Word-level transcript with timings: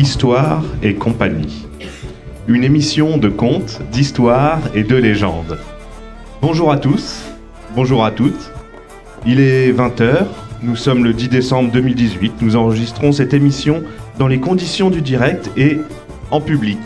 Histoire 0.00 0.64
et 0.82 0.94
compagnie. 0.94 1.66
Une 2.48 2.64
émission 2.64 3.18
de 3.18 3.28
contes, 3.28 3.82
d'histoires 3.92 4.62
et 4.74 4.82
de 4.82 4.96
légendes. 4.96 5.58
Bonjour 6.40 6.72
à 6.72 6.78
tous, 6.78 7.22
bonjour 7.76 8.02
à 8.02 8.10
toutes. 8.10 8.50
Il 9.26 9.40
est 9.40 9.70
20h, 9.70 10.24
nous 10.62 10.74
sommes 10.74 11.04
le 11.04 11.12
10 11.12 11.28
décembre 11.28 11.70
2018, 11.70 12.40
nous 12.40 12.56
enregistrons 12.56 13.12
cette 13.12 13.34
émission 13.34 13.82
dans 14.18 14.26
les 14.26 14.40
conditions 14.40 14.88
du 14.88 15.02
direct 15.02 15.50
et 15.58 15.76
en 16.30 16.40
public. 16.40 16.78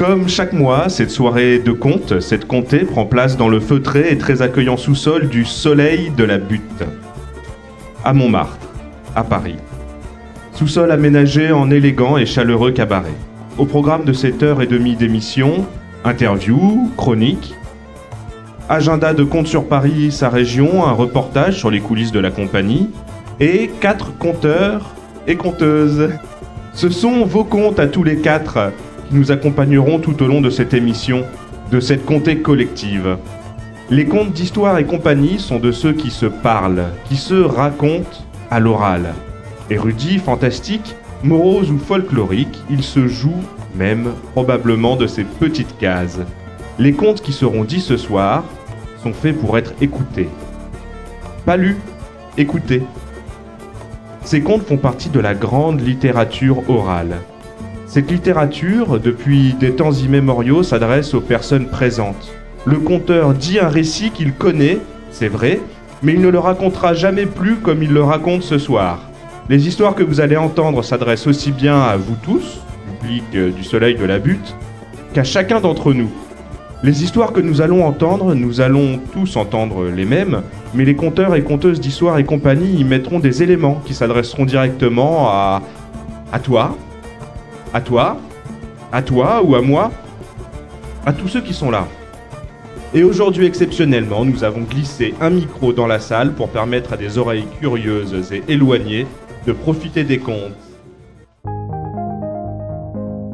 Comme 0.00 0.30
chaque 0.30 0.54
mois, 0.54 0.88
cette 0.88 1.10
soirée 1.10 1.58
de 1.58 1.72
contes, 1.72 2.20
cette 2.20 2.46
comté 2.46 2.86
prend 2.86 3.04
place 3.04 3.36
dans 3.36 3.50
le 3.50 3.60
feutré 3.60 4.10
et 4.10 4.16
très 4.16 4.40
accueillant 4.40 4.78
sous-sol 4.78 5.28
du 5.28 5.44
Soleil 5.44 6.10
de 6.16 6.24
la 6.24 6.38
Butte, 6.38 6.84
à 8.02 8.14
Montmartre, 8.14 8.66
à 9.14 9.24
Paris. 9.24 9.56
Sous-sol 10.54 10.90
aménagé 10.90 11.52
en 11.52 11.70
élégant 11.70 12.16
et 12.16 12.24
chaleureux 12.24 12.72
cabaret. 12.72 13.12
Au 13.58 13.66
programme 13.66 14.04
de 14.04 14.14
cette 14.14 14.42
heure 14.42 14.62
et 14.62 14.66
demie 14.66 14.96
d'émission, 14.96 15.66
interviews, 16.02 16.90
chroniques, 16.96 17.54
agenda 18.70 19.12
de 19.12 19.24
contes 19.24 19.48
sur 19.48 19.68
Paris, 19.68 20.12
sa 20.12 20.30
région, 20.30 20.86
un 20.86 20.92
reportage 20.92 21.58
sur 21.58 21.70
les 21.70 21.80
coulisses 21.80 22.12
de 22.12 22.20
la 22.20 22.30
compagnie, 22.30 22.88
et 23.38 23.70
quatre 23.82 24.16
conteurs 24.16 24.94
et 25.26 25.36
conteuses. 25.36 26.08
Ce 26.72 26.88
sont 26.88 27.26
vos 27.26 27.44
contes 27.44 27.78
à 27.78 27.86
tous 27.86 28.02
les 28.02 28.16
quatre 28.16 28.72
nous 29.10 29.32
accompagnerons 29.32 29.98
tout 29.98 30.22
au 30.22 30.26
long 30.26 30.40
de 30.40 30.50
cette 30.50 30.74
émission, 30.74 31.24
de 31.70 31.80
cette 31.80 32.04
comté 32.04 32.38
collective. 32.38 33.16
Les 33.90 34.06
contes 34.06 34.32
d'histoire 34.32 34.78
et 34.78 34.84
compagnie 34.84 35.38
sont 35.38 35.58
de 35.58 35.72
ceux 35.72 35.92
qui 35.92 36.10
se 36.10 36.26
parlent, 36.26 36.86
qui 37.08 37.16
se 37.16 37.34
racontent 37.34 38.24
à 38.50 38.60
l'oral. 38.60 39.14
Érudits, 39.68 40.18
fantastiques, 40.18 40.94
moroses 41.24 41.70
ou 41.70 41.78
folkloriques, 41.78 42.62
ils 42.70 42.84
se 42.84 43.08
jouent 43.08 43.44
même 43.74 44.12
probablement 44.32 44.96
de 44.96 45.06
ces 45.06 45.24
petites 45.24 45.76
cases. 45.78 46.20
Les 46.78 46.92
contes 46.92 47.20
qui 47.20 47.32
seront 47.32 47.64
dits 47.64 47.80
ce 47.80 47.96
soir 47.96 48.44
sont 49.02 49.12
faits 49.12 49.38
pour 49.38 49.58
être 49.58 49.74
écoutés. 49.80 50.28
Pas 51.44 51.56
lus, 51.56 51.78
écoutés. 52.36 52.82
Ces 54.22 54.40
contes 54.40 54.66
font 54.66 54.76
partie 54.76 55.08
de 55.08 55.20
la 55.20 55.34
grande 55.34 55.80
littérature 55.80 56.68
orale. 56.70 57.16
Cette 57.90 58.08
littérature, 58.08 59.00
depuis 59.00 59.52
des 59.54 59.72
temps 59.72 59.90
immémoriaux, 59.90 60.62
s'adresse 60.62 61.12
aux 61.12 61.20
personnes 61.20 61.66
présentes. 61.66 62.30
Le 62.64 62.76
conteur 62.76 63.34
dit 63.34 63.58
un 63.58 63.66
récit 63.66 64.12
qu'il 64.12 64.32
connaît, 64.32 64.78
c'est 65.10 65.26
vrai, 65.26 65.58
mais 66.00 66.12
il 66.12 66.20
ne 66.20 66.28
le 66.28 66.38
racontera 66.38 66.94
jamais 66.94 67.26
plus 67.26 67.56
comme 67.56 67.82
il 67.82 67.92
le 67.92 68.04
raconte 68.04 68.44
ce 68.44 68.58
soir. 68.58 69.00
Les 69.48 69.66
histoires 69.66 69.96
que 69.96 70.04
vous 70.04 70.20
allez 70.20 70.36
entendre 70.36 70.84
s'adressent 70.84 71.26
aussi 71.26 71.50
bien 71.50 71.80
à 71.80 71.96
vous 71.96 72.14
tous, 72.22 72.60
public 73.00 73.24
euh, 73.34 73.50
du 73.50 73.64
Soleil 73.64 73.96
de 73.96 74.04
la 74.04 74.20
Butte, 74.20 74.54
qu'à 75.12 75.24
chacun 75.24 75.60
d'entre 75.60 75.92
nous. 75.92 76.12
Les 76.84 77.02
histoires 77.02 77.32
que 77.32 77.40
nous 77.40 77.60
allons 77.60 77.84
entendre, 77.84 78.36
nous 78.36 78.60
allons 78.60 79.00
tous 79.12 79.34
entendre 79.34 79.86
les 79.86 80.04
mêmes, 80.04 80.42
mais 80.74 80.84
les 80.84 80.94
conteurs 80.94 81.34
et 81.34 81.42
conteuses 81.42 81.80
d'histoire 81.80 82.18
et 82.18 82.24
compagnie 82.24 82.78
y 82.78 82.84
mettront 82.84 83.18
des 83.18 83.42
éléments 83.42 83.82
qui 83.84 83.94
s'adresseront 83.94 84.44
directement 84.44 85.28
à, 85.28 85.60
à 86.32 86.38
toi, 86.38 86.76
à 87.72 87.80
toi, 87.80 88.16
à 88.92 89.02
toi 89.02 89.42
ou 89.42 89.54
à 89.54 89.62
moi, 89.62 89.92
à 91.06 91.12
tous 91.12 91.28
ceux 91.28 91.40
qui 91.40 91.54
sont 91.54 91.70
là. 91.70 91.86
Et 92.92 93.04
aujourd'hui, 93.04 93.46
exceptionnellement, 93.46 94.24
nous 94.24 94.42
avons 94.42 94.62
glissé 94.62 95.14
un 95.20 95.30
micro 95.30 95.72
dans 95.72 95.86
la 95.86 96.00
salle 96.00 96.32
pour 96.32 96.48
permettre 96.48 96.92
à 96.92 96.96
des 96.96 97.18
oreilles 97.18 97.46
curieuses 97.60 98.32
et 98.32 98.42
éloignées 98.48 99.06
de 99.46 99.52
profiter 99.52 100.02
des 100.02 100.18
contes. 100.18 100.56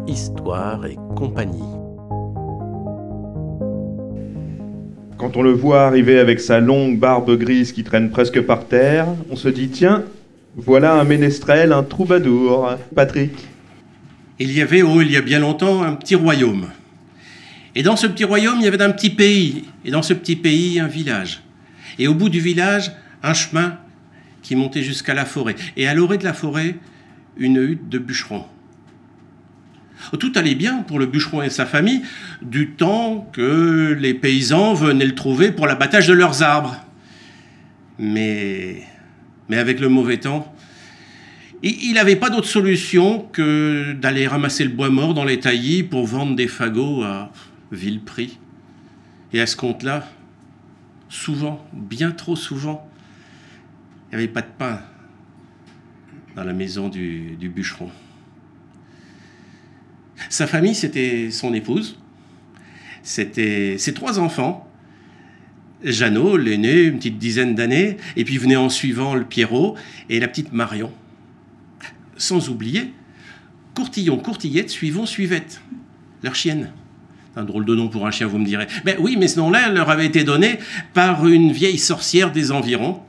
Histoire 0.07 0.85
et 0.85 0.97
compagnie. 1.17 1.63
Quand 5.17 5.39
on 5.39 5.43
le 5.43 5.53
voit 5.53 5.87
arriver 5.87 6.19
avec 6.19 6.41
sa 6.41 6.61
longue 6.61 6.99
barbe 6.99 7.35
grise 7.39 7.73
qui 7.73 7.83
traîne 7.83 8.11
presque 8.11 8.43
par 8.43 8.67
terre, 8.67 9.07
on 9.31 9.37
se 9.37 9.49
dit 9.49 9.71
tiens, 9.71 10.05
voilà 10.55 10.95
un 10.95 11.05
ménestrel, 11.05 11.73
un 11.73 11.83
troubadour. 11.83 12.75
Patrick, 12.95 13.33
il 14.39 14.53
y 14.53 14.61
avait, 14.61 14.83
oh, 14.83 15.01
il 15.01 15.11
y 15.11 15.17
a 15.17 15.23
bien 15.23 15.39
longtemps, 15.39 15.83
un 15.83 15.95
petit 15.95 16.15
royaume. 16.15 16.69
Et 17.75 17.83
dans 17.83 17.97
ce 17.97 18.07
petit 18.07 18.25
royaume, 18.25 18.57
il 18.59 18.65
y 18.65 18.69
avait 18.69 18.83
un 18.83 18.91
petit 18.91 19.11
pays. 19.11 19.65
Et 19.85 19.91
dans 19.91 20.03
ce 20.03 20.15
petit 20.15 20.37
pays, 20.37 20.81
un 20.81 20.87
village. 20.87 21.43
Et 21.99 22.09
au 22.09 22.15
bout 22.15 22.29
du 22.29 22.41
village, 22.41 22.93
un 23.23 23.35
chemin 23.35 23.79
qui 24.43 24.57
montait 24.57 24.83
jusqu'à 24.83 25.15
la 25.15 25.25
forêt. 25.25 25.57
Et 25.77 25.87
à 25.87 25.95
l'orée 25.95 26.19
de 26.19 26.25
la 26.25 26.33
forêt, 26.33 26.77
une 27.37 27.57
hutte 27.57 27.89
de 27.89 27.99
bûcheron. 27.99 28.45
Tout 30.19 30.33
allait 30.37 30.55
bien 30.55 30.83
pour 30.83 30.99
le 30.99 31.07
bûcheron 31.07 31.43
et 31.43 31.51
sa 31.51 31.67
famille, 31.67 32.03
du 32.43 32.71
temps 32.71 33.29
que 33.33 33.97
les 33.99 34.15
paysans 34.15 34.75
venaient 34.75 35.07
le 35.07 35.15
trouver 35.15 35.53
pour 35.53 35.67
l'abattage 35.67 36.07
de 36.07 36.13
leurs 36.13 36.43
arbres. 36.43 36.77
Mais, 37.99 38.83
mais 39.49 39.59
avec 39.59 39.81
le 39.81 39.89
mauvais 39.89 40.19
temps, 40.19 40.55
il 41.69 41.95
n'avait 41.95 42.17
pas 42.17 42.31
d'autre 42.31 42.49
solution 42.49 43.21
que 43.33 43.93
d'aller 43.93 44.27
ramasser 44.27 44.65
le 44.65 44.71
bois 44.71 44.91
mort 44.91 45.15
dans 45.15 45.25
les 45.25 45.41
taillis 45.41 45.83
pour 45.83 46.07
vendre 46.07 46.37
des 46.37 46.49
fagots 46.49 47.03
à 47.03 47.33
vil 47.73 48.01
prix. 48.01 48.39
Et 49.33 49.41
à 49.41 49.47
ce 49.47 49.57
compte-là, 49.57 50.09
souvent, 51.09 51.67
bien 51.73 52.11
trop 52.11 52.37
souvent, 52.37 52.89
il 54.07 54.19
n'y 54.19 54.25
avait 54.25 54.33
pas 54.33 54.43
de 54.43 54.51
pain 54.59 54.81
dans 56.37 56.45
la 56.45 56.53
maison 56.53 56.89
du, 56.89 57.37
bûcheron. 57.55 57.91
Sa 60.29 60.47
famille, 60.47 60.75
c'était 60.75 61.31
son 61.31 61.55
épouse, 61.55 61.99
c'était 63.03 63.77
ses 63.79 63.95
trois 63.95 64.19
enfants, 64.19 64.71
Jeannot, 65.83 66.37
l'aîné, 66.37 66.83
une 66.83 66.97
petite 66.97 67.19
dizaine 67.19 67.55
d'années, 67.55 67.97
et 68.17 68.25
puis 68.25 68.39
venait 68.39 68.57
en 68.57 68.69
suivant 68.69 69.15
le 69.15 69.25
Pierrot 69.25 69.77
et 70.09 70.21
la 70.21 70.29
petite 70.29 70.53
Marion 70.53 70.93
sans 72.17 72.49
oublier 72.49 72.93
Courtillon, 73.75 74.17
Courtillette, 74.17 74.71
Suivant, 74.71 75.05
Suivette, 75.05 75.61
leur 76.23 76.35
chienne. 76.35 76.73
Un 77.37 77.45
drôle 77.45 77.67
de 77.67 77.75
nom 77.75 77.89
pour 77.89 78.07
un 78.07 78.11
chien, 78.11 78.27
vous 78.27 78.39
me 78.39 78.47
direz. 78.47 78.67
Ben 78.85 78.97
oui, 78.99 79.17
mais 79.19 79.29
ce 79.29 79.39
nom-là 79.39 79.69
leur 79.69 79.91
avait 79.91 80.07
été 80.07 80.25
donné 80.25 80.59
par 80.95 81.27
une 81.27 81.53
vieille 81.53 81.79
sorcière 81.79 82.33
des 82.33 82.51
environs. 82.51 83.03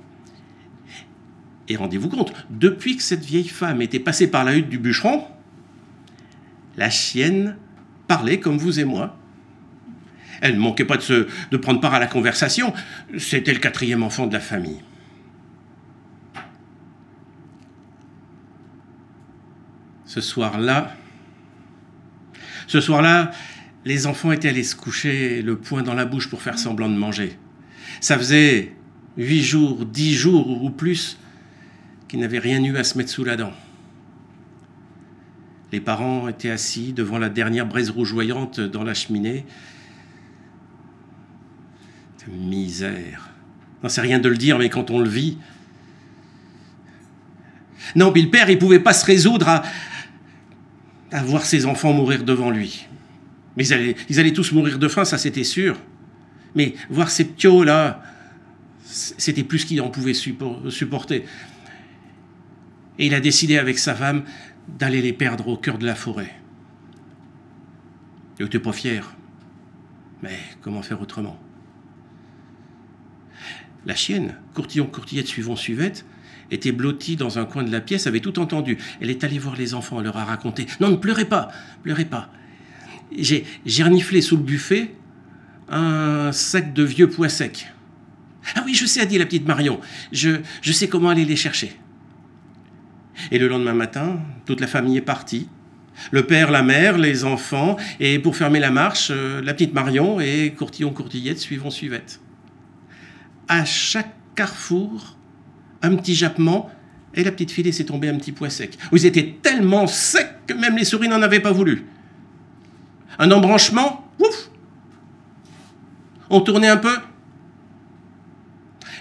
Et 1.70 1.78
rendez-vous 1.78 2.10
compte, 2.10 2.34
depuis 2.50 2.98
que 2.98 3.04
cette 3.04 3.24
vieille 3.24 3.48
femme 3.48 3.82
était 3.82 4.00
passée 4.00 4.28
par 4.30 4.44
la 4.44 4.56
hutte 4.56 4.68
du 4.68 4.78
bûcheron, 4.78 5.24
la 6.76 6.90
chienne 6.90 7.56
parlait 8.08 8.42
comme 8.42 8.58
vous 8.58 8.82
et 8.82 8.86
moi. 8.86 9.18
Elle 10.42 10.56
ne 10.56 10.60
manquait 10.60 10.86
pas 10.86 10.98
de 10.98 11.58
prendre 11.58 11.80
part 11.80 11.94
à 11.94 12.00
la 12.00 12.08
conversation. 12.08 12.74
C'était 13.18 13.54
le 13.54 13.60
quatrième 13.60 14.04
enfant 14.04 14.28
de 14.28 14.34
la 14.34 14.40
famille. 14.42 14.82
Ce 20.18 20.22
soir-là, 20.22 20.96
ce 22.66 22.82
soir-là, 22.82 23.30
les 23.86 24.08
enfants 24.08 24.32
étaient 24.32 24.50
allés 24.50 24.64
se 24.64 24.76
coucher 24.76 25.44
le 25.44 25.58
poing 25.58 25.84
dans 25.84 25.94
la 25.94 26.06
bouche 26.06 26.28
pour 26.28 26.42
faire 26.42 26.58
semblant 26.58 26.90
de 26.90 26.96
manger. 26.96 27.38
Ça 28.02 28.18
faisait 28.18 28.74
huit 29.16 29.44
jours, 29.44 29.86
dix 29.86 30.16
jours 30.16 30.64
ou 30.64 30.72
plus 30.72 31.20
qu'ils 32.08 32.20
n'avaient 32.20 32.40
rien 32.40 32.64
eu 32.64 32.76
à 32.78 32.84
se 32.84 32.98
mettre 32.98 33.12
sous 33.12 33.24
la 33.24 33.36
dent. 33.36 33.54
Les 35.72 35.82
parents 35.82 36.28
étaient 36.28 36.50
assis 36.50 36.94
devant 36.94 37.20
la 37.20 37.30
dernière 37.30 37.68
braise 37.68 37.92
rougeoyante 37.92 38.60
dans 38.60 38.84
la 38.84 38.96
cheminée. 38.96 39.46
Misère. 42.28 43.30
Non, 43.84 43.88
c'est 43.88 44.02
rien 44.02 44.20
de 44.20 44.28
le 44.28 44.36
dire, 44.36 44.58
mais 44.58 44.70
quand 44.70 44.90
on 44.90 45.00
le 45.00 45.08
vit. 45.08 45.38
Non, 47.96 48.12
puis 48.12 48.22
le 48.24 48.30
père, 48.30 48.50
il 48.50 48.58
pouvait 48.58 48.80
pas 48.80 48.94
se 48.94 49.06
résoudre 49.06 49.48
à, 49.48 49.64
à 51.12 51.24
voir 51.24 51.46
ses 51.46 51.66
enfants 51.66 51.94
mourir 51.94 52.24
devant 52.24 52.50
lui. 52.50 52.88
Mais 53.56 53.68
ils 53.68 54.20
allaient, 54.20 54.34
tous 54.34 54.52
mourir 54.52 54.78
de 54.78 54.88
faim, 54.88 55.06
ça 55.06 55.18
c'était 55.18 55.44
sûr. 55.44 55.78
Mais 56.56 56.76
voir 56.90 57.10
ces 57.10 57.26
petits 57.26 57.66
là, 57.66 58.02
c'était 58.84 59.44
plus 59.44 59.66
qu'il 59.66 59.82
en 59.82 59.90
pouvait 59.90 60.14
supporter. 60.14 61.26
Et 63.00 63.08
il 63.08 63.14
a 63.14 63.20
décidé 63.20 63.58
avec 63.58 63.80
sa 63.80 63.96
femme 63.96 64.24
d'aller 64.68 65.02
les 65.02 65.14
perdre 65.14 65.48
au 65.48 65.58
cœur 65.58 65.78
de 65.78 65.86
la 65.86 65.96
forêt. 65.96 66.34
Il 68.40 68.44
n'était 68.44 68.60
pas 68.60 68.74
fier. 68.74 69.16
Mais 70.22 70.38
comment 70.62 70.82
faire 70.82 71.02
autrement? 71.02 71.40
La 73.86 73.96
chienne, 73.96 74.36
courtillon, 74.54 74.86
courtillette, 74.88 75.28
suivant, 75.28 75.56
suivette, 75.56 76.06
était 76.52 76.72
blottie 76.72 77.16
dans 77.16 77.40
un 77.40 77.46
coin 77.46 77.64
de 77.64 77.72
la 77.72 77.82
pièce, 77.82 78.08
avait 78.08 78.20
tout 78.20 78.40
entendu. 78.40 78.78
Elle 79.02 79.10
est 79.10 79.24
allée 79.24 79.40
voir 79.40 79.56
les 79.56 79.74
enfants, 79.74 80.00
elle 80.00 80.06
leur 80.06 80.18
a 80.18 80.26
raconté. 80.26 80.68
Non, 80.80 80.90
ne 80.90 80.96
pleurez 80.96 81.26
pas, 81.26 81.50
pleurez 81.84 82.06
pas. 82.06 82.30
J'ai 83.18 83.44
reniflé 83.84 84.22
sous 84.22 84.38
le 84.38 84.44
buffet 84.44 84.94
un 85.70 86.32
sac 86.32 86.74
de 86.74 86.84
vieux 86.84 87.10
pois 87.10 87.30
secs. 87.30 87.68
Ah 88.56 88.64
oui, 88.66 88.74
je 88.74 88.86
sais, 88.86 89.02
a 89.02 89.06
dit 89.06 89.18
la 89.18 89.26
petite 89.26 89.48
Marion. 89.48 89.80
Je, 90.12 90.40
je 90.62 90.72
sais 90.72 90.88
comment 90.88 91.10
aller 91.10 91.26
les 91.26 91.36
chercher. 91.36 91.78
Et 93.32 93.40
le 93.40 93.48
lendemain 93.48 93.74
matin, 93.74 94.20
toute 94.46 94.62
la 94.62 94.68
famille 94.68 94.98
est 94.98 95.02
partie. 95.02 95.50
Le 96.12 96.26
père, 96.28 96.52
la 96.52 96.62
mère, 96.62 96.98
les 96.98 97.26
enfants, 97.26 97.76
et 98.00 98.20
pour 98.20 98.36
fermer 98.36 98.60
la 98.60 98.70
marche, 98.70 99.10
euh, 99.12 99.42
la 99.42 99.54
petite 99.54 99.74
Marion 99.74 100.20
et 100.20 100.54
Courtillon 100.56 100.92
Courtillette 100.92 101.40
suivant 101.40 101.72
suivette. 101.72 102.22
À 103.48 103.66
chaque 103.66 104.14
carrefour, 104.36 105.17
petit 105.96 106.16
jappement, 106.16 106.70
et 107.14 107.24
la 107.24 107.32
petite 107.32 107.52
fille 107.52 107.64
laissait 107.64 107.86
tomber 107.86 108.10
un 108.10 108.18
petit 108.18 108.32
pois 108.32 108.50
sec. 108.50 108.78
Ils 108.92 109.06
étaient 109.06 109.38
tellement 109.42 109.88
secs 109.88 110.36
que 110.46 110.54
même 110.54 110.78
les 110.78 110.86
souris 110.86 111.08
n'en 111.08 111.22
avaient 111.22 111.40
pas 111.40 111.52
voulu. 111.52 111.86
Un 113.20 113.32
embranchement, 113.32 114.08
ouf 114.20 114.50
On 116.30 116.42
tournait 116.42 116.68
un 116.68 116.78
peu, 116.78 116.96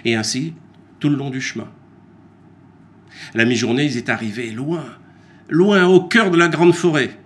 et 0.05 0.15
ainsi 0.15 0.53
tout 0.99 1.09
le 1.09 1.15
long 1.15 1.29
du 1.29 1.41
chemin. 1.41 1.67
La 3.33 3.45
mi-journée, 3.45 3.85
ils 3.85 3.97
étaient 3.97 4.11
arrivés 4.11 4.51
loin, 4.51 4.85
loin 5.49 5.85
au 5.85 6.01
cœur 6.01 6.31
de 6.31 6.37
la 6.37 6.47
grande 6.47 6.73
forêt. 6.73 7.17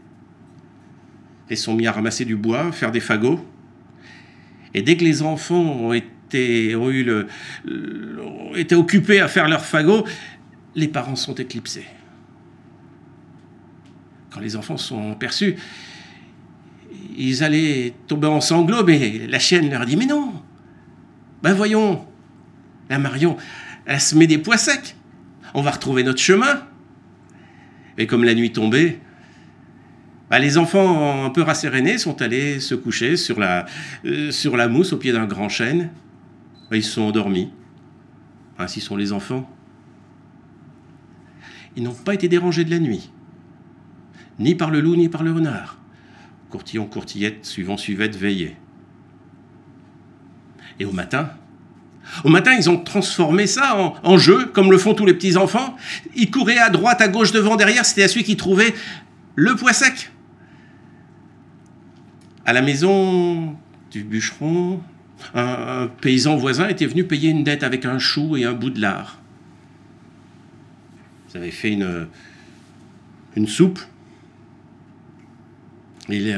Ils 1.50 1.58
sont 1.58 1.76
mis 1.76 1.88
à 1.88 1.92
ramasser 1.92 2.26
du 2.26 2.36
bois, 2.36 2.72
faire 2.72 2.92
des 2.92 3.00
fagots. 3.00 3.46
Et 4.74 4.82
dès 4.82 4.96
que 4.96 5.04
les 5.04 5.22
enfants 5.22 5.62
ont 5.62 5.94
été, 5.94 6.08
ont 6.76 6.90
eu 6.90 7.04
le, 7.04 7.28
été 8.56 8.76
occupés 8.76 9.20
à 9.20 9.28
faire 9.28 9.48
leurs 9.48 9.66
fagots, 9.66 10.06
les 10.76 10.88
parents 10.88 11.16
sont 11.16 11.36
éclipsés. 11.36 11.86
Quand 14.30 14.40
les 14.40 14.56
enfants 14.56 14.78
sont 14.78 15.16
perçus, 15.16 15.56
ils 17.18 17.44
allaient 17.44 17.94
tomber 18.08 18.28
en 18.28 18.42
sanglots, 18.42 18.86
mais 18.86 19.28
la 19.28 19.40
chienne 19.40 19.70
leur 19.70 19.86
dit 19.86 19.98
Mais 19.98 20.06
non 20.06 20.34
Ben 21.44 21.54
voyons, 21.54 22.06
la 22.90 23.00
Marion, 23.00 23.36
elle 23.86 24.00
se 24.00 24.16
met 24.16 24.28
des 24.28 24.38
pois 24.38 24.58
secs 24.58 24.96
on 25.54 25.62
va 25.62 25.72
retrouver 25.72 26.04
notre 26.04 26.20
chemin. 26.20 26.62
Et 27.98 28.08
comme 28.08 28.24
la 28.24 28.34
nuit 28.34 28.52
tombait, 28.52 29.00
bah, 30.30 30.40
les 30.40 30.58
enfants 30.58 31.26
un 31.26 31.30
peu 31.30 31.42
rassérénés 31.42 31.98
sont 31.98 32.22
allés 32.22 32.60
se 32.60 32.74
coucher 32.76 33.18
sur 33.18 33.40
la, 33.40 33.66
euh, 34.06 34.32
sur 34.32 34.56
la 34.56 34.68
mousse 34.68 34.94
au 34.94 34.98
pied 34.98 35.12
d'un 35.12 35.26
grand 35.26 35.50
chêne. 35.50 35.90
Ils 36.72 36.84
sont 36.84 37.02
endormis. 37.02 37.52
Ainsi 38.58 38.82
sont 38.82 38.96
les 38.96 39.12
enfants. 39.12 39.50
Ils 41.76 41.84
n'ont 41.84 41.94
pas 41.94 42.14
été 42.14 42.28
dérangés 42.28 42.66
de 42.66 42.70
la 42.70 42.80
nuit, 42.80 43.12
ni 44.40 44.56
par 44.56 44.72
le 44.72 44.82
loup, 44.82 44.96
ni 44.96 45.10
par 45.10 45.24
le 45.24 45.32
renard. 45.32 45.78
Courtillon, 46.50 46.86
courtillette, 46.86 47.46
suivant, 47.46 47.78
suivette, 47.78 48.16
veillait. 48.16 48.58
Et 50.80 50.86
au 50.86 50.92
matin, 50.92 51.30
au 52.24 52.30
matin, 52.30 52.54
ils 52.54 52.70
ont 52.70 52.78
transformé 52.78 53.48
ça 53.48 53.96
en, 54.04 54.18
jeu, 54.18 54.48
comme 54.48 54.72
le 54.72 54.78
font 54.78 54.94
tous 54.94 55.06
les 55.06 55.14
petits-enfants. 55.14 55.78
Ils 56.16 56.30
couraient 56.30 56.58
à 56.58 56.70
droite, 56.70 57.00
à 57.00 57.08
gauche, 57.08 57.32
devant, 57.32 57.56
derrière. 57.56 57.86
C'était 57.86 58.04
à 58.04 58.08
celui 58.08 58.24
qui 58.24 58.36
trouvait 58.36 58.74
le 59.36 59.56
pois 59.56 59.74
sec. 59.74 60.12
À 62.46 62.54
la 62.54 62.62
maison 62.62 63.56
du 63.92 64.04
bûcheron, 64.04 64.82
un, 65.34 65.88
paysan 65.88 66.36
voisin 66.36 66.68
était 66.68 66.86
venu 66.86 67.04
payer 67.04 67.30
une 67.30 67.44
dette 67.44 67.64
avec 67.64 67.86
un 67.86 68.00
chou 68.00 68.38
et 68.38 68.46
un 68.46 68.54
bout 68.54 68.70
de 68.70 68.82
lard. 68.82 69.20
Ils 71.30 71.38
avaient 71.38 71.52
fait 71.52 71.72
une, 71.72 72.08
une 73.36 73.48
soupe. 73.48 73.80
Et 76.10 76.34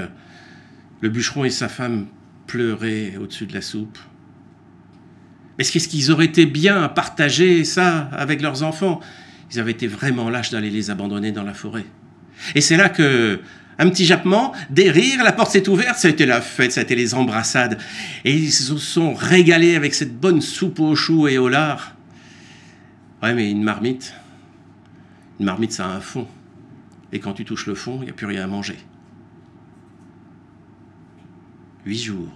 le 1.02 1.10
bûcheron 1.10 1.46
et 1.46 1.50
sa 1.50 1.68
femme 1.68 2.08
pleuraient 2.48 3.18
au-dessus 3.18 3.46
de 3.46 3.54
la 3.54 3.62
soupe. 3.62 3.98
Est-ce 5.60 5.88
qu'ils 5.88 6.12
auraient 6.12 6.26
été 6.26 6.46
bien 6.46 6.82
à 6.82 6.90
partager 6.90 7.64
ça 7.64 8.10
avec 8.12 8.42
leurs 8.42 8.64
enfants 8.64 9.00
Ils 9.52 9.60
avaient 9.60 9.72
été 9.72 9.88
vraiment 9.88 10.30
lâches 10.30 10.52
d'aller 10.52 10.70
les 10.70 10.90
abandonner 10.90 11.32
dans 11.32 11.44
la 11.44 11.54
forêt. 11.54 11.86
Et 12.56 12.62
c'est 12.62 12.78
là 12.78 12.90
que, 12.90 13.40
un 13.80 13.90
petit 13.90 14.06
jappement, 14.06 14.54
des 14.70 14.92
rires, 14.92 15.24
la 15.24 15.31
porte 15.31 15.52
s'est 15.52 15.68
ouverte, 15.68 15.98
ça 15.98 16.08
a 16.08 16.12
été 16.12 16.25
la 16.25 16.42
fête, 16.42 16.72
ça 16.72 16.81
a 16.81 16.84
été 16.84 16.96
les 16.96 17.14
embrassades. 17.14 17.78
Et 18.25 18.34
ils 18.34 18.52
se 18.52 18.78
sont 18.78 19.14
régalés 19.14 19.75
avec 19.75 19.94
cette 19.94 20.20
bonne 20.20 20.42
soupe 20.42 20.80
aux 20.80 20.96
choux 20.96 21.28
et 21.28 21.38
au 21.38 21.50
lard. 21.50 21.96
Ouais, 23.22 23.34
mais 23.34 23.50
une 23.50 23.64
marmite, 23.64 24.14
une 25.40 25.46
marmite, 25.46 25.72
ça 25.72 25.86
a 25.86 25.90
un 25.90 26.02
fond. 26.02 26.28
Et 27.12 27.20
quand 27.20 27.34
tu 27.34 27.46
touches 27.46 27.68
le 27.68 27.75
fond, 27.75 28.00
il 28.02 28.06
n'y 28.06 28.12
a 28.12 28.14
plus 28.14 28.25
rien 28.25 28.44
à 28.44 28.48
manger. 28.48 28.78
Huit 31.86 32.02
jours, 32.02 32.34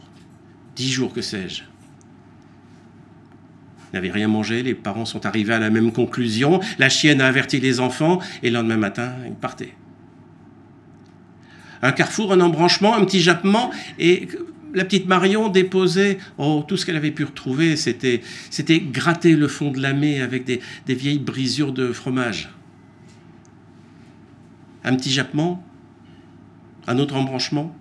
dix 0.75 0.91
jours, 0.91 1.13
que 1.13 1.21
sais-je 1.21 1.63
n'avaient 3.93 4.11
rien 4.11 4.27
mangé, 4.27 4.63
les 4.63 4.73
parents 4.73 5.05
sont 5.05 5.25
arrivés 5.25 5.53
à 5.53 5.59
la 5.59 5.69
même 5.69 5.91
conclusion, 5.91 6.59
la 6.79 6.89
chienne 6.89 7.21
a 7.21 7.27
averti 7.27 7.59
les 7.59 7.79
enfants, 7.79 8.19
et 8.43 8.49
le 8.49 8.55
lendemain 8.55 8.77
matin, 8.77 9.13
ils 9.25 9.33
partaient. 9.33 9.73
Un 11.81 11.91
carrefour, 11.91 12.33
un 12.33 12.41
embranchement, 12.41 12.95
un 12.95 13.05
petit 13.05 13.21
jappement, 13.21 13.71
et 13.99 14.27
la 14.73 14.85
petite 14.85 15.07
Marion 15.07 15.49
déposait, 15.49 16.17
oh, 16.37 16.63
tout 16.67 16.77
ce 16.77 16.85
qu'elle 16.85 16.95
avait 16.95 17.11
pu 17.11 17.23
retrouver, 17.23 17.75
c'était, 17.75 18.21
gratter 18.79 19.35
le 19.35 19.47
fond 19.47 19.71
de 19.71 19.81
la 19.81 19.93
main 19.93 20.21
avec 20.21 20.45
des, 20.45 20.61
des 20.85 20.95
vieilles 20.95 21.19
brisures 21.19 21.73
de 21.73 21.91
fromage. 21.91 22.49
Un 24.83 24.95
petit 24.95 25.11
jappement, 25.11 25.63
un 26.87 26.97
autre 26.99 27.15
embranchement. 27.15 27.75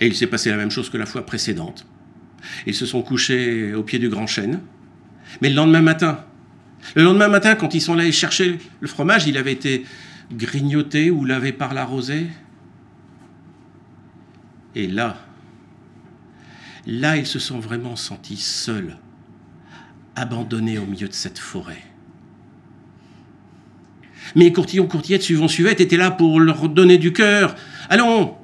Et 0.00 0.06
il 0.06 0.14
s'est 0.14 0.26
passé 0.26 0.50
la 0.50 0.56
même 0.56 0.70
chose 0.70 0.90
que 0.90 0.96
la 0.96 1.06
fois 1.06 1.24
précédente. 1.24 1.86
Ils 2.66 2.74
se 2.74 2.86
sont 2.86 3.02
couchés 3.02 3.74
au 3.74 3.82
pied 3.82 3.98
du 3.98 4.08
grand 4.08 4.26
chêne. 4.26 4.60
Mais 5.40 5.48
le 5.48 5.56
lendemain 5.56 5.82
matin, 5.82 6.24
le 6.94 7.02
lendemain 7.02 7.28
matin, 7.28 7.54
quand 7.54 7.74
ils 7.74 7.80
sont 7.80 7.94
allés 7.98 8.12
chercher 8.12 8.58
le 8.80 8.88
fromage, 8.88 9.26
il 9.26 9.36
avait 9.36 9.52
été 9.52 9.84
grignoté 10.32 11.10
ou 11.10 11.24
lavé 11.24 11.52
par 11.52 11.74
la 11.74 11.84
rosée? 11.84 12.26
Et 14.74 14.86
là, 14.86 15.16
là, 16.86 17.16
ils 17.16 17.26
se 17.26 17.38
sont 17.38 17.58
vraiment 17.58 17.96
sentis 17.96 18.36
seuls, 18.36 18.96
abandonnés 20.14 20.78
au 20.78 20.86
milieu 20.86 21.08
de 21.08 21.14
cette 21.14 21.38
forêt. 21.38 21.82
Mais 24.34 24.52
Courtillon, 24.52 24.86
Courtillette, 24.86 25.22
suivant 25.22 25.48
Suivette, 25.48 25.80
étaient 25.80 25.96
là 25.96 26.10
pour 26.10 26.40
leur 26.40 26.68
donner 26.68 26.98
du 26.98 27.12
cœur. 27.12 27.54
Allons, 27.88 28.34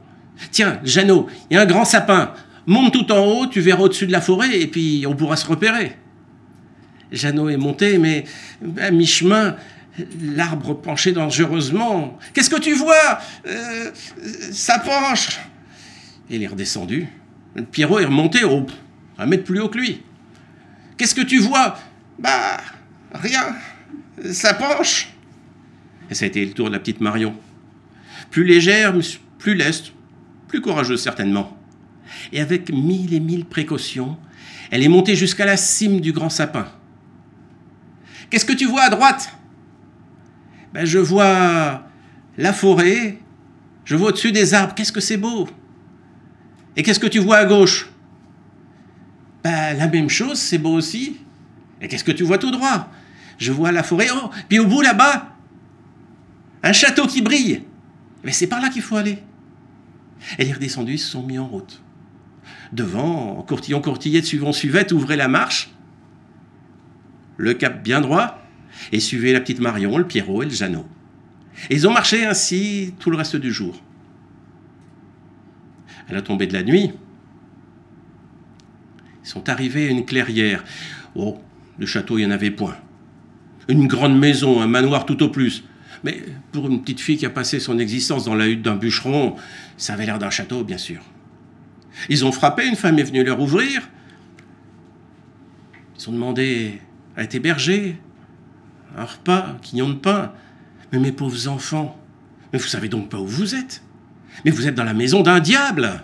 tiens, 0.50 0.80
Jeannot, 0.84 1.28
il 1.50 1.54
y 1.54 1.56
a 1.56 1.62
un 1.62 1.66
grand 1.66 1.84
sapin. 1.84 2.32
Monte 2.66 2.92
tout 2.92 3.12
en 3.12 3.24
haut, 3.24 3.46
tu 3.46 3.60
verras 3.60 3.82
au-dessus 3.82 4.06
de 4.06 4.12
la 4.12 4.20
forêt, 4.20 4.60
et 4.60 4.68
puis 4.68 5.04
on 5.06 5.14
pourra 5.14 5.36
se 5.36 5.46
repérer. 5.46 5.96
Jeannot 7.10 7.50
est 7.50 7.56
monté, 7.56 7.98
mais 7.98 8.24
à 8.78 8.90
mi-chemin, 8.90 9.56
l'arbre 10.20 10.74
penchait 10.74 11.12
dangereusement. 11.12 12.18
Qu'est-ce 12.32 12.50
que 12.50 12.60
tu 12.60 12.74
vois? 12.74 13.18
Euh, 13.46 13.90
Ça 14.52 14.78
penche 14.78 15.40
Il 16.30 16.42
est 16.42 16.46
redescendu. 16.46 17.08
Pierrot 17.70 18.00
est 18.00 18.06
remonté 18.06 18.44
au, 18.44 18.66
un 19.18 19.26
mètre 19.26 19.44
plus 19.44 19.60
haut 19.60 19.68
que 19.68 19.78
lui. 19.78 20.02
Qu'est-ce 20.96 21.14
que 21.14 21.22
tu 21.22 21.38
vois? 21.38 21.78
Bah, 22.18 22.58
rien. 23.12 23.54
Ça 24.32 24.54
penche. 24.54 25.12
Et 26.10 26.14
ça 26.14 26.24
a 26.24 26.28
été 26.28 26.44
le 26.44 26.52
tour 26.52 26.68
de 26.68 26.72
la 26.72 26.78
petite 26.78 27.00
Marion. 27.00 27.34
Plus 28.30 28.44
légère, 28.44 28.94
plus 29.38 29.54
leste, 29.54 29.92
plus 30.48 30.60
courageuse 30.60 31.02
certainement 31.02 31.58
et 32.32 32.40
avec 32.40 32.70
mille 32.72 33.14
et 33.14 33.20
mille 33.20 33.44
précautions, 33.44 34.16
elle 34.70 34.82
est 34.82 34.88
montée 34.88 35.16
jusqu'à 35.16 35.44
la 35.44 35.56
cime 35.56 36.00
du 36.00 36.12
grand 36.12 36.30
sapin. 36.30 36.66
Qu'est-ce 38.30 38.44
que 38.44 38.52
tu 38.52 38.66
vois 38.66 38.82
à 38.82 38.90
droite? 38.90 39.32
Ben, 40.72 40.84
Je 40.84 40.98
vois 40.98 41.84
la 42.38 42.52
forêt, 42.52 43.18
je 43.84 43.96
vois 43.96 44.08
au-dessus 44.08 44.32
des 44.32 44.54
arbres, 44.54 44.74
qu'est-ce 44.74 44.92
que 44.92 45.00
c'est 45.00 45.16
beau 45.16 45.48
Et 46.76 46.82
qu'est-ce 46.82 47.00
que 47.00 47.06
tu 47.06 47.18
vois 47.18 47.36
à 47.38 47.44
gauche? 47.44 47.90
Ben, 49.44 49.76
La 49.76 49.88
même 49.88 50.08
chose, 50.08 50.38
c'est 50.38 50.58
beau 50.58 50.74
aussi. 50.74 51.18
Et 51.80 51.88
qu'est-ce 51.88 52.04
que 52.04 52.12
tu 52.12 52.22
vois 52.22 52.38
tout 52.38 52.50
droit? 52.50 52.88
Je 53.38 53.50
vois 53.50 53.72
la 53.72 53.82
forêt, 53.82 54.08
oh, 54.14 54.30
puis 54.48 54.58
au 54.58 54.66
bout 54.66 54.82
là-bas, 54.82 55.34
un 56.62 56.72
château 56.72 57.06
qui 57.06 57.22
brille. 57.22 57.64
Mais 58.22 58.30
c'est 58.30 58.46
par 58.46 58.60
là 58.60 58.68
qu'il 58.68 58.82
faut 58.82 58.96
aller. 58.96 59.18
Elle 60.38 60.48
est 60.48 60.52
redescendue, 60.52 60.92
ils 60.92 60.98
se 60.98 61.10
sont 61.10 61.24
mis 61.24 61.38
en 61.38 61.48
route 61.48 61.82
devant, 62.72 63.42
courtillon, 63.46 63.80
courtillette, 63.80 64.24
suivant, 64.24 64.52
suivette, 64.52 64.92
ouvrez 64.92 65.16
la 65.16 65.28
marche, 65.28 65.70
le 67.36 67.54
cap 67.54 67.82
bien 67.82 68.00
droit, 68.00 68.41
et 68.90 69.00
suivez 69.00 69.32
la 69.32 69.40
petite 69.40 69.60
Marion, 69.60 69.98
le 69.98 70.06
Pierrot 70.06 70.42
et 70.42 70.46
le 70.46 70.52
Jeannot. 70.52 70.86
Ils 71.70 71.86
ont 71.86 71.92
marché 71.92 72.24
ainsi 72.24 72.94
tout 72.98 73.10
le 73.10 73.16
reste 73.16 73.36
du 73.36 73.52
jour. 73.52 73.80
À 76.08 76.12
la 76.12 76.22
tombée 76.22 76.46
de 76.46 76.52
la 76.52 76.62
nuit, 76.62 76.90
ils 79.24 79.28
sont 79.28 79.48
arrivés 79.48 79.88
à 79.88 79.90
une 79.90 80.04
clairière. 80.04 80.64
Oh, 81.14 81.38
le 81.78 81.86
château, 81.86 82.18
il 82.18 82.22
n'y 82.22 82.26
en 82.26 82.34
avait 82.34 82.50
point. 82.50 82.76
Une 83.68 83.86
grande 83.86 84.18
maison, 84.18 84.60
un 84.60 84.66
manoir 84.66 85.06
tout 85.06 85.22
au 85.22 85.28
plus. 85.28 85.64
Mais 86.04 86.20
pour 86.50 86.68
une 86.68 86.82
petite 86.82 87.00
fille 87.00 87.16
qui 87.16 87.26
a 87.26 87.30
passé 87.30 87.60
son 87.60 87.78
existence 87.78 88.24
dans 88.24 88.34
la 88.34 88.48
hutte 88.48 88.62
d'un 88.62 88.74
bûcheron, 88.74 89.36
ça 89.76 89.92
avait 89.92 90.06
l'air 90.06 90.18
d'un 90.18 90.30
château, 90.30 90.64
bien 90.64 90.78
sûr. 90.78 91.00
Ils 92.08 92.24
ont 92.24 92.32
frappé, 92.32 92.66
une 92.66 92.74
femme 92.76 92.98
est 92.98 93.04
venue 93.04 93.22
leur 93.22 93.40
ouvrir. 93.40 93.88
Ils 95.98 96.08
ont 96.08 96.12
demandé 96.12 96.80
à 97.16 97.22
être 97.22 97.34
hébergés, 97.34 97.96
un 98.96 99.04
repas, 99.04 99.56
quignon 99.62 99.90
de 99.90 99.94
pain. 99.94 100.32
Mais 100.92 100.98
mes 100.98 101.12
pauvres 101.12 101.48
enfants, 101.48 101.98
mais 102.52 102.58
vous 102.58 102.66
savez 102.66 102.88
donc 102.88 103.08
pas 103.08 103.18
où 103.18 103.26
vous 103.26 103.54
êtes. 103.54 103.82
Mais 104.44 104.50
vous 104.50 104.66
êtes 104.66 104.74
dans 104.74 104.84
la 104.84 104.94
maison 104.94 105.22
d'un 105.22 105.40
diable. 105.40 106.02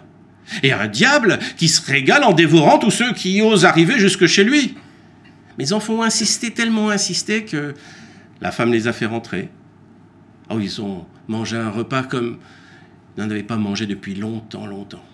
Et 0.62 0.72
un 0.72 0.86
diable 0.86 1.38
qui 1.56 1.68
se 1.68 1.84
régale 1.84 2.24
en 2.24 2.32
dévorant 2.32 2.78
tous 2.78 2.90
ceux 2.90 3.12
qui 3.12 3.42
osent 3.42 3.64
arriver 3.64 3.98
jusque 3.98 4.26
chez 4.26 4.44
lui. 4.44 4.76
Mes 5.58 5.72
enfants 5.72 5.94
ont 5.94 6.02
insisté, 6.02 6.52
tellement 6.52 6.90
insisté 6.90 7.44
que 7.44 7.74
la 8.40 8.52
femme 8.52 8.72
les 8.72 8.86
a 8.86 8.92
fait 8.92 9.06
rentrer. 9.06 9.50
Oh, 10.50 10.58
ils 10.60 10.80
ont 10.80 11.04
mangé 11.26 11.56
un 11.56 11.70
repas 11.70 12.02
comme 12.04 12.38
ils 13.16 13.24
n'en 13.24 13.30
avaient 13.30 13.42
pas 13.42 13.56
mangé 13.56 13.86
depuis 13.86 14.14
longtemps, 14.14 14.66
longtemps. 14.66 15.04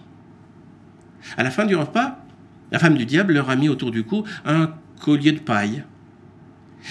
À 1.36 1.42
la 1.42 1.50
fin 1.50 1.64
du 1.64 1.74
repas, 1.74 2.24
la 2.70 2.78
femme 2.78 2.96
du 2.96 3.06
diable 3.06 3.32
leur 3.32 3.50
a 3.50 3.56
mis 3.56 3.68
autour 3.68 3.90
du 3.90 4.04
cou 4.04 4.24
un 4.44 4.74
collier 5.00 5.32
de 5.32 5.40
paille. 5.40 5.84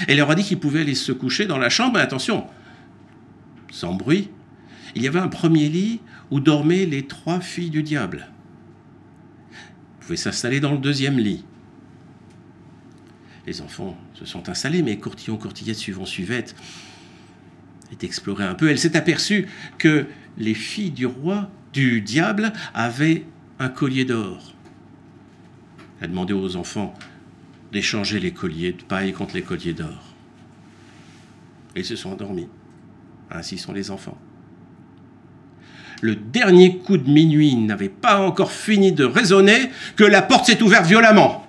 Elle 0.08 0.18
leur 0.18 0.30
a 0.30 0.36
dit 0.36 0.44
qu'ils 0.44 0.60
pouvaient 0.60 0.82
aller 0.82 0.96
se 0.96 1.12
coucher 1.12 1.46
dans 1.46 1.58
la 1.58 1.70
chambre, 1.70 1.94
mais 1.94 2.00
attention, 2.00 2.48
sans 3.72 3.94
bruit. 3.94 4.30
Il 4.96 5.02
y 5.02 5.08
avait 5.08 5.20
un 5.20 5.28
premier 5.28 5.70
lit 5.70 6.02
où 6.32 6.40
dormaient 6.40 6.86
les 6.86 7.08
trois 7.08 7.40
filles 7.40 7.70
du 7.70 7.84
diable. 7.84 8.28
Ils 9.52 10.06
pouvaient 10.06 10.16
s'installer 10.16 10.60
dans 10.60 10.72
le 10.72 10.78
deuxième 10.78 11.18
lit. 11.18 11.46
Les 13.46 13.62
enfants 13.62 13.98
se 14.14 14.26
sont 14.26 14.50
installés, 14.50 14.82
mais 14.84 14.98
Courtillon, 14.98 15.38
Courtillette, 15.38 15.78
suivant 15.78 16.06
Suivette, 16.06 16.56
est 17.92 18.04
exploré 18.04 18.46
un 18.46 18.56
peu. 18.56 18.70
Elle 18.70 18.80
s'est 18.80 18.96
aperçue 18.96 19.48
que 19.78 20.08
les 20.38 20.54
filles 20.54 20.92
du 20.92 21.06
roi, 21.06 21.50
du 21.74 22.02
diable, 22.02 22.54
avaient 22.74 23.26
un 23.60 23.70
collier 23.70 24.06
d'or. 24.06 24.54
Elle 26.00 26.06
a 26.06 26.08
demandé 26.08 26.34
aux 26.34 26.56
enfants 26.56 26.94
d'échanger 27.74 28.20
les 28.20 28.32
colliers 28.32 28.72
de 28.74 28.84
paille 28.84 29.12
contre 29.12 29.34
les 29.34 29.42
colliers 29.42 29.74
d'or. 29.74 30.14
Ils 31.76 31.84
se 31.84 31.96
sont 31.96 32.12
endormis. 32.12 32.48
Ainsi 33.32 33.58
sont 33.58 33.74
les 33.74 33.90
enfants. 33.90 34.18
Le 36.02 36.16
dernier 36.16 36.78
coup 36.78 36.98
de 36.98 37.10
minuit 37.10 37.56
n'avait 37.56 37.90
pas 37.90 38.20
encore 38.20 38.52
fini 38.52 38.92
de 38.92 39.04
résonner 39.04 39.72
que 39.96 40.04
la 40.04 40.22
porte 40.22 40.46
s'est 40.46 40.62
ouverte 40.62 40.86
violemment. 40.86 41.48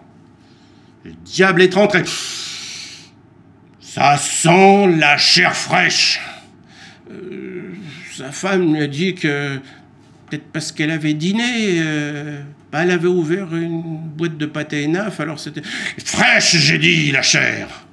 Le 1.04 1.12
diable 1.24 1.60
est 1.60 1.74
rentré. 1.74 2.04
Ça 3.80 4.16
sent 4.16 4.96
la 4.96 5.18
chair 5.18 5.54
fraîche. 5.54 6.20
Euh, 7.10 7.74
sa 8.12 8.32
femme 8.32 8.72
lui 8.72 8.82
a 8.82 8.86
dit 8.86 9.14
que 9.14 9.58
peut-être 10.26 10.46
parce 10.52 10.72
qu'elle 10.72 10.90
avait 10.90 11.14
dîné, 11.14 11.80
euh, 11.80 12.42
elle 12.82 12.90
avait 12.90 13.08
ouvert 13.08 13.54
une 13.54 13.82
boîte 14.16 14.36
de 14.36 14.46
pâté 14.46 14.82
et 14.82 14.88
neuf, 14.88 15.20
alors 15.20 15.38
c'était 15.38 15.62
fraîche, 16.04 16.56
j'ai 16.56 16.78
dit, 16.78 17.12
la 17.12 17.22
chair. 17.22 17.86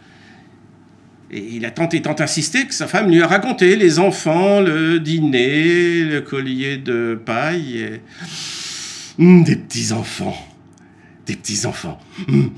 Et 1.30 1.56
il 1.56 1.66
a 1.66 1.72
tant 1.72 1.88
et 1.90 2.02
tant 2.02 2.16
insisté 2.20 2.66
que 2.66 2.74
sa 2.74 2.88
femme 2.88 3.10
lui 3.10 3.22
a 3.22 3.28
raconté 3.28 3.78
les 3.78 4.00
enfants, 4.00 4.60
le 4.60 5.00
dîner, 5.00 6.04
le 6.04 6.22
collier 6.22 6.78
de 6.78 7.20
paille. 7.26 8.02
Hum, 9.18 9.44
des 9.44 9.56
petits 9.56 9.94
enfants, 9.94 10.36
des 11.26 11.36
petits 11.36 11.66
enfants. 11.66 12.00
Hum, 12.28 12.52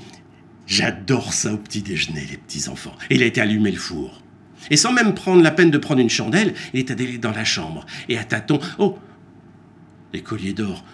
j'adore 0.66 1.32
ça 1.32 1.52
au 1.52 1.56
petit 1.56 1.82
déjeuner, 1.82 2.26
les 2.28 2.36
petits 2.36 2.68
enfants. 2.68 2.96
Et 3.10 3.14
il 3.14 3.22
a 3.22 3.26
été 3.26 3.40
allumé 3.40 3.70
le 3.70 3.78
four. 3.78 4.22
Et 4.70 4.76
sans 4.76 4.92
même 4.92 5.14
prendre 5.14 5.42
la 5.42 5.50
peine 5.52 5.70
de 5.70 5.78
prendre 5.78 6.00
une 6.00 6.10
chandelle, 6.10 6.54
il 6.72 6.80
est 6.80 6.90
allé 6.90 7.18
dans 7.18 7.32
la 7.32 7.44
chambre. 7.44 7.86
Et 8.08 8.18
à 8.18 8.24
tâtons, 8.24 8.60
oh, 8.78 8.98
les 10.12 10.22
colliers 10.22 10.52
d'or, 10.52 10.84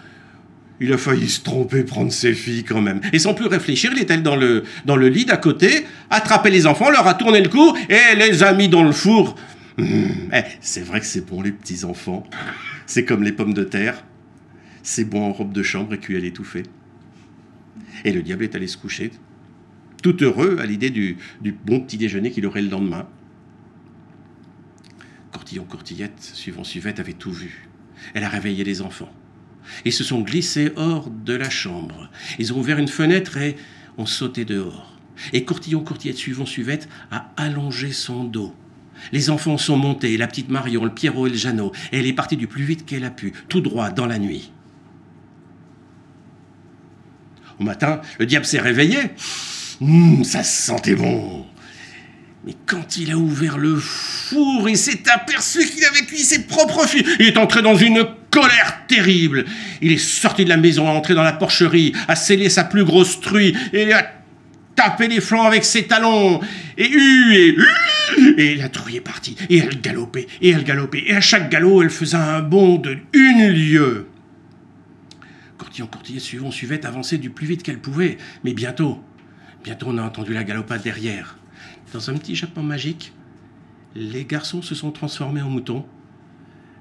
il 0.81 0.91
a 0.91 0.97
failli 0.97 1.29
se 1.29 1.41
tromper, 1.41 1.83
prendre 1.83 2.11
ses 2.11 2.33
filles 2.33 2.63
quand 2.63 2.81
même. 2.81 3.01
Et 3.13 3.19
sans 3.19 3.35
plus 3.35 3.45
réfléchir, 3.45 3.91
il 3.93 3.99
est 3.99 4.09
allé 4.09 4.23
dans 4.23 4.35
le, 4.35 4.63
dans 4.85 4.95
le 4.95 5.09
lit 5.09 5.25
d'à 5.25 5.37
côté, 5.37 5.85
attrapé 6.09 6.49
les 6.49 6.65
enfants, 6.65 6.89
leur 6.89 7.07
a 7.07 7.13
tourné 7.13 7.39
le 7.39 7.49
cou 7.49 7.77
et 7.87 8.15
les 8.17 8.41
a 8.41 8.51
mis 8.53 8.67
dans 8.67 8.83
le 8.83 8.91
four. 8.91 9.35
Hum, 9.77 10.09
eh, 10.33 10.41
c'est 10.59 10.81
vrai 10.81 10.99
que 10.99 11.05
c'est 11.05 11.25
bon 11.25 11.43
les 11.43 11.51
petits 11.51 11.85
enfants. 11.85 12.23
C'est 12.87 13.05
comme 13.05 13.21
les 13.21 13.31
pommes 13.31 13.53
de 13.53 13.63
terre. 13.63 14.03
C'est 14.81 15.05
bon 15.05 15.21
en 15.21 15.31
robe 15.31 15.53
de 15.53 15.61
chambre 15.61 15.93
et 15.93 15.99
cuit 15.99 16.17
à 16.17 16.19
l'étouffée. 16.19 16.63
Et 18.03 18.11
le 18.11 18.23
diable 18.23 18.43
est 18.43 18.55
allé 18.55 18.65
se 18.65 18.77
coucher, 18.77 19.11
tout 20.01 20.23
heureux 20.23 20.57
à 20.59 20.65
l'idée 20.65 20.89
du, 20.89 21.17
du 21.41 21.51
bon 21.51 21.79
petit 21.81 21.97
déjeuner 21.97 22.31
qu'il 22.31 22.47
aurait 22.47 22.63
le 22.63 22.69
lendemain. 22.69 23.07
Courtillon, 25.31 25.63
Courtillette, 25.63 26.19
suivant 26.19 26.63
Suivette, 26.63 26.99
avait 26.99 27.13
tout 27.13 27.31
vu. 27.31 27.69
Elle 28.15 28.23
a 28.23 28.29
réveillé 28.29 28.63
les 28.63 28.81
enfants. 28.81 29.11
Ils 29.85 29.93
se 29.93 30.03
sont 30.03 30.21
glissés 30.21 30.71
hors 30.75 31.09
de 31.09 31.33
la 31.33 31.49
chambre. 31.49 32.09
Ils 32.39 32.53
ont 32.53 32.59
ouvert 32.59 32.79
une 32.79 32.87
fenêtre 32.87 33.37
et 33.37 33.55
ont 33.97 34.05
sauté 34.05 34.45
dehors. 34.45 34.97
Et 35.33 35.45
Courtillon, 35.45 35.81
Courtillette, 35.81 36.17
suivant 36.17 36.45
Suivette, 36.45 36.89
a 37.11 37.31
allongé 37.37 37.91
son 37.91 38.23
dos. 38.23 38.53
Les 39.11 39.29
enfants 39.29 39.57
sont 39.57 39.77
montés, 39.77 40.17
la 40.17 40.27
petite 40.27 40.49
Marion, 40.49 40.83
le 40.83 40.93
Pierrot 40.93 41.27
et 41.27 41.31
le 41.31 41.35
Jeannot, 41.35 41.71
et 41.91 41.99
elle 41.99 42.05
est 42.05 42.13
partie 42.13 42.37
du 42.37 42.47
plus 42.47 42.63
vite 42.63 42.85
qu'elle 42.85 43.03
a 43.03 43.09
pu, 43.09 43.33
tout 43.49 43.61
droit 43.61 43.89
dans 43.89 44.05
la 44.05 44.19
nuit. 44.19 44.51
Au 47.59 47.63
matin, 47.63 48.01
le 48.19 48.25
diable 48.25 48.45
s'est 48.45 48.59
réveillé. 48.59 48.99
Hum, 49.81 50.23
ça 50.23 50.43
sentait 50.43 50.95
bon. 50.95 51.45
Mais 52.45 52.55
quand 52.65 52.97
il 52.97 53.11
a 53.11 53.17
ouvert 53.17 53.57
le 53.57 53.75
four, 53.75 54.67
il 54.67 54.77
s'est 54.77 55.03
aperçu 55.13 55.63
qu'il 55.63 55.85
avait 55.85 56.05
cuit 56.05 56.19
ses 56.19 56.47
propres 56.47 56.87
filles. 56.87 57.05
Il 57.19 57.27
est 57.27 57.37
entré 57.37 57.61
dans 57.61 57.75
une 57.75 58.03
colère 58.31 58.81
terrible. 58.87 59.45
Il 59.81 59.91
est 59.91 59.97
sorti 59.97 60.43
de 60.43 60.49
la 60.49 60.57
maison, 60.57 60.87
a 60.87 60.91
entré 60.91 61.13
dans 61.13 61.23
la 61.23 61.33
porcherie, 61.33 61.93
a 62.07 62.15
scellé 62.15 62.49
sa 62.49 62.63
plus 62.63 62.83
grosse 62.83 63.19
truie 63.21 63.55
et 63.73 63.93
a 63.93 64.11
tapé 64.75 65.07
les 65.07 65.21
flancs 65.21 65.43
avec 65.43 65.63
ses 65.63 65.83
talons. 65.83 66.39
Et 66.77 66.89
hu, 66.89 67.35
et 67.35 67.55
et 68.37 68.55
la 68.55 68.69
truie 68.69 68.97
est 68.97 69.01
partie. 69.01 69.35
Et 69.49 69.59
elle 69.59 69.79
galopait, 69.79 70.27
et 70.41 70.49
elle 70.49 70.63
galopait. 70.63 71.03
Et 71.05 71.13
à 71.13 71.21
chaque 71.21 71.49
galop, 71.49 71.83
elle 71.83 71.89
faisait 71.89 72.17
un 72.17 72.41
bond 72.41 72.77
de 72.77 72.97
une 73.13 73.49
lieue. 73.49 74.07
Courtillon, 75.57 75.87
courtillé, 75.87 76.19
suivant, 76.19 76.51
suivette, 76.51 76.85
avançait 76.85 77.17
du 77.17 77.29
plus 77.29 77.45
vite 77.45 77.63
qu'elle 77.63 77.79
pouvait. 77.79 78.17
Mais 78.43 78.53
bientôt, 78.53 78.99
bientôt, 79.63 79.87
on 79.89 79.97
a 79.99 80.01
entendu 80.01 80.33
la 80.33 80.43
galopade 80.43 80.81
derrière. 80.81 81.37
Dans 81.93 82.09
un 82.09 82.13
petit 82.13 82.35
japon 82.35 82.63
magique, 82.63 83.11
les 83.95 84.23
garçons 84.23 84.61
se 84.61 84.75
sont 84.75 84.91
transformés 84.91 85.41
en 85.41 85.49
moutons, 85.49 85.85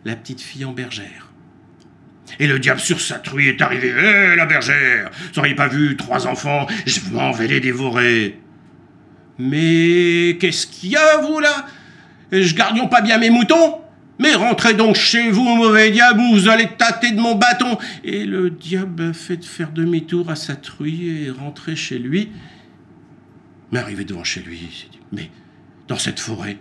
la 0.05 0.15
petite 0.15 0.41
fille 0.41 0.65
en 0.65 0.73
bergère. 0.73 1.33
Et 2.39 2.47
le 2.47 2.61
diable 2.61 2.79
sur 2.79 3.01
sa 3.01 3.19
truie 3.19 3.49
est 3.49 3.61
arrivé. 3.61 3.89
Hé, 3.89 4.37
la 4.37 4.47
bergère 4.47 5.11
Vous 5.13 5.37
n'auriez 5.37 5.57
pas 5.57 5.67
vu 5.67 5.97
trois 5.97 6.29
enfants 6.29 6.69
Je 6.87 7.01
m'en 7.11 7.33
vais 7.33 7.49
les 7.49 7.59
dévorer. 7.59 8.39
Mais 9.39 10.37
qu'est-ce 10.39 10.69
qu'il 10.69 10.91
y 10.91 10.97
a, 10.97 11.19
vous, 11.19 11.41
là? 11.41 11.67
Je 12.31 12.55
gardions 12.55 12.87
pas 12.87 13.01
bien 13.01 13.19
mes 13.19 13.31
moutons? 13.31 13.81
Mais 14.21 14.35
rentrez 14.35 14.75
donc 14.75 14.95
chez 14.95 15.31
vous, 15.31 15.57
mauvais 15.57 15.91
diable, 15.91 16.21
ou 16.21 16.35
vous 16.35 16.49
allez 16.49 16.69
tâter 16.79 17.11
de 17.11 17.21
mon 17.21 17.35
bâton. 17.35 17.79
Et 18.05 18.27
le 18.27 18.51
diable 18.51 19.11
a 19.11 19.13
fait 19.13 19.45
faire 19.45 19.73
demi-tour 19.73 20.31
à 20.31 20.37
sa 20.37 20.55
truie 20.55 21.25
et 21.25 21.31
rentrer 21.31 21.75
chez 21.75 21.99
lui. 21.99 22.31
Mais 23.73 23.79
arrivé 23.79 24.05
devant 24.05 24.25
chez 24.25 24.41
lui, 24.41 24.59
il 24.63 24.77
s'est 24.77 24.89
dit 24.91 25.01
Mais 25.13 25.31
dans 25.89 25.99
cette 25.99 26.21
forêt, 26.21 26.59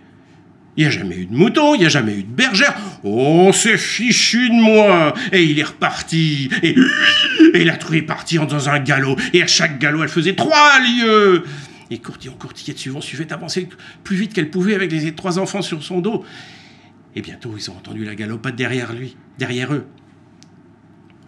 il 0.76 0.84
n'y 0.84 0.86
a 0.86 0.90
jamais 0.90 1.16
eu 1.16 1.26
de 1.26 1.34
mouton, 1.34 1.74
il 1.74 1.80
n'y 1.80 1.86
a 1.86 1.90
jamais 1.90 2.16
eu 2.16 2.22
de 2.22 2.32
bergère. 2.32 2.74
Oh, 3.02 3.50
c'est 3.52 3.76
fichu 3.76 4.48
de 4.48 4.54
moi 4.54 5.14
Et 5.32 5.44
il 5.44 5.58
est 5.58 5.64
reparti. 5.64 6.48
Et, 6.62 7.64
la 7.64 7.76
truie 7.76 7.98
est 7.98 8.02
partie 8.02 8.36
dans 8.36 8.68
un 8.68 8.78
galop. 8.78 9.16
Et 9.32 9.42
à 9.42 9.46
chaque 9.46 9.78
galop, 9.78 10.02
elle 10.02 10.08
faisait 10.08 10.34
trois 10.34 10.78
lieues. 10.80 11.44
Et 11.90 11.98
courtillon, 11.98 12.34
courtillette 12.38 12.78
suivant, 12.78 13.00
suivait 13.00 13.32
avancer 13.32 13.68
plus 14.04 14.16
vite 14.16 14.32
qu'elle 14.32 14.48
pouvait 14.48 14.74
avec 14.74 14.92
les 14.92 15.12
trois 15.14 15.40
enfants 15.40 15.62
sur 15.62 15.82
son 15.82 16.00
dos. 16.00 16.24
Et 17.16 17.22
bientôt, 17.22 17.54
ils 17.56 17.70
ont 17.70 17.76
entendu 17.76 18.04
la 18.04 18.14
galopade 18.14 18.54
derrière 18.54 18.92
lui, 18.92 19.16
derrière 19.38 19.74
eux. 19.74 19.86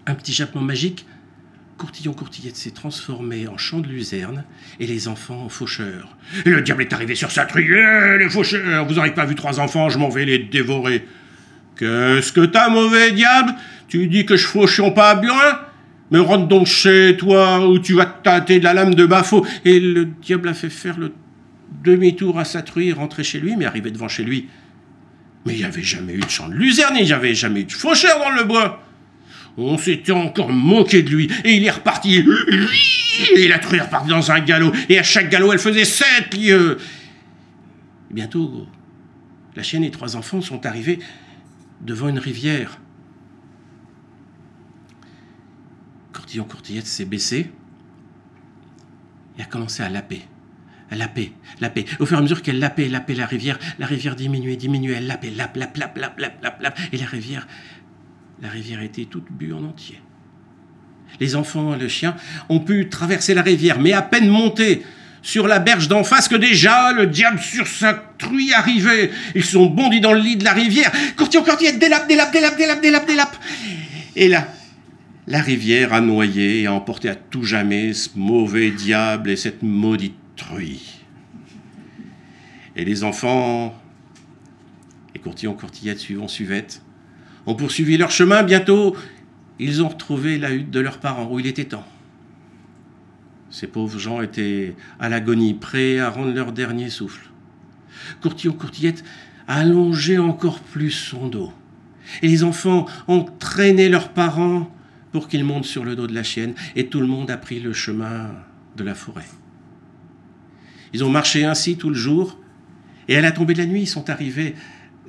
Un 0.07 0.15
petit 0.15 0.33
jappement 0.33 0.63
magique 0.63 1.05
Courtillon 1.79 2.13
Courtillette 2.13 2.57
s'est 2.57 2.71
transformé 2.71 3.49
en 3.49 3.59
champ 3.59 3.81
de 3.81 3.89
luzerne 3.89 4.45
et 4.79 4.87
les 4.87 5.09
enfants 5.09 5.43
en 5.45 5.49
faucheurs. 5.49 6.17
Et 6.45 6.51
le 6.51 6.63
diable 6.63 6.83
est 6.83 6.93
arrivé 6.93 7.15
sur 7.15 7.31
sa. 7.31 7.47
Eh, 7.57 8.19
les 8.19 8.31
faucheurs, 8.31 8.87
vous 8.87 8.95
n'aurez 8.95 9.15
pas 9.15 9.25
vu 9.25 9.35
trois 9.35 9.59
enfants, 9.59 9.89
je 9.89 9.99
m'en 9.99 10.09
vais 10.09 10.25
les 10.25 10.39
dévorer. 10.39 11.07
Qu'est-ce 11.77 12.33
que 12.33 12.45
t'as, 12.45 12.69
mauvais 12.69 13.13
diable? 13.13 13.55
Tu 13.89 14.07
dis 14.07 14.25
que 14.25 14.37
je 14.37 14.47
fauchions 14.47 14.93
pas 14.93 15.15
bien? 15.15 15.33
Mais 16.11 16.19
rentre 16.19 16.47
donc 16.47 16.67
chez 16.67 17.17
toi 17.19 17.67
où 17.67 17.79
tu 17.79 17.95
vas 17.95 18.07
te 18.07 18.23
tâter 18.23 18.59
de 18.59 18.65
la 18.65 18.75
lame 18.75 18.95
de 18.95 19.07
Bafo. 19.07 19.47
Et 19.65 19.81
le 19.81 20.05
diable 20.05 20.49
a 20.49 20.55
fait 20.55 20.71
faire 20.71 20.99
le 20.99 21.13
demi-tour 21.83 22.39
à 22.39 22.45
sa 22.45 22.63
truie 22.63 22.93
rentrer 22.93 23.25
chez 23.25 23.41
lui, 23.41 23.57
mais 23.57 23.65
arrivé 23.65 23.91
devant 23.91 24.09
chez 24.09 24.23
lui. 24.23 24.49
Mais 25.47 25.55
il 25.55 25.59
n'y 25.59 25.65
avait 25.65 25.83
jamais 25.83 26.15
eu 26.15 26.21
de 26.21 26.29
champ 26.29 26.49
de 26.49 26.55
luzerne, 26.55 26.97
il 26.99 27.07
n'y 27.07 27.13
avait 27.13 27.35
jamais 27.35 27.63
eu 27.63 27.65
de 27.65 27.73
faucheur 27.73 28.19
dans 28.19 28.31
le 28.31 28.45
bois. 28.45 28.81
On 29.57 29.77
s'était 29.77 30.13
encore 30.13 30.51
moqué 30.51 31.03
de 31.03 31.11
lui, 31.11 31.31
et 31.45 31.57
il 31.57 31.65
est 31.65 31.71
reparti. 31.71 32.25
Et 33.37 33.49
la 33.49 33.59
truie 33.59 33.79
est 33.79 33.83
repartie 33.83 34.09
dans 34.09 34.31
un 34.31 34.41
galop, 34.41 34.73
et 34.89 34.99
à 34.99 35.03
chaque 35.03 35.29
galop, 35.29 35.53
elle 35.53 35.59
faisait 35.59 35.85
sept 35.85 36.35
lieues. 36.35 36.79
Bientôt, 38.11 38.67
la 39.55 39.63
chienne 39.63 39.85
et 39.85 39.91
trois 39.91 40.17
enfants 40.17 40.41
sont 40.41 40.65
arrivés 40.65 40.99
devant 41.81 42.09
une 42.09 42.19
rivière. 42.19 42.79
Courtillon 46.13 46.45
Courtillette 46.45 46.87
s'est 46.87 47.05
baissé 47.05 47.51
et 49.39 49.43
a 49.43 49.45
commencé 49.45 49.83
à 49.83 49.89
laper. 49.89 50.23
À 50.91 50.95
laper, 50.95 51.33
laper. 51.61 51.87
Au 52.01 52.07
fur 52.07 52.17
et 52.17 52.19
à 52.19 52.23
mesure 52.23 52.43
qu'elle 52.43 52.59
lapait, 52.59 52.87
lapait 52.89 53.15
la 53.15 53.25
rivière, 53.25 53.59
la 53.79 53.87
rivière 53.87 54.15
diminuait, 54.15 54.57
diminuait, 54.57 54.97
elle 54.97 55.07
lapait, 55.07 55.31
lap, 55.31 55.57
lap, 55.57 55.75
lap, 55.77 55.97
lap, 55.97 56.21
lap, 56.21 56.43
lap, 56.43 56.61
lap, 56.61 56.79
et 56.93 56.99
la 56.99 57.07
rivière, 57.07 57.47
la 58.43 58.49
rivière 58.49 58.83
était 58.83 59.05
toute 59.05 59.31
bue 59.31 59.53
en 59.53 59.65
entier. 59.65 60.01
Les 61.21 61.37
enfants 61.37 61.75
et 61.75 61.79
le 61.79 61.89
chien 61.89 62.17
ont 62.49 62.59
pu 62.59 62.89
traverser 62.89 63.35
la 63.35 63.43
rivière, 63.43 63.79
mais 63.79 63.93
à 63.93 64.03
peine 64.03 64.29
montés 64.29 64.83
sur 65.23 65.47
la 65.47 65.61
berge 65.61 65.87
d'en 65.87 66.03
face 66.03 66.27
que 66.27 66.35
déjà 66.35 66.93
le 66.93 67.07
diable 67.07 67.39
sur 67.39 67.69
sa 67.69 67.95
truie 68.19 68.53
arrivait. 68.53 69.13
Ils 69.37 69.45
sont 69.45 69.67
bondis 69.67 70.01
dans 70.01 70.13
le 70.13 70.19
lit 70.19 70.37
de 70.37 70.45
la 70.45 70.53
rivière. 70.53 70.91
Courtillon, 71.17 71.45
courtillette, 71.45 71.79
délap, 71.79 72.09
délap, 72.09 72.33
délap, 72.33 72.57
délap, 72.57 72.83
délap, 72.83 73.07
délap. 73.07 73.37
Et 74.17 74.29
là, 74.29 74.49
la 75.29 75.41
rivière 75.41 75.93
a 75.93 76.01
noyé 76.01 76.63
et 76.63 76.67
a 76.67 76.73
emporté 76.73 77.09
à 77.09 77.15
tout 77.15 77.45
jamais 77.45 77.93
ce 77.93 78.11
mauvais 78.17 78.73
diable 78.73 79.31
et 79.31 79.37
cette 79.37 79.63
maudite 79.63 80.17
truie. 80.35 81.05
Et 82.75 82.85
les 82.85 83.05
enfants, 83.05 83.81
et 85.15 85.21
courtillon, 85.21 85.55
courtillette, 85.55 86.01
suivant, 86.01 86.27
suivette, 86.27 86.83
ont 87.47 87.55
poursuivi 87.55 87.97
leur 87.97 88.11
chemin. 88.11 88.43
Bientôt, 88.43 88.97
ils 89.59 89.83
ont 89.83 89.89
retrouvé 89.89 90.39
la 90.39 90.53
hutte 90.53 90.71
de 90.71 90.81
leurs 90.81 90.99
parents 90.99 91.29
où 91.31 91.39
il 91.39 91.47
était 91.47 91.65
temps. 91.65 91.87
Ces 93.51 93.67
pauvres 93.67 93.99
gens 93.99 94.23
étaient 94.23 94.75
à 94.99 95.09
l'agonie, 95.09 95.55
prêts 95.55 95.99
à 95.99 96.09
rendre 96.09 96.33
leur 96.33 96.53
dernier 96.53 96.89
souffle. 96.89 97.29
Courtillon, 98.23 98.55
courtillette 98.55 99.05
a 99.47 99.57
allongé 99.57 100.19
encore 100.19 100.61
plus 100.61 100.91
son 100.91 101.29
dos. 101.29 101.53
Et 102.23 102.29
les 102.29 102.45
enfants 102.45 102.87
ont 103.09 103.25
traîné 103.25 103.89
leurs 103.89 104.09
parents 104.09 104.75
pour 105.13 105.29
qu'ils 105.29 105.45
montent 105.45 105.67
sur 105.67 105.85
le 105.85 105.95
dos 105.95 106.07
de 106.07 106.15
la 106.15 106.23
chienne, 106.23 106.55
et 106.75 106.87
tout 106.87 107.01
le 107.01 107.07
monde 107.07 107.31
a 107.31 107.37
pris 107.37 107.61
le 107.61 107.75
chemin 107.75 108.31
de 108.77 108.85
la 108.85 108.95
forêt. 108.95 109.27
Ils 110.95 111.05
ont 111.05 111.11
marché 111.11 111.45
ainsi 111.45 111.77
tout 111.77 111.91
le 111.91 111.95
jour, 111.95 112.41
et 113.09 113.17
à 113.17 113.21
la 113.21 113.33
tombée 113.33 113.53
de 113.53 113.59
la 113.59 113.67
nuit, 113.67 113.83
ils 113.83 113.87
sont 113.87 114.09
arrivés 114.09 114.55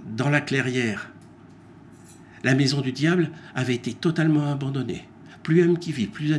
dans 0.06 0.30
la 0.30 0.42
clairière. 0.42 1.13
La 2.44 2.56
maison 2.56 2.82
du 2.82 2.92
diable 2.92 3.32
avait 3.56 3.76
été 3.76 3.94
totalement 3.94 4.52
abandonnée. 4.52 5.08
Plus 5.44 5.62
homme 5.62 5.78
qui 5.78 5.92
vit, 5.92 6.08
plus, 6.08 6.34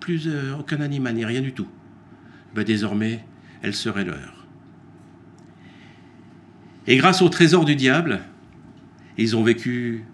plus 0.00 0.28
euh, 0.28 0.56
aucun 0.58 0.80
animal, 0.80 1.14
ni 1.14 1.24
rien 1.24 1.40
du 1.40 1.52
tout. 1.52 1.68
Désormais, 2.54 3.24
elle 3.62 3.74
serait 3.74 4.04
leur. 4.04 4.46
Et 6.88 6.96
grâce 6.96 7.22
au 7.22 7.28
trésor 7.28 7.64
du 7.64 7.76
diable, 7.76 8.20
ils 9.16 9.36
ont 9.36 9.44
vécu 9.44 10.04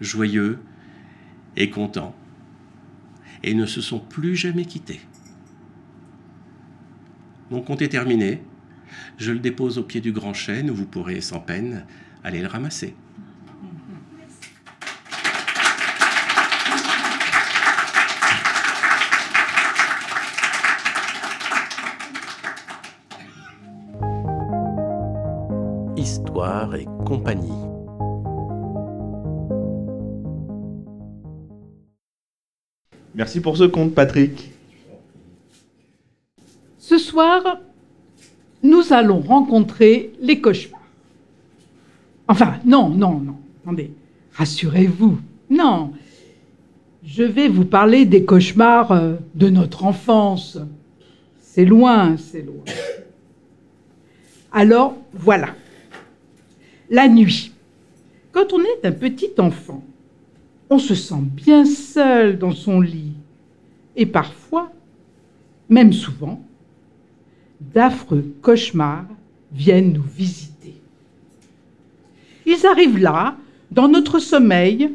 joyeux 0.00 0.58
et 1.56 1.70
contents 1.70 2.14
et 3.42 3.54
ne 3.54 3.66
se 3.66 3.80
sont 3.80 4.00
plus 4.00 4.36
jamais 4.36 4.64
quittés. 4.64 5.00
Mon 7.50 7.60
compte 7.60 7.82
est 7.82 7.88
terminé. 7.88 8.42
Je 9.18 9.32
le 9.32 9.38
dépose 9.38 9.78
au 9.78 9.82
pied 9.82 10.00
du 10.00 10.12
grand 10.12 10.34
chêne 10.34 10.70
où 10.70 10.74
vous 10.74 10.86
pourrez 10.86 11.20
sans 11.20 11.40
peine 11.40 11.84
aller 12.24 12.40
le 12.40 12.48
ramasser. 12.48 12.94
Merci 33.24 33.40
pour 33.40 33.56
ce 33.56 33.64
conte, 33.64 33.94
Patrick. 33.94 34.50
Ce 36.76 36.98
soir, 36.98 37.58
nous 38.62 38.92
allons 38.92 39.20
rencontrer 39.20 40.12
les 40.20 40.42
cauchemars. 40.42 40.82
Enfin, 42.28 42.56
non, 42.66 42.90
non, 42.90 43.20
non. 43.20 43.36
Attendez, 43.62 43.92
rassurez-vous. 44.34 45.18
Non. 45.48 45.92
Je 47.02 47.22
vais 47.22 47.48
vous 47.48 47.64
parler 47.64 48.04
des 48.04 48.26
cauchemars 48.26 48.92
euh, 48.92 49.14
de 49.34 49.48
notre 49.48 49.86
enfance. 49.86 50.58
C'est 51.40 51.64
loin, 51.64 52.18
c'est 52.18 52.42
loin. 52.42 52.64
Alors, 54.52 54.98
voilà. 55.14 55.54
La 56.90 57.08
nuit. 57.08 57.52
Quand 58.32 58.52
on 58.52 58.60
est 58.60 58.84
un 58.86 58.92
petit 58.92 59.32
enfant, 59.38 59.82
on 60.70 60.78
se 60.78 60.94
sent 60.94 61.22
bien 61.22 61.64
seul 61.64 62.38
dans 62.38 62.52
son 62.52 62.80
lit. 62.80 63.13
Et 63.96 64.06
parfois, 64.06 64.72
même 65.68 65.92
souvent, 65.92 66.42
d'affreux 67.60 68.34
cauchemars 68.42 69.06
viennent 69.52 69.92
nous 69.92 70.02
visiter. 70.02 70.74
Ils 72.46 72.66
arrivent 72.66 72.98
là, 72.98 73.36
dans 73.70 73.88
notre 73.88 74.18
sommeil. 74.18 74.90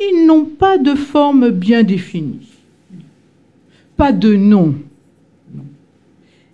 Ils 0.00 0.26
n'ont 0.26 0.44
pas 0.44 0.78
de 0.78 0.94
forme 0.94 1.50
bien 1.50 1.82
définie, 1.82 2.48
pas 3.96 4.12
de 4.12 4.34
nom. 4.34 4.74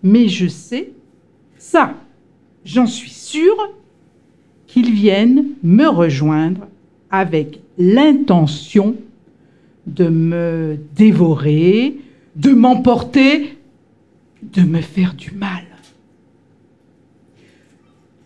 Mais 0.02 0.28
je 0.28 0.48
sais, 0.48 0.92
ça, 1.56 1.94
j'en 2.64 2.86
suis 2.86 3.10
sûre, 3.10 3.72
qu'ils 4.66 4.92
viennent 4.92 5.46
me 5.62 5.86
rejoindre 5.86 6.68
avec 7.10 7.60
l'intention 7.78 8.96
de 9.88 10.08
me 10.08 10.78
dévorer, 10.94 11.96
de 12.36 12.52
m'emporter, 12.52 13.58
de 14.42 14.62
me 14.62 14.80
faire 14.80 15.14
du 15.14 15.32
mal. 15.32 15.64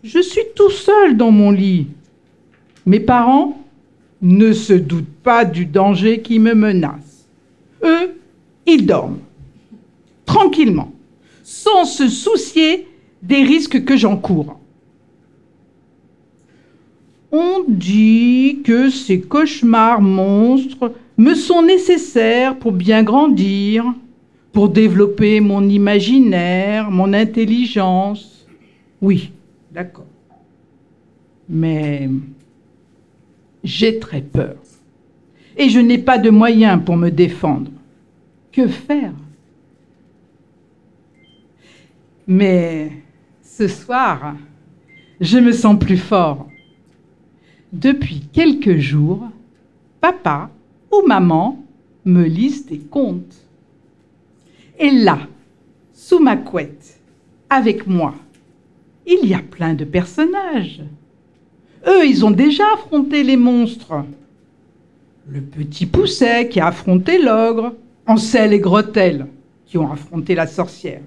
Je 0.03 0.19
suis 0.19 0.43
tout 0.55 0.69
seul 0.69 1.15
dans 1.15 1.31
mon 1.31 1.51
lit. 1.51 1.87
Mes 2.85 2.99
parents 2.99 3.57
ne 4.21 4.51
se 4.51 4.73
doutent 4.73 5.05
pas 5.23 5.45
du 5.45 5.65
danger 5.65 6.21
qui 6.21 6.39
me 6.39 6.53
menace. 6.53 7.27
Eux, 7.83 8.15
ils 8.65 8.85
dorment, 8.85 9.19
tranquillement, 10.25 10.91
sans 11.43 11.85
se 11.85 12.07
soucier 12.07 12.87
des 13.21 13.43
risques 13.43 13.83
que 13.85 13.95
j'encours. 13.95 14.59
On 17.31 17.63
dit 17.67 18.59
que 18.63 18.89
ces 18.89 19.21
cauchemars 19.21 20.01
monstres 20.01 20.93
me 21.17 21.35
sont 21.35 21.61
nécessaires 21.61 22.57
pour 22.57 22.71
bien 22.71 23.03
grandir, 23.03 23.85
pour 24.51 24.69
développer 24.69 25.39
mon 25.39 25.67
imaginaire, 25.67 26.89
mon 26.91 27.13
intelligence. 27.13 28.47
Oui, 29.01 29.31
d'accord. 29.71 30.05
Mais 31.49 32.09
j'ai 33.63 33.99
très 33.99 34.21
peur. 34.21 34.55
Et 35.57 35.69
je 35.69 35.79
n'ai 35.79 35.97
pas 35.97 36.17
de 36.17 36.29
moyens 36.29 36.81
pour 36.83 36.97
me 36.97 37.09
défendre. 37.09 37.71
Que 38.51 38.67
faire? 38.67 39.13
Mais 42.25 42.91
ce 43.41 43.67
soir, 43.67 44.35
je 45.19 45.37
me 45.37 45.51
sens 45.51 45.77
plus 45.77 45.97
fort. 45.97 46.47
Depuis 47.71 48.21
quelques 48.31 48.77
jours, 48.77 49.29
papa 49.99 50.49
ou 50.93 51.07
maman 51.07 51.57
me 52.05 52.23
lisent 52.23 52.65
des 52.65 52.79
contes. 52.79 53.35
Et 54.79 54.91
là, 54.91 55.19
sous 55.93 56.19
ma 56.19 56.37
couette, 56.37 56.99
avec 57.49 57.87
moi, 57.87 58.13
il 59.05 59.27
y 59.27 59.33
a 59.33 59.39
plein 59.39 59.73
de 59.73 59.85
personnages. 59.85 60.81
Eux, 61.87 62.05
ils 62.05 62.25
ont 62.25 62.31
déjà 62.31 62.63
affronté 62.73 63.23
les 63.23 63.37
monstres. 63.37 64.03
Le 65.27 65.41
petit 65.41 65.85
Pousset 65.85 66.49
qui 66.49 66.59
a 66.59 66.67
affronté 66.67 67.21
l'ogre, 67.21 67.73
Ansel 68.05 68.53
et 68.53 68.59
Gretel 68.59 69.27
qui 69.65 69.77
ont 69.77 69.91
affronté 69.91 70.35
la 70.35 70.47
sorcière. 70.47 71.01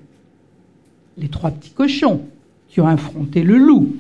Les 1.19 1.29
trois 1.29 1.51
petits 1.51 1.71
cochons 1.71 2.23
qui 2.69 2.81
ont 2.81 2.89
affronté 2.89 3.43
le 3.43 3.57
loup 3.57 3.95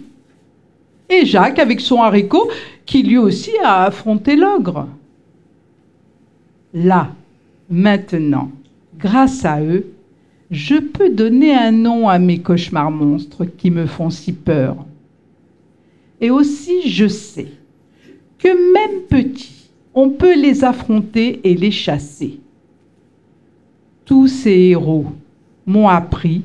et 1.08 1.24
Jacques 1.24 1.58
avec 1.58 1.80
son 1.80 2.02
haricot 2.02 2.50
qui 2.84 3.02
lui 3.02 3.18
aussi 3.18 3.52
a 3.62 3.84
affronté 3.84 4.36
l'ogre. 4.36 4.88
Là, 6.76 7.08
maintenant, 7.70 8.50
grâce 8.98 9.46
à 9.46 9.62
eux, 9.62 9.86
je 10.50 10.74
peux 10.74 11.08
donner 11.08 11.54
un 11.54 11.72
nom 11.72 12.06
à 12.06 12.18
mes 12.18 12.40
cauchemars 12.40 12.90
monstres 12.90 13.46
qui 13.46 13.70
me 13.70 13.86
font 13.86 14.10
si 14.10 14.34
peur. 14.34 14.76
Et 16.20 16.28
aussi, 16.28 16.86
je 16.90 17.08
sais 17.08 17.48
que 18.38 18.74
même 18.74 19.04
petits, 19.08 19.70
on 19.94 20.10
peut 20.10 20.38
les 20.38 20.64
affronter 20.64 21.40
et 21.44 21.54
les 21.54 21.70
chasser. 21.70 22.40
Tous 24.04 24.28
ces 24.28 24.50
héros 24.50 25.06
m'ont 25.64 25.88
appris 25.88 26.42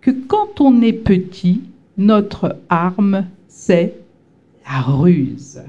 que 0.00 0.10
quand 0.10 0.62
on 0.62 0.80
est 0.80 0.94
petit, 0.94 1.60
notre 1.98 2.56
arme 2.70 3.26
c'est 3.48 3.96
la 4.64 4.80
ruse. 4.80 5.60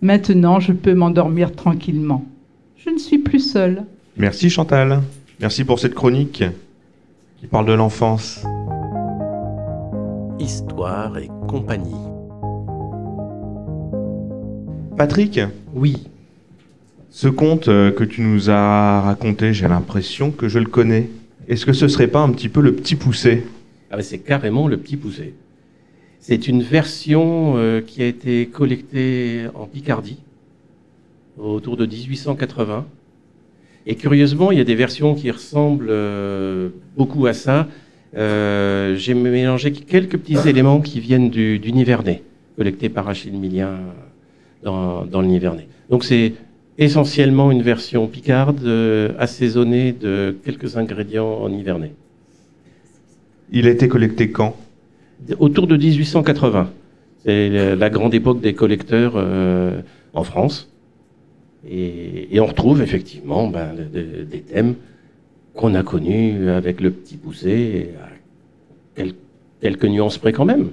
Maintenant, 0.00 0.58
je 0.58 0.72
peux 0.72 0.94
m'endormir 0.94 1.54
tranquillement. 1.54 2.24
Je 2.84 2.90
ne 2.90 2.98
suis 2.98 3.18
plus 3.18 3.40
seule. 3.40 3.84
Merci 4.16 4.50
Chantal. 4.50 5.02
Merci 5.40 5.64
pour 5.64 5.78
cette 5.78 5.94
chronique 5.94 6.44
qui 7.38 7.46
parle 7.46 7.66
de 7.66 7.72
l'enfance. 7.72 8.44
Histoire 10.38 11.16
et 11.18 11.28
compagnie. 11.48 11.94
Patrick, 14.96 15.40
Oui, 15.74 16.04
ce 17.10 17.28
conte 17.28 17.68
euh, 17.68 17.90
que 17.90 18.04
tu 18.04 18.20
nous 18.20 18.50
as 18.50 19.00
raconté, 19.00 19.52
j'ai 19.52 19.68
l'impression 19.68 20.30
que 20.30 20.48
je 20.48 20.58
le 20.58 20.66
connais. 20.66 21.08
Est-ce 21.48 21.66
que 21.66 21.72
ce 21.72 21.88
serait 21.88 22.08
pas 22.08 22.20
un 22.20 22.30
petit 22.30 22.48
peu 22.48 22.60
le 22.60 22.74
petit 22.74 22.94
poussé 22.94 23.44
ah 23.90 23.96
ben, 23.96 24.02
c'est 24.02 24.20
carrément 24.20 24.68
le 24.68 24.78
petit 24.78 24.96
poussé. 24.96 25.34
C'est 26.18 26.48
une 26.48 26.62
version 26.62 27.58
euh, 27.58 27.82
qui 27.82 28.02
a 28.02 28.06
été 28.06 28.46
collectée 28.46 29.46
en 29.54 29.66
Picardie 29.66 30.16
autour 31.38 31.76
de 31.76 31.86
1880. 31.86 32.86
Et 33.86 33.94
curieusement, 33.96 34.52
il 34.52 34.58
y 34.58 34.60
a 34.60 34.64
des 34.64 34.74
versions 34.76 35.14
qui 35.14 35.30
ressemblent 35.30 35.88
euh, 35.90 36.68
beaucoup 36.96 37.26
à 37.26 37.32
ça. 37.32 37.68
Euh, 38.16 38.94
J'ai 38.96 39.14
mélangé 39.14 39.72
quelques 39.72 40.18
petits 40.18 40.48
éléments 40.48 40.80
qui 40.80 41.00
viennent 41.00 41.30
du, 41.30 41.58
du 41.58 41.72
Nivernais, 41.72 42.22
collectés 42.56 42.88
par 42.88 43.08
Achille 43.08 43.32
Millien 43.32 43.78
dans, 44.62 45.04
dans 45.04 45.20
le 45.20 45.26
Nivernais. 45.26 45.66
Donc 45.90 46.04
c'est 46.04 46.34
essentiellement 46.78 47.50
une 47.50 47.62
version 47.62 48.06
picarde, 48.06 48.60
euh, 48.64 49.12
assaisonnée 49.18 49.92
de 49.92 50.36
quelques 50.44 50.76
ingrédients 50.76 51.26
en 51.42 51.48
Nivernais. 51.48 51.92
Il 53.50 53.66
a 53.66 53.70
été 53.70 53.88
collecté 53.88 54.30
quand? 54.30 54.56
Autour 55.38 55.66
de 55.66 55.76
1880. 55.76 56.70
C'est 57.24 57.74
la- 57.76 57.90
grande 57.90 58.14
époque 58.14 58.40
des 58.40 58.54
collecteurs 58.54 59.14
en 60.14 60.24
France. 60.24 60.71
Et, 61.68 62.34
et 62.34 62.40
on 62.40 62.46
retrouve 62.46 62.82
effectivement 62.82 63.48
ben, 63.48 63.74
de- 63.74 64.00
de- 64.00 64.24
des 64.24 64.40
thèmes 64.40 64.74
qu'on 65.54 65.74
a 65.74 65.82
connus 65.82 66.48
avec 66.50 66.80
le 66.80 66.90
petit 66.90 67.16
poussé, 67.16 67.90
à 68.02 68.08
quel- 68.96 69.14
quelques 69.60 69.84
nuances 69.84 70.18
près 70.18 70.32
quand 70.32 70.44
même. 70.44 70.70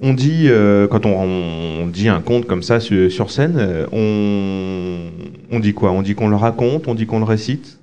On 0.00 0.14
dit, 0.14 0.44
euh, 0.46 0.86
quand 0.86 1.04
on, 1.06 1.10
on 1.20 1.86
dit 1.88 2.08
un 2.08 2.20
conte 2.20 2.46
comme 2.46 2.62
ça 2.62 2.78
sur, 2.78 3.10
sur 3.10 3.30
scène, 3.30 3.56
euh, 3.58 3.86
on, 3.92 5.10
on 5.54 5.58
dit 5.58 5.74
quoi? 5.74 5.90
On 5.90 6.02
dit 6.02 6.14
qu'on 6.14 6.28
le 6.28 6.36
raconte, 6.36 6.86
on 6.86 6.94
dit 6.94 7.06
qu'on 7.06 7.18
le 7.18 7.24
récite? 7.24 7.78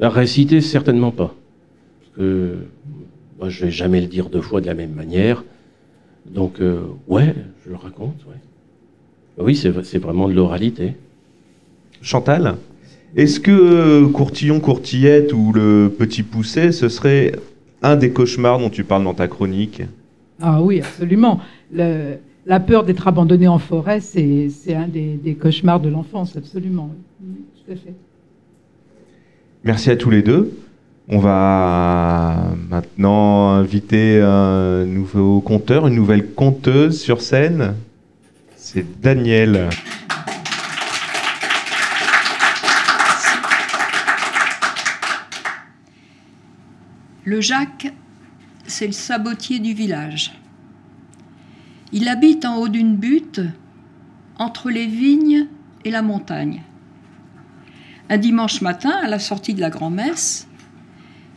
La 0.00 0.08
réciter, 0.10 0.60
certainement 0.60 1.12
pas. 1.12 1.34
Parce 2.00 2.16
que 2.16 2.56
moi, 3.38 3.48
je 3.48 3.64
vais 3.64 3.70
jamais 3.70 4.00
le 4.00 4.08
dire 4.08 4.28
deux 4.28 4.40
fois 4.40 4.60
de 4.60 4.66
la 4.66 4.74
même 4.74 4.92
manière. 4.92 5.44
Donc, 6.26 6.60
euh, 6.60 6.80
ouais, 7.06 7.34
je 7.64 7.70
le 7.70 7.76
raconte, 7.76 8.24
ouais. 8.28 8.36
Oui, 9.38 9.56
c'est 9.56 9.98
vraiment 9.98 10.28
de 10.28 10.34
l'oralité. 10.34 10.94
Chantal 12.00 12.56
Est-ce 13.16 13.40
que 13.40 14.04
Courtillon, 14.06 14.60
Courtillette 14.60 15.32
ou 15.32 15.52
le 15.52 15.92
petit 15.96 16.22
poussé, 16.22 16.72
ce 16.72 16.88
serait 16.88 17.32
un 17.82 17.96
des 17.96 18.10
cauchemars 18.10 18.58
dont 18.58 18.70
tu 18.70 18.84
parles 18.84 19.04
dans 19.04 19.14
ta 19.14 19.28
chronique? 19.28 19.82
Ah 20.40 20.60
oui, 20.62 20.80
absolument. 20.80 21.40
Le- 21.72 22.16
la 22.44 22.58
peur 22.58 22.82
d'être 22.84 23.06
abandonné 23.06 23.46
en 23.46 23.58
forêt, 23.58 24.00
c'est 24.00 24.48
un 24.74 24.88
des, 24.88 25.14
des 25.14 25.34
cauchemars 25.34 25.78
de 25.78 25.88
l'enfance, 25.88 26.36
absolument. 26.36 26.90
Oui, 27.22 27.36
tout 27.64 27.72
à 27.72 27.76
fait. 27.76 27.94
Merci 29.64 29.90
à 29.90 29.96
tous 29.96 30.10
les 30.10 30.22
deux. 30.22 30.52
On 31.08 31.18
va 31.18 32.52
maintenant 32.68 33.50
inviter 33.50 34.20
un 34.20 34.84
nouveau 34.84 35.40
conteur, 35.40 35.86
une 35.86 35.94
nouvelle 35.94 36.26
conteuse 36.32 37.00
sur 37.00 37.20
scène. 37.20 37.74
C'est 38.74 39.02
Daniel. 39.02 39.68
Le 47.24 47.42
Jacques, 47.42 47.92
c'est 48.66 48.86
le 48.86 48.94
sabotier 48.94 49.58
du 49.58 49.74
village. 49.74 50.32
Il 51.92 52.08
habite 52.08 52.46
en 52.46 52.56
haut 52.56 52.68
d'une 52.68 52.96
butte, 52.96 53.42
entre 54.38 54.70
les 54.70 54.86
vignes 54.86 55.48
et 55.84 55.90
la 55.90 56.00
montagne. 56.00 56.62
Un 58.08 58.16
dimanche 58.16 58.62
matin, 58.62 58.94
à 59.02 59.08
la 59.08 59.18
sortie 59.18 59.52
de 59.52 59.60
la 59.60 59.68
grand-messe, 59.68 60.48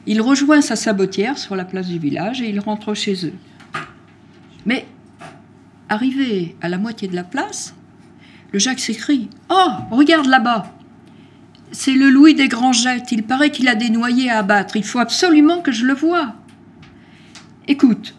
il 0.05 0.21
rejoint 0.21 0.61
sa 0.61 0.77
sabotière 0.77 1.37
sur 1.37 1.57
la 1.57 1.65
place 1.65 1.87
du 1.87 1.99
village 1.99 2.41
et 2.41 2.47
il 2.47 2.61
rentre 2.61 2.93
chez 2.93 3.25
eux. 3.25 3.33
Mais, 4.65 4.87
arrivé 5.89 6.55
à 6.61 6.69
la 6.69 6.77
moitié 6.77 7.07
de 7.07 7.15
la 7.15 7.23
place, 7.23 7.75
le 8.51 8.59
Jacques 8.59 8.79
s'écrie 8.79 9.29
Oh, 9.49 9.69
regarde 9.91 10.27
là-bas 10.27 10.75
c'est 11.75 11.93
le 11.93 12.09
Louis 12.09 12.33
des 12.33 12.47
Grangettes. 12.47 13.11
Il 13.11 13.23
paraît 13.23 13.51
qu'il 13.51 13.67
a 13.67 13.75
des 13.75 13.89
noyés 13.89 14.29
à 14.29 14.39
abattre. 14.39 14.77
Il 14.77 14.83
faut 14.83 14.99
absolument 14.99 15.61
que 15.61 15.71
je 15.71 15.85
le 15.85 15.93
voie. 15.93 16.35
Écoute, 17.67 18.15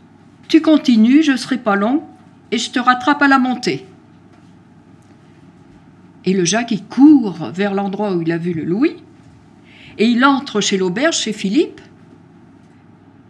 tu 0.48 0.60
continues, 0.60 1.22
je 1.22 1.36
serai 1.36 1.58
pas 1.58 1.76
long, 1.76 2.02
et 2.50 2.58
je 2.58 2.70
te 2.70 2.78
rattrape 2.78 3.22
à 3.22 3.28
la 3.28 3.38
montée. 3.38 3.86
Et 6.24 6.34
le 6.34 6.44
Jacques, 6.44 6.72
il 6.72 6.84
court 6.84 7.50
vers 7.52 7.74
l'endroit 7.74 8.14
où 8.14 8.22
il 8.22 8.32
a 8.32 8.38
vu 8.38 8.52
le 8.52 8.64
Louis, 8.64 8.96
et 9.98 10.06
il 10.06 10.24
entre 10.24 10.60
chez 10.60 10.76
l'auberge, 10.76 11.16
chez 11.16 11.32
Philippe, 11.32 11.80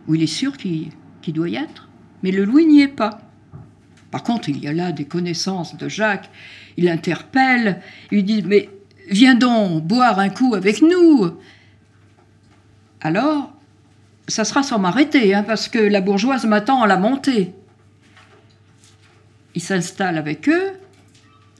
où 0.08 0.14
il 0.14 0.22
est 0.22 0.26
sûr 0.26 0.56
qu'il 0.56 0.90
doit 1.28 1.48
y 1.48 1.56
être. 1.56 1.88
Mais 2.22 2.30
le 2.30 2.44
Louis 2.44 2.66
n'y 2.66 2.80
est 2.80 2.88
pas. 2.88 3.20
Par 4.16 4.22
contre, 4.22 4.48
il 4.48 4.64
y 4.64 4.66
a 4.66 4.72
là 4.72 4.92
des 4.92 5.04
connaissances 5.04 5.76
de 5.76 5.90
Jacques. 5.90 6.30
Il 6.78 6.88
interpelle, 6.88 7.82
il 8.10 8.24
dit 8.24 8.42
Mais 8.42 8.70
viens 9.10 9.34
donc 9.34 9.82
boire 9.84 10.18
un 10.18 10.30
coup 10.30 10.54
avec 10.54 10.80
nous. 10.80 11.32
Alors, 13.02 13.52
ça 14.26 14.46
sera 14.46 14.62
sans 14.62 14.78
m'arrêter, 14.78 15.34
hein, 15.34 15.42
parce 15.42 15.68
que 15.68 15.78
la 15.78 16.00
bourgeoise 16.00 16.46
m'attend 16.46 16.80
à 16.80 16.86
la 16.86 16.96
montée. 16.96 17.52
Ils 19.54 19.60
s'installent 19.60 20.16
avec 20.16 20.48
eux, 20.48 20.70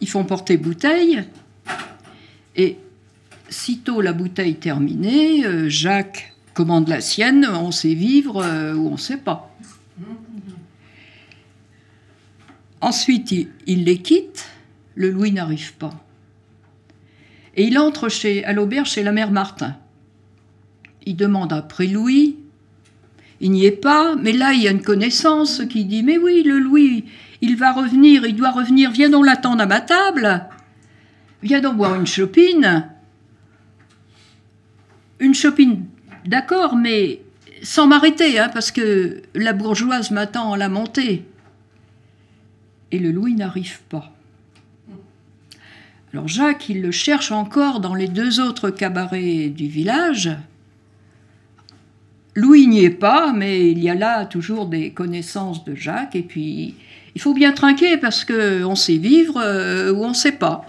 ils 0.01 0.09
font 0.09 0.25
porter 0.25 0.57
bouteille, 0.57 1.25
et 2.57 2.79
sitôt 3.51 4.01
la 4.01 4.15
bouteille 4.15 4.55
terminée, 4.55 5.45
euh, 5.45 5.69
Jacques 5.69 6.33
commande 6.55 6.89
la 6.89 7.03
sienne, 7.03 7.47
on 7.47 7.71
sait 7.71 7.93
vivre 7.93 8.43
euh, 8.43 8.73
ou 8.73 8.89
on 8.89 8.93
ne 8.93 8.97
sait 8.97 9.19
pas. 9.19 9.55
Ensuite, 12.81 13.33
il, 13.67 13.85
les 13.85 13.99
quitte, 13.99 14.47
le 14.95 15.11
Louis 15.11 15.33
n'arrive 15.33 15.75
pas. 15.75 15.95
Et 17.57 17.65
il 17.65 17.79
entre 17.79 18.09
chez, 18.09 18.45
à 18.45 18.53
l'auberge 18.53 18.91
chez 18.91 19.03
la 19.03 19.13
mère 19.13 19.31
Martin. 19.31 19.77
Il 21.07 21.17
demande 21.17 21.53
après 21.53 21.87
Louis. 21.87 22.37
Il 23.41 23.51
n'y 23.51 23.65
est 23.65 23.71
pas, 23.71 24.15
mais 24.17 24.33
là 24.33 24.53
il 24.53 24.63
y 24.63 24.69
a 24.69 24.71
une 24.71 24.83
connaissance 24.83 25.63
qui 25.69 25.85
dit 25.85 26.03
Mais 26.03 26.19
oui, 26.19 26.43
le 26.43 26.59
Louis, 26.59 27.05
il 27.41 27.57
va 27.57 27.73
revenir, 27.73 28.27
il 28.27 28.35
doit 28.35 28.51
revenir, 28.51 28.91
viens 28.91 29.11
donc 29.11 29.27
l'attendre 29.27 29.63
à 29.63 29.67
ma 29.67 29.81
table. 29.81 30.47
Viens 31.43 31.61
donc 31.61 31.77
boire 31.77 31.95
une 31.95 32.07
chopine. 32.07 32.89
Une 35.19 35.35
chopine, 35.35 35.85
d'accord, 36.27 36.77
mais 36.77 37.23
sans 37.63 37.87
m'arrêter, 37.87 38.39
hein, 38.39 38.51
parce 38.53 38.71
que 38.71 39.23
la 39.35 39.53
bourgeoise 39.53 40.11
m'attend 40.11 40.53
à 40.53 40.57
la 40.57 40.69
montée. 40.69 41.25
Et 42.93 42.99
le 42.99 43.11
Louis 43.11 43.35
n'arrive 43.35 43.81
pas. 43.89 44.13
Alors 46.13 46.29
Jacques, 46.29 46.69
il 46.69 46.83
le 46.83 46.93
cherche 46.93 47.33
encore 47.33 47.81
dans 47.81 47.95
les 47.95 48.09
deux 48.09 48.41
autres 48.41 48.71
cabarets 48.71 49.49
du 49.49 49.67
village. 49.67 50.31
Louis 52.35 52.67
n'y 52.67 52.85
est 52.85 52.91
pas, 52.91 53.33
mais 53.33 53.71
il 53.71 53.79
y 53.79 53.89
a 53.89 53.95
là 53.95 54.27
toujours 54.27 54.67
des 54.67 54.93
connaissances 54.93 55.65
de 55.65 55.75
Jacques. 55.75 56.15
Et 56.15 56.23
puis, 56.23 56.75
il 57.15 57.21
faut 57.21 57.33
bien 57.33 57.53
trinquer 57.53 57.97
parce 57.97 58.25
qu'on 58.25 58.75
sait 58.75 58.99
vivre 58.99 59.41
euh, 59.43 59.93
ou 59.93 60.05
on 60.05 60.11
ne 60.11 60.15
sait 60.15 60.33
pas. 60.33 60.67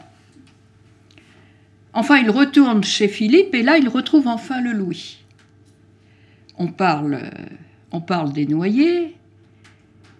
Enfin, 1.93 2.17
il 2.17 2.29
retourne 2.29 2.83
chez 2.83 3.07
Philippe 3.07 3.53
et 3.53 3.63
là, 3.63 3.77
il 3.77 3.89
retrouve 3.89 4.27
enfin 4.27 4.61
le 4.61 4.71
Louis. 4.71 5.17
On 6.57 6.67
parle, 6.67 7.15
euh, 7.15 7.29
on 7.91 8.01
parle 8.01 8.31
des 8.31 8.45
noyés. 8.45 9.15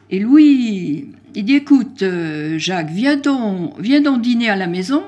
Et 0.10 0.19
Louis, 0.19 1.12
il 1.38 1.45
dit 1.45 1.54
Écoute, 1.54 2.02
euh, 2.02 2.58
Jacques, 2.58 2.89
viens 2.89 3.15
donc, 3.15 3.80
viens 3.80 4.02
donc 4.02 4.23
dîner 4.23 4.50
à 4.50 4.56
la 4.56 4.65
maison. 4.65 5.04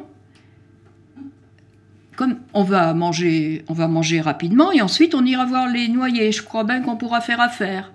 Comme 2.15 2.37
on 2.53 2.63
va 2.63 2.93
manger, 2.93 3.65
on 3.67 3.73
va 3.73 3.87
manger 3.87 4.21
rapidement 4.21 4.71
et 4.71 4.81
ensuite 4.81 5.15
on 5.15 5.25
ira 5.25 5.45
voir 5.45 5.67
les 5.67 5.87
noyés. 5.87 6.31
Je 6.31 6.43
crois 6.43 6.63
bien 6.63 6.81
qu'on 6.81 6.97
pourra 6.97 7.19
faire 7.19 7.41
affaire. 7.41 7.91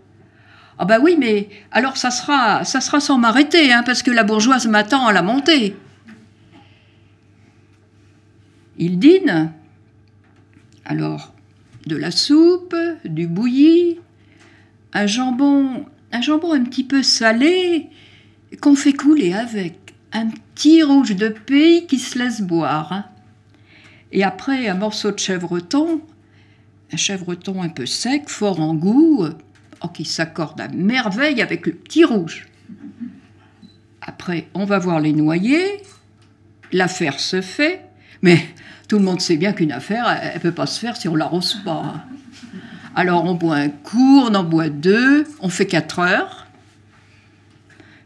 Ah 0.80 0.84
bah 0.84 0.98
oui, 1.00 1.14
mais 1.16 1.48
alors 1.70 1.96
ça 1.96 2.10
sera, 2.10 2.64
ça 2.64 2.80
sera 2.80 2.98
sans 2.98 3.18
m'arrêter, 3.18 3.72
hein, 3.72 3.84
parce 3.86 4.02
que 4.02 4.10
la 4.10 4.24
bourgeoise 4.24 4.66
m'attend 4.66 5.06
à 5.06 5.12
la 5.12 5.22
montée. 5.22 5.76
Il 8.78 8.98
dîne. 8.98 9.52
Alors, 10.84 11.32
de 11.86 11.94
la 11.94 12.10
soupe, 12.10 12.74
du 13.04 13.28
bouilli, 13.28 14.00
un 14.92 15.06
jambon, 15.06 15.86
un 16.10 16.20
jambon 16.20 16.52
un 16.52 16.64
petit 16.64 16.84
peu 16.84 17.04
salé 17.04 17.90
qu'on 18.60 18.76
fait 18.76 18.92
couler 18.92 19.32
avec 19.32 19.94
un 20.12 20.28
petit 20.28 20.82
rouge 20.82 21.16
de 21.16 21.28
pays 21.28 21.86
qui 21.86 21.98
se 21.98 22.18
laisse 22.18 22.40
boire. 22.40 23.04
Et 24.12 24.22
après, 24.22 24.68
un 24.68 24.74
morceau 24.74 25.10
de 25.10 25.18
chèvreton, 25.18 26.00
un 26.92 26.96
chèvreton 26.96 27.62
un 27.62 27.68
peu 27.68 27.86
sec, 27.86 28.28
fort 28.28 28.60
en 28.60 28.74
goût, 28.74 29.26
oh, 29.82 29.88
qui 29.88 30.04
s'accorde 30.04 30.60
à 30.60 30.68
merveille 30.68 31.42
avec 31.42 31.66
le 31.66 31.72
petit 31.72 32.04
rouge. 32.04 32.46
Après, 34.00 34.48
on 34.54 34.64
va 34.64 34.78
voir 34.78 35.00
les 35.00 35.12
noyers, 35.12 35.82
l'affaire 36.72 37.18
se 37.18 37.40
fait, 37.40 37.84
mais 38.22 38.38
tout 38.86 38.98
le 38.98 39.04
monde 39.04 39.20
sait 39.20 39.36
bien 39.36 39.52
qu'une 39.52 39.72
affaire, 39.72 40.06
elle 40.22 40.34
ne 40.34 40.40
peut 40.40 40.52
pas 40.52 40.66
se 40.66 40.78
faire 40.78 40.96
si 40.96 41.08
on 41.08 41.16
l'arrose 41.16 41.60
pas. 41.64 42.04
Alors 42.94 43.24
on 43.24 43.34
boit 43.34 43.56
un 43.56 43.70
coup, 43.70 44.20
on 44.20 44.34
en 44.34 44.44
boit 44.44 44.68
deux, 44.68 45.26
on 45.40 45.48
fait 45.48 45.66
quatre 45.66 45.98
heures. 45.98 46.43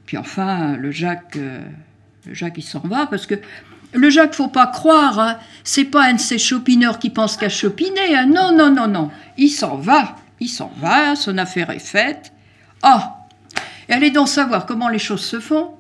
Puis 0.09 0.17
enfin, 0.17 0.79
le 0.79 0.91
Jacques, 0.91 1.37
euh, 1.37 1.61
le 2.25 2.33
Jacques 2.33 2.55
il 2.57 2.63
s'en 2.63 2.79
va 2.81 3.07
parce 3.07 3.27
que 3.27 3.35
le 3.93 4.09
Jacques, 4.09 4.35
faut 4.35 4.49
pas 4.49 4.67
croire, 4.67 5.19
hein, 5.19 5.37
c'est 5.65 5.85
pas 5.85 6.07
un 6.07 6.15
de 6.15 6.19
ces 6.19 6.39
chopineurs 6.39 6.99
qui 6.99 7.11
pense 7.11 7.37
qu'à 7.37 7.51
chopiner. 7.51 8.17
hein. 8.17 8.25
Non, 8.25 8.57
non, 8.57 8.75
non, 8.75 8.89
non. 8.89 9.11
Il 9.37 9.51
s'en 9.51 9.77
va, 9.77 10.17
il 10.41 10.49
s'en 10.49 10.73
va, 10.79 11.15
son 11.15 11.37
affaire 11.37 11.69
est 11.69 11.79
faite. 11.79 12.33
Ah, 12.83 13.19
et 13.87 13.93
allez 13.93 14.11
donc 14.11 14.29
savoir 14.29 14.65
comment 14.65 14.89
les 14.89 14.99
choses 14.99 15.21
se 15.21 15.41
font. 15.41 15.73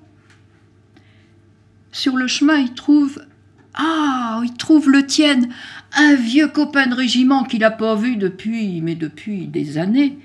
Sur 1.90 2.18
le 2.18 2.26
chemin, 2.26 2.58
il 2.58 2.74
trouve 2.74 3.24
ah, 3.72 4.42
il 4.44 4.52
trouve 4.58 4.90
le 4.90 5.06
tienne, 5.06 5.48
un 5.96 6.16
vieux 6.16 6.48
copain 6.48 6.86
de 6.86 6.94
régiment 6.94 7.44
qu'il 7.44 7.60
n'a 7.60 7.70
pas 7.70 7.94
vu 7.94 8.16
depuis, 8.16 8.82
mais 8.82 8.94
depuis 8.94 9.46
des 9.46 9.78
années. 9.78 10.18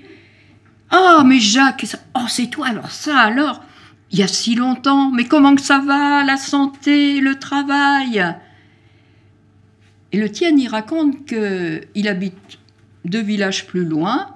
Ah, 0.90 1.22
mais 1.24 1.40
Jacques, 1.40 1.86
oh, 2.14 2.26
c'est 2.28 2.48
toi 2.48 2.66
alors 2.66 2.90
ça 2.90 3.16
alors 3.16 3.62
Il 4.14 4.20
y 4.20 4.22
a 4.22 4.28
si 4.28 4.54
longtemps, 4.54 5.10
mais 5.10 5.24
comment 5.24 5.56
que 5.56 5.60
ça 5.60 5.80
va, 5.80 6.22
la 6.22 6.36
santé, 6.36 7.20
le 7.20 7.36
travail? 7.36 8.24
Et 10.12 10.20
le 10.20 10.30
tienne, 10.30 10.60
il 10.60 10.68
raconte 10.68 11.26
qu'il 11.26 12.06
habite 12.06 12.58
deux 13.04 13.22
villages 13.22 13.66
plus 13.66 13.84
loin 13.84 14.28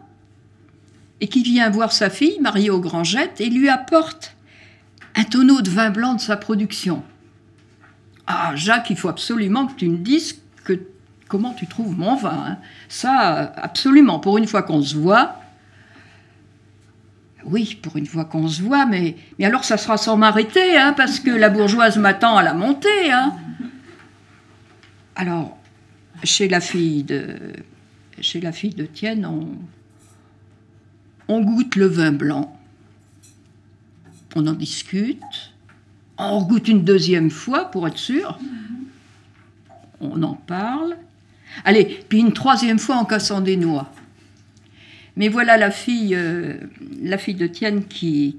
et 1.21 1.29
qu'il 1.29 1.45
vient 1.45 1.71
voir 1.71 1.93
sa 1.93 2.11
fille, 2.11 2.41
mariée 2.41 2.71
aux 2.71 2.81
Grangettes, 2.81 3.41
et 3.41 3.49
lui 3.51 3.69
apporte 3.69 4.35
un 5.15 5.23
tonneau 5.23 5.61
de 5.61 5.71
vin 5.71 5.91
blanc 5.91 6.15
de 6.15 6.21
sa 6.21 6.37
production. 6.37 7.05
Ah, 8.27 8.57
Jacques, 8.57 8.91
il 8.91 8.97
faut 8.97 9.09
absolument 9.09 9.69
que 9.69 9.75
tu 9.75 9.89
me 9.89 9.99
dises 9.99 10.43
que, 10.65 10.73
comment 11.29 11.55
tu 11.55 11.69
trouves 11.69 11.97
mon 11.97 12.17
vin. 12.17 12.47
hein. 12.49 12.59
Ça, 12.89 13.53
absolument. 13.55 14.19
Pour 14.19 14.39
une 14.39 14.49
fois 14.49 14.65
qu'on 14.65 14.83
se 14.83 14.97
voit. 14.97 15.37
Oui, 17.51 17.79
pour 17.81 17.97
une 17.97 18.07
fois 18.07 18.27
qu'on 18.27 18.47
se 18.47 18.63
voit, 18.63 18.85
mais, 18.85 19.17
alors 19.43 19.65
ça 19.65 19.79
sera 19.79 19.97
sans 19.97 20.17
m'arrêter, 20.17 20.77
hein, 20.77 20.93
parce 20.97 21.19
que 21.19 21.31
la 21.31 21.49
bourgeoise 21.49 21.97
m'attend 21.97 22.37
à 22.37 22.43
la 22.43 22.53
montée. 22.53 23.11
Hein. 23.11 23.33
Alors, 25.17 25.57
chez 26.25 26.49
la 26.49 26.61
fille 26.61 27.05
de, 27.05 27.37
chez 28.21 28.41
la 28.41 28.53
fille 28.53 28.75
de 28.75 28.85
Tienne, 28.85 29.25
on, 29.25 29.49
on 31.29 31.41
goûte 31.41 31.77
le 31.77 31.87
vin 31.87 32.13
blanc. 32.13 32.55
On 34.37 34.47
en 34.47 34.53
discute. 34.53 35.53
On 36.19 36.43
goûte 36.43 36.69
une 36.69 36.85
deuxième 36.85 37.31
fois 37.31 37.71
pour 37.71 37.89
être 37.89 37.99
sûr. 37.99 38.39
On 40.01 40.23
en 40.23 40.35
parle. 40.35 40.97
Allez, 41.65 42.01
puis 42.09 42.19
une 42.19 42.33
troisième 42.33 42.79
fois 42.79 42.97
en 42.97 43.05
cassant 43.05 43.41
des 43.41 43.57
noix. 43.57 43.91
Mais 45.19 45.29
voilà 45.29 45.57
la 45.57 45.73
fille, 45.73 46.15
euh, 46.15 46.55
la 47.03 47.19
fille 47.19 47.35
de 47.35 47.49
Tienne 47.49 47.85
qui, 47.87 48.39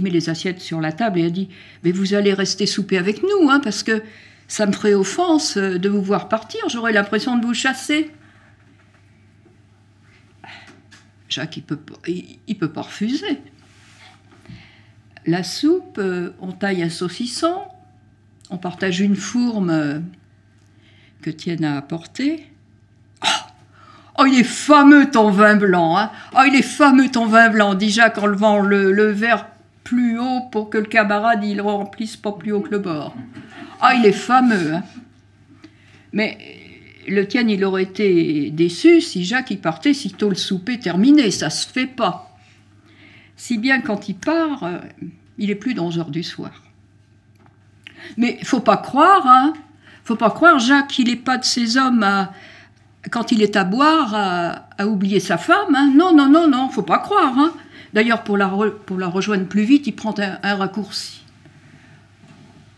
met 0.00 0.10
les 0.10 0.30
assiettes 0.30 0.60
sur 0.60 0.80
la 0.80 0.92
table 0.92 1.18
et 1.18 1.26
a 1.26 1.30
dit 1.30 1.48
Mais 1.82 1.90
vous 1.90 2.14
allez 2.14 2.32
rester 2.32 2.66
souper 2.66 2.98
avec 2.98 3.24
nous, 3.24 3.50
hein, 3.50 3.58
parce 3.58 3.82
que 3.82 4.00
ça 4.46 4.64
me 4.66 4.72
ferait 4.72 4.94
offense 4.94 5.56
euh, 5.56 5.76
de 5.76 5.88
vous 5.88 6.00
voir 6.00 6.28
partir, 6.28 6.60
j'aurais 6.68 6.92
l'impression 6.92 7.36
de 7.36 7.44
vous 7.44 7.52
chasser. 7.52 8.12
Jacques, 11.28 11.56
il 11.56 11.64
peut, 11.64 11.80
il, 12.06 12.38
il 12.46 12.56
peut 12.56 12.72
pas 12.72 12.82
refuser. 12.82 13.40
La 15.26 15.42
soupe, 15.42 15.98
euh, 15.98 16.30
on 16.40 16.52
taille 16.52 16.84
un 16.84 16.90
saucisson, 16.90 17.56
on 18.50 18.56
partage 18.56 19.00
une 19.00 19.16
fourme 19.16 20.04
que 21.22 21.30
Tienne 21.30 21.64
a 21.64 21.76
apportée. 21.76 22.49
Oh, 24.20 24.26
il 24.26 24.40
est 24.40 24.44
fameux 24.44 25.10
ton 25.10 25.30
vin 25.30 25.56
blanc, 25.56 25.96
hein 25.96 26.10
Oh, 26.34 26.42
il 26.46 26.54
est 26.54 26.62
fameux 26.62 27.08
ton 27.08 27.24
vin 27.24 27.48
blanc, 27.48 27.74
dit 27.74 27.88
Jacques 27.88 28.18
en 28.18 28.26
levant 28.26 28.60
le, 28.60 29.10
verre 29.12 29.46
plus 29.82 30.18
haut 30.18 30.42
pour 30.52 30.68
que 30.68 30.76
le 30.76 30.84
camarade 30.84 31.42
il 31.42 31.60
remplisse 31.62 32.16
pas 32.16 32.32
plus 32.32 32.52
haut 32.52 32.60
que 32.60 32.70
le 32.70 32.80
bord. 32.80 33.14
Ah, 33.80 33.94
il 33.94 34.04
est 34.04 34.12
fameux, 34.12 34.74
hein 34.74 34.82
Mais 36.12 36.36
le 37.08 37.26
Tienne, 37.26 37.48
il 37.48 37.64
aurait 37.64 37.84
été 37.84 38.50
déçu 38.50 39.00
si 39.00 39.24
Jacques 39.24 39.52
il 39.52 39.60
partait 39.60 39.94
sitôt 39.94 40.28
le 40.28 40.34
souper 40.34 40.78
terminé, 40.78 41.30
ça 41.30 41.48
se 41.48 41.66
fait 41.66 41.86
pas. 41.86 42.36
Si 43.36 43.56
bien 43.56 43.80
quand 43.80 44.10
il 44.10 44.16
part, 44.16 44.64
euh, 44.64 44.78
il 45.38 45.50
est 45.50 45.54
plus 45.54 45.72
d'11 45.72 45.98
heures 45.98 46.10
du 46.10 46.22
soir. 46.22 46.62
Mais 48.18 48.38
faut 48.42 48.60
pas 48.60 48.76
croire, 48.76 49.26
hein 49.26 49.54
Faut 50.04 50.16
pas 50.16 50.30
croire, 50.30 50.58
Jacques, 50.58 50.98
il 50.98 51.08
n'est 51.08 51.16
pas 51.16 51.38
de 51.38 51.44
ces 51.44 51.78
hommes 51.78 52.02
à, 52.02 52.32
quand 53.08 53.32
il 53.32 53.42
est 53.42 53.56
à 53.56 53.64
boire, 53.64 54.14
à, 54.76 54.86
oublier 54.86 55.20
sa 55.20 55.38
femme. 55.38 55.74
hein. 55.74 55.92
Non, 55.94 56.14
non, 56.14 56.28
non, 56.28 56.48
non, 56.48 56.68
faut 56.68 56.82
pas 56.82 56.98
croire. 56.98 57.38
hein. 57.38 57.52
D'ailleurs, 57.94 58.22
pour 58.22 58.36
la, 58.36 58.46
rejoindre 58.46 59.46
plus 59.46 59.62
vite, 59.62 59.86
il 59.86 59.92
prend 59.92 60.14
un, 60.18 60.54
raccourci. 60.54 61.22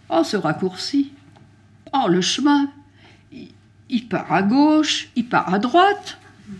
Oh, 0.08 0.22
ce 0.24 0.36
raccourci. 0.36 1.12
Oh, 1.92 2.08
le 2.08 2.20
chemin. 2.20 2.70
Il, 3.88 4.08
part 4.08 4.32
à 4.32 4.42
gauche, 4.42 5.08
il 5.16 5.28
part 5.28 5.52
à 5.52 5.58
droite. 5.58 6.18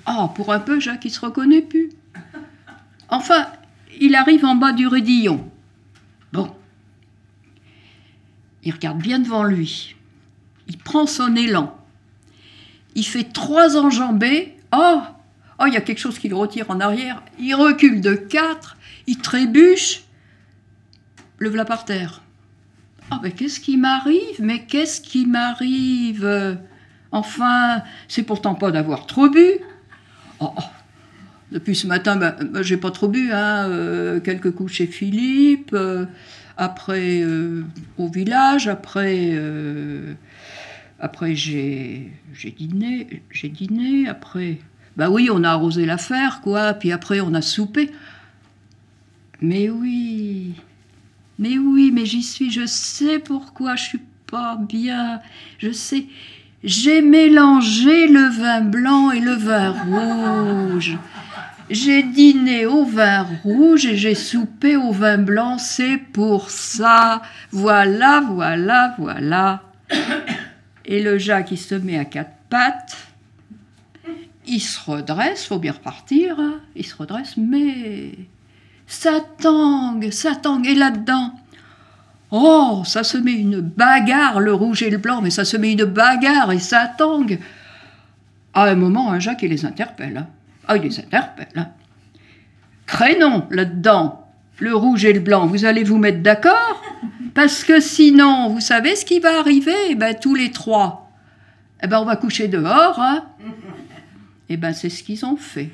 Oh, 0.09 0.29
pour 0.35 0.53
un 0.53 0.61
peu, 0.61 0.81
Jacques, 0.81 1.05
il 1.05 1.11
se 1.11 1.21
reconnaît 1.21 1.63
plus. 1.63 1.91
Enfin, 3.09 3.47
il 4.01 4.15
arrive 4.15 4.45
en 4.45 4.55
bas 4.55 4.73
du 4.73 4.87
Rédillon. 4.87 5.49
Bon. 6.33 6.55
Il 8.65 8.73
regarde 8.73 8.99
bien 8.99 9.19
devant 9.19 9.45
lui. 9.45 9.97
Il 10.69 10.79
prend 10.79 11.07
son 11.07 11.35
élan. 11.37 11.77
Il 12.95 13.05
fait 13.05 13.25
trois 13.25 13.77
enjambées. 13.77 14.57
Oh, 14.73 15.01
oh, 15.59 15.65
il 15.67 15.75
y 15.75 15.77
a 15.77 15.81
quelque 15.81 15.99
chose 15.99 16.19
qui 16.19 16.29
le 16.29 16.37
retire 16.37 16.71
en 16.71 16.81
arrière. 16.81 17.23
Il 17.39 17.55
recule 17.55 18.01
de 18.01 18.15
quatre. 18.15 18.77
Il 19.07 19.19
trébuche. 19.19 20.03
Le 21.39 21.49
voilà 21.49 21.65
par 21.65 21.85
terre. 21.85 22.23
Ah, 23.11 23.21
mais 23.23 23.33
qu'est-ce 23.33 23.61
qui 23.61 23.77
m'arrive? 23.77 24.41
Mais 24.41 24.65
qu'est-ce 24.65 25.01
qui 25.01 25.27
m'arrive? 25.27 26.59
Enfin, 27.11 27.83
c'est 28.09 28.23
pourtant 28.23 28.55
pas 28.55 28.71
d'avoir 28.71 29.07
trop 29.07 29.29
bu. 29.29 29.59
Oh, 30.41 30.53
oh. 30.57 30.61
Depuis 31.53 31.77
ce 31.77 31.87
matin, 31.87 32.17
ben, 32.17 32.35
ben, 32.41 32.63
j'ai 32.63 32.79
pas 32.79 32.91
trop 32.91 33.09
bu. 33.09 33.31
Hein. 33.33 33.69
euh, 33.69 34.21
quelques 34.21 34.53
coups 34.53 34.73
chez 34.73 34.87
Philippe, 34.87 35.71
euh, 35.75 36.07
après 36.57 37.21
euh, 37.21 37.65
au 37.99 38.09
village, 38.09 38.69
après, 38.69 39.33
après 41.03 41.35
j'ai 41.35 42.13
dîné, 42.57 43.23
j'ai 43.31 43.49
dîné, 43.49 44.09
après. 44.09 44.59
Bah 44.97 45.11
oui, 45.11 45.29
on 45.33 45.43
a 45.43 45.51
arrosé 45.51 45.85
l'affaire, 45.85 46.41
quoi. 46.43 46.75
Puis 46.75 46.93
après, 46.93 47.21
on 47.21 47.35
a 47.35 47.43
soupé. 47.43 47.91
Mais 49.41 49.69
oui, 49.69 50.55
mais 51.41 51.59
oui, 51.59 51.91
mais 51.93 52.07
j'y 52.07 52.23
suis. 52.23 52.53
Je 52.53 52.67
sais 52.67 53.19
pourquoi 53.19 53.75
je 53.75 53.83
suis 53.83 54.01
pas 54.31 54.57
bien. 54.57 55.21
Je 55.59 55.73
sais. 55.73 56.07
J'ai 56.63 57.03
mélangé 57.03 58.07
le 58.07 58.29
vin 58.29 58.61
blanc 58.61 59.11
et 59.11 59.19
le 59.19 59.35
vin 59.35 59.73
rouge. 59.73 60.97
J'ai 61.69 62.05
dîné 62.05 62.67
au 62.67 62.85
vin 62.85 63.27
rouge 63.43 63.87
et 63.87 63.97
j'ai 63.97 64.15
soupé 64.15 64.77
au 64.77 64.93
vin 64.93 65.19
blanc, 65.19 65.59
c'est 65.59 65.97
pour 65.97 66.51
ça. 66.51 67.23
Voilà, 67.51 68.21
voilà, 68.21 68.95
voilà. 68.99 69.63
Et 70.85 71.03
le 71.03 71.19
Jacques, 71.19 71.51
il 71.53 71.59
se 71.59 71.75
met 71.75 71.99
à 71.99 72.05
quatre 72.05 72.35
pattes. 72.51 72.97
Il 74.47 74.61
se 74.61 74.91
redresse, 74.91 75.47
faut 75.47 75.59
bien 75.59 75.73
repartir. 75.73 76.39
hein. 76.41 76.61
Il 76.75 76.85
se 76.85 76.97
redresse, 76.97 77.37
mais 77.37 78.13
ça 78.87 79.21
tangue, 79.41 80.11
ça 80.11 80.35
tangue. 80.35 80.67
Et 80.67 80.75
là-dedans, 80.75 81.33
oh, 82.33 82.83
ça 82.85 83.05
se 83.05 83.17
met 83.19 83.33
une 83.35 83.61
bagarre, 83.61 84.41
le 84.41 84.53
rouge 84.53 84.83
et 84.83 84.91
le 84.91 84.99
blanc, 84.99 85.23
mais 85.23 85.31
ça 85.31 85.45
se 85.45 85.57
met 85.57 85.73
une 85.73 85.85
bagarre 85.85 86.51
et 86.51 86.59
ça 86.59 86.93
tangue. 86.99 87.39
À 88.55 88.65
un 88.65 88.75
moment, 88.75 89.13
un 89.13 89.21
Jacques, 89.21 89.43
il 89.43 89.51
les 89.51 89.65
interpelle. 89.65 90.17
hein. 90.17 90.27
Ah, 90.67 90.77
il 90.77 90.83
les 90.83 90.99
interpelle. 90.99 91.49
hein. 91.57 91.69
Crénon 92.87 93.47
là-dedans, 93.51 94.27
le 94.59 94.75
rouge 94.75 95.05
et 95.05 95.13
le 95.13 95.21
blanc, 95.21 95.47
vous 95.47 95.65
allez 95.65 95.85
vous 95.85 95.99
mettre 95.99 96.21
d'accord? 96.21 96.83
Parce 97.35 97.65
que 97.65 97.81
sinon, 97.81 98.51
vous 98.51 98.61
savez 98.61 98.95
ce 98.95 99.05
qui 99.05 99.19
va 99.19 99.39
arriver? 99.39 99.75
Eh 99.91 99.95
ben, 99.95 100.15
Tous 100.15 100.35
les 100.35 100.51
trois, 100.51 101.11
eh 101.83 101.87
ben, 101.87 101.99
on 102.01 102.05
va 102.05 102.17
coucher 102.17 102.49
dehors. 102.49 102.99
Hein 102.99 103.25
eh 104.49 104.57
ben, 104.59 104.75
c'est 104.75 104.91
ce 104.91 105.03
qu'ils 105.03 105.25
ont 105.25 105.37
fait. 105.37 105.71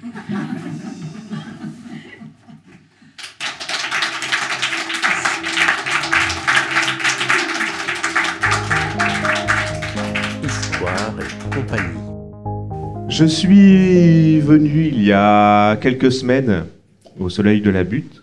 Histoire 10.45 11.15
et 11.19 11.55
compagnie. 11.55 11.99
Je 13.09 13.25
suis 13.25 14.39
venu 14.41 14.87
il 14.87 15.03
y 15.03 15.13
a 15.13 15.77
quelques 15.77 16.13
semaines 16.13 16.67
au 17.19 17.29
Soleil 17.29 17.61
de 17.61 17.71
la 17.71 17.83
Butte 17.83 18.23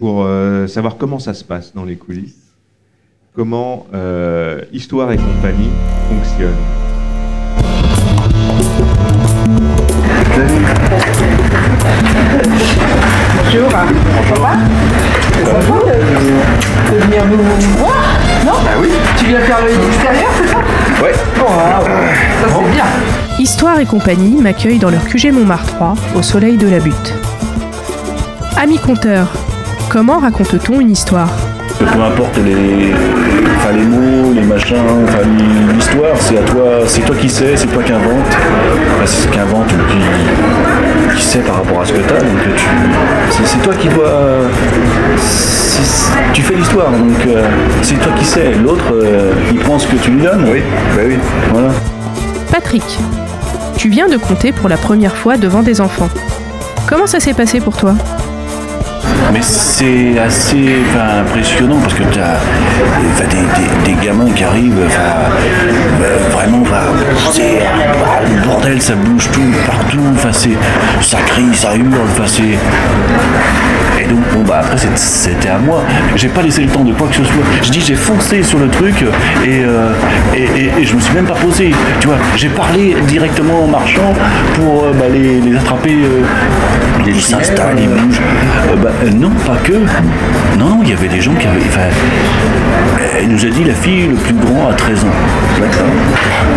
pour 0.00 0.24
euh, 0.24 0.66
savoir 0.66 0.96
comment 0.96 1.20
ça 1.20 1.32
se 1.32 1.44
passe 1.44 1.72
dans 1.72 1.84
les 1.84 1.96
coulisses 1.96 2.45
comment 3.36 3.86
euh, 3.94 4.62
Histoire 4.72 5.12
et 5.12 5.18
compagnie 5.18 5.70
fonctionne. 6.08 6.56
Bonjour. 13.44 13.70
Ça 13.70 14.40
va 14.40 14.56
C'est 15.32 15.44
sympa 15.44 15.78
de, 15.86 16.94
de 16.94 17.04
venir 17.04 17.24
nous 17.26 17.42
voir, 17.78 18.18
non 18.44 18.52
Bah 18.64 18.70
oui. 18.80 18.88
Tu 19.18 19.26
viens 19.26 19.40
faire 19.40 19.58
le 19.62 19.70
extérieur, 19.70 20.30
c'est 20.36 20.48
ça 20.48 20.58
Ouais. 21.02 21.12
Oh, 21.38 21.42
wow. 21.42 21.84
Ça 21.84 22.56
c'est 22.58 22.70
bien. 22.72 22.84
Histoire 23.38 23.80
et 23.80 23.86
compagnie 23.86 24.40
m'accueille 24.40 24.78
dans 24.78 24.90
leur 24.90 25.04
QG 25.06 25.32
Montmartre 25.32 25.74
3, 25.76 25.94
au 26.16 26.22
soleil 26.22 26.56
de 26.56 26.68
la 26.68 26.80
butte. 26.80 27.14
Amis 28.56 28.78
conteurs, 28.78 29.28
comment 29.90 30.18
raconte-t-on 30.18 30.80
une 30.80 30.90
histoire? 30.90 31.28
Peu 31.78 31.84
importe 31.84 32.38
les, 32.38 32.92
enfin, 33.56 33.72
les 33.74 33.84
mots, 33.84 34.32
les 34.34 34.42
machins, 34.42 34.76
enfin, 35.04 35.18
l'histoire, 35.74 36.16
c'est 36.20 36.38
à 36.38 36.42
toi, 36.42 36.64
c'est 36.86 37.02
toi 37.02 37.14
qui 37.16 37.28
sais, 37.28 37.56
c'est 37.56 37.66
toi 37.66 37.82
qui 37.82 37.92
invente. 37.92 38.26
Enfin, 38.94 39.04
c'est 39.06 39.22
ce 39.22 39.28
qui 39.28 39.38
invente 39.38 39.70
ou 39.72 39.76
qui, 39.90 41.16
qui 41.16 41.22
sait 41.22 41.40
par 41.40 41.56
rapport 41.56 41.80
à 41.80 41.84
ce 41.84 41.92
que 41.92 41.98
tu 41.98 42.14
as. 42.14 42.20
Donc 42.20 42.38
tu, 42.56 43.42
c'est, 43.44 43.62
toi 43.62 43.74
qui 43.74 43.88
dois. 43.88 44.48
tu 46.32 46.42
fais 46.42 46.54
l'histoire, 46.54 46.90
donc 46.90 47.26
euh, 47.26 47.46
c'est 47.82 48.00
toi 48.00 48.12
qui 48.18 48.24
sais. 48.24 48.52
L'autre, 48.62 48.92
euh, 48.92 49.32
il 49.52 49.58
prend 49.58 49.78
ce 49.78 49.86
que 49.86 49.96
tu 49.96 50.12
lui 50.12 50.22
donnes. 50.22 50.46
Oui, 50.50 50.62
bah 50.94 51.02
oui. 51.06 51.16
Voilà. 51.52 51.68
Patrick, 52.50 52.98
tu 53.76 53.88
viens 53.88 54.08
de 54.08 54.16
compter 54.16 54.52
pour 54.52 54.68
la 54.68 54.76
première 54.76 55.16
fois 55.16 55.36
devant 55.36 55.62
des 55.62 55.80
enfants. 55.80 56.08
Comment 56.88 57.06
ça 57.06 57.20
s'est 57.20 57.34
passé 57.34 57.60
pour 57.60 57.76
toi? 57.76 57.94
Mais 59.32 59.40
c'est 59.42 60.18
assez 60.24 60.76
enfin, 60.88 61.20
impressionnant 61.22 61.76
parce 61.82 61.94
que 61.94 62.02
tu 62.04 62.18
as 62.20 62.38
des, 63.28 63.36
des- 63.36 63.94
des 63.96 64.06
gamins 64.06 64.30
qui 64.34 64.44
arrivent, 64.44 64.78
enfin, 64.86 65.02
euh, 66.02 66.16
vraiment, 66.32 66.62
c'est 67.32 67.60
le 68.32 68.46
bordel, 68.46 68.80
ça 68.80 68.94
bouge 68.94 69.28
tout, 69.32 69.40
partout, 69.66 69.98
enfin, 70.14 70.30
ça 71.00 71.18
crie, 71.26 71.54
ça 71.54 71.74
hurle, 71.76 71.86
enfin, 72.04 72.22
c'est. 72.26 72.58
Et 73.98 74.04
donc, 74.06 74.18
bon, 74.32 74.42
bah 74.46 74.60
après, 74.62 74.76
c'était 74.94 75.48
à 75.48 75.58
moi. 75.58 75.82
J'ai 76.16 76.28
pas 76.28 76.42
laissé 76.42 76.60
le 76.62 76.68
temps 76.68 76.84
de 76.84 76.92
quoi 76.92 77.08
que 77.08 77.16
ce 77.16 77.24
soit. 77.24 77.42
Je 77.62 77.70
dis, 77.70 77.80
j'ai 77.80 77.94
foncé 77.94 78.42
sur 78.42 78.58
le 78.58 78.68
truc 78.68 79.02
et, 79.02 79.62
euh, 79.64 79.90
et, 80.34 80.42
et- 80.42 80.72
et 80.80 80.84
je 80.84 80.94
me 80.94 81.00
suis 81.00 81.14
même 81.14 81.24
pas 81.24 81.34
posé. 81.34 81.72
Tu 82.00 82.06
vois, 82.06 82.18
j'ai 82.36 82.48
parlé 82.50 82.94
directement 83.08 83.64
en 83.64 83.66
marchant 83.66 84.12
pour 84.54 84.84
euh, 84.84 84.92
bah, 84.92 85.06
les, 85.12 85.40
les 85.40 85.56
attraper. 85.56 85.94
euh, 86.04 86.22
ils 87.08 87.20
s'installent, 87.22 87.76
ils 87.78 87.88
bougent. 87.88 88.20
Euh, 88.70 88.76
bah, 88.82 88.90
euh, 89.04 89.10
non, 89.16 89.30
pas 89.46 89.56
que. 89.64 89.72
Non, 90.58 90.68
non, 90.68 90.78
il 90.82 90.90
y 90.90 90.92
avait 90.92 91.08
des 91.08 91.20
gens 91.20 91.34
qui 91.34 91.46
avaient. 91.46 91.60
Enfin, 91.68 91.88
elle 93.18 93.28
nous 93.28 93.44
a 93.44 93.48
dit 93.48 93.64
la 93.64 93.74
fille 93.74 94.08
le 94.08 94.14
plus 94.14 94.34
grand 94.34 94.68
a 94.68 94.74
13 94.74 95.04
ans. 95.04 95.06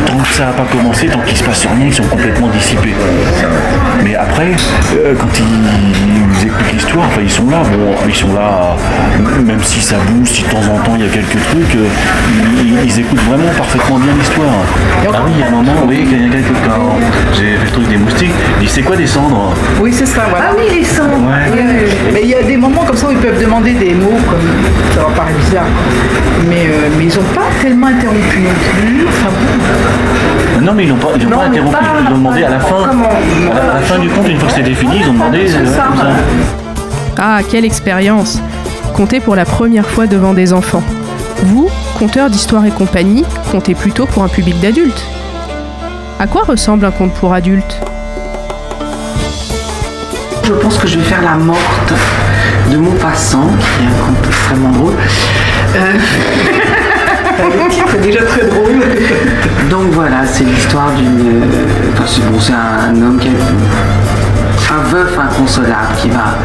Tant 0.06 0.18
que 0.18 0.28
ça 0.30 0.46
n'a 0.48 0.52
pas 0.52 0.66
commencé, 0.72 1.08
tant 1.08 1.20
qu'il 1.22 1.38
se 1.38 1.44
passe 1.44 1.66
rien, 1.66 1.86
ils 1.88 1.94
sont 1.94 2.04
complètement 2.04 2.48
dissipés. 2.50 2.94
Mais 4.04 4.16
après, 4.16 4.52
euh, 4.96 5.14
quand 5.18 5.28
ils, 5.38 6.42
ils 6.42 6.48
écoutent 6.48 6.72
l'histoire, 6.74 7.06
enfin 7.08 7.22
ils 7.24 7.30
sont 7.30 7.50
là, 7.50 7.62
bon, 7.64 7.96
ils 8.08 8.16
sont 8.16 8.34
là, 8.34 8.76
même 9.46 9.64
si 9.64 9.80
ça 9.82 9.96
bouge, 10.08 10.30
si 10.30 10.44
de 10.44 10.50
temps 10.50 10.58
en 10.60 10.78
temps 10.84 10.94
il 10.96 11.06
y 11.06 11.08
a 11.08 11.12
quelques 11.12 11.42
trucs, 11.50 11.76
euh, 11.76 11.88
ils, 12.64 12.86
ils 12.86 13.00
écoutent 13.00 13.22
vraiment 13.22 13.50
parfaitement 13.58 13.98
bien 13.98 14.14
l'histoire. 14.18 14.64
Ah 15.14 15.22
oui, 15.26 15.32
il 15.36 15.40
y 15.40 15.44
a 15.44 15.48
un 15.48 15.52
moment, 15.52 15.72
oui, 15.88 16.06
quand 16.10 16.16
il 16.16 16.26
y 16.26 16.30
a 16.30 16.32
quelques 16.32 16.48
quand 16.66 16.98
j'ai 17.36 17.58
fait 17.58 17.66
le 17.66 17.72
truc 17.72 17.88
des 17.90 17.98
moustiques, 17.98 18.32
il 18.60 18.66
dit 18.66 18.72
c'est 18.72 18.82
quoi 18.82 18.96
des 18.96 19.08
cendres? 19.08 19.54
Oui, 19.82 19.92
c'est 19.94 20.06
ça, 20.06 20.28
voilà. 20.30 20.48
Ah 20.50 20.56
oui, 20.58 20.80
les 20.80 20.84
sons. 20.86 21.04
Ouais. 21.04 21.52
Oui, 21.52 21.60
oui, 21.62 21.76
oui. 21.86 22.12
Mais 22.14 22.22
il 22.24 22.30
y 22.30 22.36
a 22.36 22.44
des 22.50 22.58
moments 22.58 22.84
comme 22.84 22.98
ça 22.98 23.08
où 23.08 23.12
ils 23.12 23.18
peuvent 23.18 23.40
demander 23.40 23.74
des 23.74 23.94
mots 23.94 24.18
comme 24.28 24.40
ça 24.96 25.02
va 25.02 25.10
paraître 25.16 25.38
bizarre, 25.38 25.66
mais, 26.48 26.66
euh, 26.68 26.90
mais 26.98 27.04
ils 27.06 27.16
n'ont 27.16 27.34
pas 27.36 27.46
tellement 27.62 27.88
interrompu 27.88 28.40
non 28.40 28.50
plus. 28.74 29.06
Enfin, 29.08 29.30
Non 30.66 30.74
mais 30.74 30.86
ils 30.86 30.90
n'ont 30.90 30.96
pas, 30.96 31.10
ils 31.16 31.28
ont 31.28 31.30
Non, 31.30 31.38
pas 31.38 31.44
interrompu, 31.46 31.76
pas- 31.76 31.82
ils 32.08 32.08
ont 32.14 32.18
demandé 32.18 32.44
à 32.44 32.50
la 32.50 32.60
fin. 32.60 32.76
Comment 32.90 33.06
À 33.06 33.54
la, 33.54 33.62
à 33.72 33.74
la 33.76 33.82
fin 33.82 34.00
du 34.00 34.10
compte, 34.10 34.28
une 34.28 34.40
fois 34.40 34.48
que 34.50 34.56
c'était 34.56 34.74
fini, 34.74 34.98
ils 35.02 35.10
ont 35.10 35.14
demandé. 35.14 35.48
C'est 35.48 35.58
euh, 35.58 35.66
ça. 35.68 35.84
comme 35.90 35.98
ça. 35.98 36.06
Ah, 37.20 37.40
quelle 37.50 37.66
expérience 37.66 38.42
Compter 38.96 39.20
pour 39.20 39.36
la 39.36 39.46
première 39.46 39.86
fois 39.86 40.08
devant 40.08 40.34
des 40.34 40.52
enfants. 40.52 40.84
Vous, 41.44 41.70
conteur 42.00 42.32
d'histoire 42.32 42.66
et 42.66 42.72
compagnie, 42.72 43.26
comptez 43.52 43.76
plutôt 43.76 44.08
pour 44.08 44.24
un 44.24 44.28
public 44.28 44.60
d'adultes. 44.60 45.04
À 46.20 46.26
quoi 46.26 46.42
ressemble 46.48 46.84
un 46.86 46.92
conte 46.92 47.14
pour 47.14 47.32
adultes? 47.32 47.80
Je 50.44 50.54
pense 50.54 50.78
que 50.80 50.88
je 50.88 50.98
vais 50.98 51.04
faire 51.04 51.22
la 51.22 51.36
morte 51.36 51.94
de 52.72 52.78
Maupassant, 52.78 53.48
qui 53.60 53.84
est 53.84 53.88
un 53.88 54.06
conte 54.06 54.28
extrêmement 54.28 54.72
drôle. 54.72 54.94
Euh, 55.76 55.94
Le 57.42 57.70
titre 57.70 57.96
est 57.96 58.02
déjà 58.02 58.22
très 58.24 58.46
drôle. 58.48 58.84
Donc 59.70 59.92
voilà, 59.92 60.18
c'est 60.26 60.44
l'histoire 60.44 60.92
d'une. 60.92 61.42
euh, 61.42 62.06
c'est 62.06 62.54
un 62.54 62.96
homme 63.02 63.18
qui 63.20 63.28
a 63.30 63.32
un 64.74 64.84
veuf 64.90 65.18
inconsolable 65.18 65.94
qui 66.02 66.10
va 66.10 66.36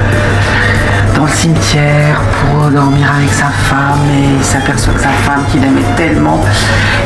dans 1.16 1.24
le 1.24 1.30
cimetière 1.30 2.20
pour 2.40 2.68
dormir 2.70 3.06
avec 3.18 3.30
sa 3.32 3.46
femme 3.46 4.00
et 4.12 4.36
il 4.38 4.44
s'aperçoit 4.44 4.92
que 4.94 5.00
sa 5.00 5.08
femme 5.30 5.42
qu'il 5.50 5.62
aimait 5.62 5.82
tellement, 5.96 6.40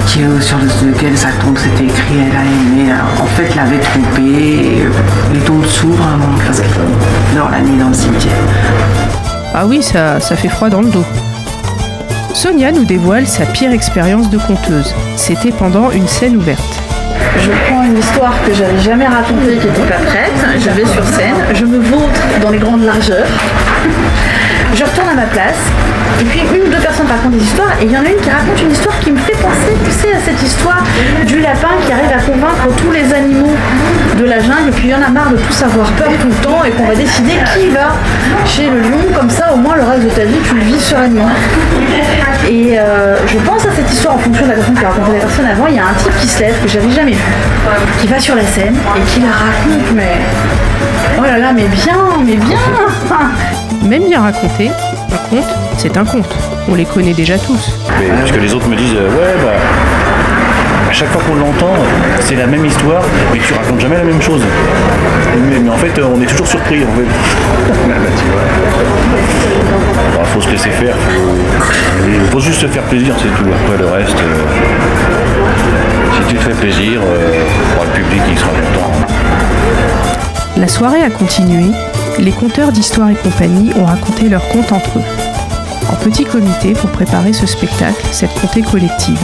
qui, 0.07 0.23
euh, 0.23 0.41
sur 0.41 0.59
le- 0.59 0.89
lequel 0.91 1.17
sa 1.17 1.29
tombe 1.43 1.59
s'était 1.59 1.85
écrit 1.85 2.17
elle 2.31 2.37
a 2.37 2.43
aimé, 2.43 2.93
en 3.21 3.27
fait 3.27 3.55
l'avait 3.55 3.79
trompé. 3.81 4.83
euh, 4.87 4.91
les 5.35 5.41
tombes 5.41 5.65
s'ouvrent 5.67 6.09
parce 6.47 6.61
qu'il 6.61 6.71
dort 7.37 7.51
la 7.51 7.61
nuit 7.61 7.77
dans 7.79 7.89
le 7.89 7.95
cimetière. 7.95 8.33
Ah 9.55 9.67
oui, 9.67 9.83
ça, 9.83 10.21
fait 10.21 10.49
froid 10.49 10.69
dans 10.69 10.83
le 10.83 10.91
dos. 10.91 11.05
Sonia 12.35 12.71
nous 12.71 12.85
dévoile 12.85 13.27
sa 13.27 13.47
pire 13.47 13.73
expérience 13.73 14.31
de 14.31 14.39
conteuse. 14.39 14.95
C'était 15.17 15.51
pendant 15.51 15.91
une 15.91 16.07
scène 16.07 16.37
ouverte. 16.37 16.81
Je 17.41 17.51
prends 17.67 17.83
une 17.83 17.99
histoire 17.99 18.35
que 18.47 18.53
j'avais 18.53 18.79
jamais 18.79 19.07
racontée, 19.07 19.57
qui 19.59 19.67
n'était 19.67 19.89
pas 19.89 19.99
prête. 20.07 20.33
Je 20.59 20.71
vais 20.71 20.87
sur 20.87 21.05
scène, 21.05 21.37
je 21.55 21.65
me 21.65 21.79
vautre 21.79 22.21
dans 22.43 22.51
les 22.51 22.59
grandes 22.59 22.85
largeurs. 22.85 23.27
Je 24.75 24.85
retourne 24.85 25.09
à 25.09 25.15
ma 25.15 25.27
place. 25.27 25.59
Et 26.21 26.25
puis 26.25 26.41
une 26.41 26.67
ou 26.67 26.71
deux 26.71 26.81
personnes 26.81 27.07
racontent 27.07 27.37
des 27.37 27.43
histoires. 27.43 27.73
Et 27.81 27.85
il 27.85 27.93
y 27.93 27.97
en 27.97 28.05
a 28.05 28.09
une 28.09 28.21
qui 28.21 28.31
raconte 28.31 28.61
une 28.61 28.73
histoire 28.73 28.99
qui 29.01 29.13
me 29.13 29.19
fait 29.19 29.37
penser, 29.37 29.73
tu 29.85 29.91
sais, 29.91 30.13
à 30.13 30.21
cette 30.25 30.43
histoire 30.43 30.83
du 31.27 31.41
lapin 31.41 31.79
qui 31.87 31.93
arrive 31.93 32.11
à 32.11 32.21
convaincre 32.21 32.67
tous 32.77 32.91
les 32.91 33.13
animaux 33.13 33.55
de 34.19 34.25
la 34.25 34.41
jungle. 34.41 34.69
Et 34.69 34.73
puis 34.73 34.89
il 34.89 34.91
y 34.91 34.95
en 34.95 35.03
a 35.03 35.09
marre 35.09 35.31
de 35.31 35.37
tous 35.37 35.63
avoir 35.63 35.91
peur 35.93 36.11
tout 36.21 36.29
le 36.29 36.35
temps. 36.43 36.65
Et 36.65 36.71
qu'on 36.71 36.87
va 36.87 36.95
décider 36.95 37.39
qui 37.55 37.69
va 37.71 37.95
chez 38.47 38.69
le 38.69 38.81
lion. 38.81 38.99
Comme 39.15 39.31
ça, 39.31 39.53
au 39.53 39.57
moins, 39.57 39.77
le 39.77 39.85
reste 39.85 40.05
de 40.05 40.11
ta 40.11 40.25
vie, 40.25 40.39
tu 40.45 40.55
le 40.55 40.63
vis 40.63 40.81
sereinement. 40.81 41.31
Et 42.49 42.79
euh, 42.79 43.17
je 43.27 43.39
pense 43.39 43.65
à 43.65 43.71
cette 43.73 43.91
histoire 43.91 44.17
en 44.17 44.19
fonction 44.19 44.45
de 44.45 44.51
la 44.51 44.57
personne 44.57 44.75
qui 44.75 44.85
a 44.85 44.89
raconté 44.89 45.13
la 45.13 45.21
personne 45.21 45.47
avant. 45.47 45.67
Il 45.69 45.77
y 45.77 45.79
a 45.79 45.85
un 45.85 45.95
type 45.95 46.17
qui 46.21 46.29
se 46.29 46.41
lève, 46.41 46.55
que 46.63 46.69
j'avais 46.69 46.91
jamais 46.91 47.13
vu, 47.13 47.23
qui 48.01 48.07
va 48.07 48.19
sur 48.19 48.35
la 48.35 48.45
scène 48.45 48.77
et 48.97 49.01
qui 49.11 49.21
la 49.21 49.29
raconte, 49.29 49.95
mais. 49.95 50.19
Oh 51.19 51.23
là 51.23 51.39
là, 51.39 51.53
mais 51.53 51.67
bien, 51.67 51.97
mais 52.25 52.37
bien 52.37 52.57
Même 53.89 54.05
bien 54.07 54.21
raconté, 54.21 54.69
un 54.69 55.31
conte, 55.31 55.49
c'est 55.79 55.97
un 55.97 56.05
conte. 56.05 56.37
On 56.71 56.75
les 56.75 56.85
connaît 56.85 57.15
déjà 57.15 57.39
tous. 57.39 57.73
Mais 57.99 58.09
parce 58.19 58.31
que 58.31 58.39
les 58.39 58.53
autres 58.53 58.69
me 58.69 58.77
disent 58.77 58.95
euh, 58.95 59.09
ouais 59.09 59.35
bah 59.43 59.53
à 60.91 60.93
chaque 60.93 61.09
fois 61.09 61.23
qu'on 61.27 61.37
l'entend, 61.37 61.73
c'est 62.21 62.35
la 62.35 62.47
même 62.47 62.67
histoire, 62.67 63.03
mais 63.33 63.39
tu 63.39 63.55
racontes 63.55 63.81
jamais 63.81 63.97
la 63.97 64.05
même 64.05 64.21
chose. 64.21 64.43
Mais, 65.49 65.59
mais 65.59 65.71
en 65.71 65.77
fait, 65.77 65.99
euh, 65.99 66.09
on 66.15 66.21
est 66.21 66.27
toujours 66.27 66.47
surpris. 66.47 66.83
En 66.85 66.93
fait. 66.97 67.07
Ah 67.85 67.97
bah. 67.99 68.39
Bah, 70.17 70.25
faut 70.25 70.41
se 70.43 70.51
laisser 70.51 70.71
faire. 70.71 70.95
Faut, 70.97 72.33
faut 72.33 72.41
juste 72.41 72.61
se 72.61 72.67
faire 72.67 72.83
plaisir, 72.85 73.15
c'est 73.19 73.43
tout. 73.43 73.49
Après 73.51 73.79
le 73.79 73.87
reste, 73.87 74.17
euh, 74.19 74.45
si 76.21 76.27
tu 76.29 76.35
te 76.37 76.43
fais 76.43 76.55
plaisir, 76.55 77.01
euh, 77.03 77.33
le 77.85 77.91
public 78.03 78.23
il 78.31 78.39
sera 78.39 78.51
content. 78.51 78.91
La 80.57 80.69
soirée 80.69 81.03
a 81.03 81.11
continué. 81.11 81.67
Les 82.19 82.33
conteurs 82.33 82.73
d'histoire 82.73 83.11
et 83.11 83.15
compagnie 83.15 83.73
ont 83.77 83.85
raconté 83.85 84.29
leurs 84.29 84.47
contes 84.49 84.73
entre 84.73 84.99
eux. 84.99 85.03
En 85.91 85.95
petit 85.97 86.25
comité 86.25 86.73
pour 86.75 86.91
préparer 86.91 87.33
ce 87.33 87.47
spectacle, 87.47 88.03
cette 88.13 88.35
contée 88.41 88.63
collective. 88.63 89.21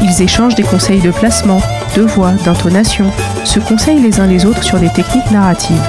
Ils 0.00 0.22
échangent 0.22 0.54
des 0.54 0.62
conseils 0.62 1.00
de 1.00 1.10
placement, 1.10 1.60
de 1.96 2.02
voix, 2.02 2.32
d'intonation, 2.44 3.06
se 3.44 3.58
conseillent 3.60 4.00
les 4.00 4.20
uns 4.20 4.26
les 4.26 4.46
autres 4.46 4.62
sur 4.62 4.78
des 4.78 4.88
techniques 4.88 5.30
narratives. 5.30 5.82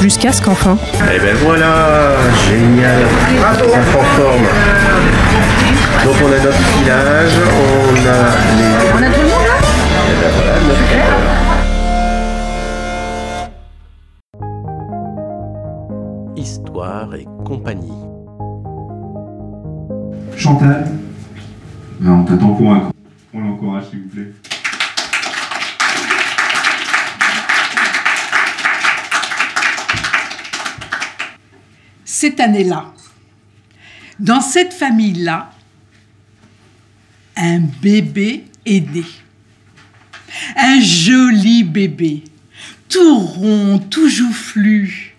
Jusqu'à 0.00 0.32
ce 0.32 0.40
qu'enfin, 0.42 0.76
Et 1.14 1.18
ben 1.18 1.34
voilà, 1.44 2.12
génial, 2.48 3.02
ça 3.40 3.64
prend 3.64 4.02
forme. 4.16 4.46
Donc 6.04 6.14
on 6.22 6.26
a 6.26 6.38
notre 6.44 6.78
village, 6.78 7.32
on 7.42 7.96
a 7.96 8.18
les... 8.58 8.74
On 8.94 9.02
a 9.02 9.10
tout 9.10 9.20
le 9.20 9.28
monde 9.28 9.46
là? 9.46 9.56
Eh 10.06 10.22
ben 10.22 10.30
voilà, 10.36 10.52
notre- 10.68 11.53
Chantal 20.44 20.86
ben, 22.00 22.10
On 22.10 22.24
t'attend 22.24 22.52
pour 22.52 22.70
un 22.70 22.92
On 23.32 23.40
l'encourage, 23.40 23.84
s'il 23.88 24.00
vous 24.00 24.08
plaît. 24.10 24.30
Cette 32.04 32.40
année-là, 32.40 32.92
dans 34.20 34.42
cette 34.42 34.74
famille-là, 34.74 35.50
un 37.36 37.60
bébé 37.80 38.44
est 38.66 38.86
né. 38.94 39.04
Un 40.56 40.78
joli 40.78 41.64
bébé, 41.64 42.22
tout 42.90 43.18
rond, 43.18 43.78
tout 43.78 44.10
joufflu. 44.10 45.16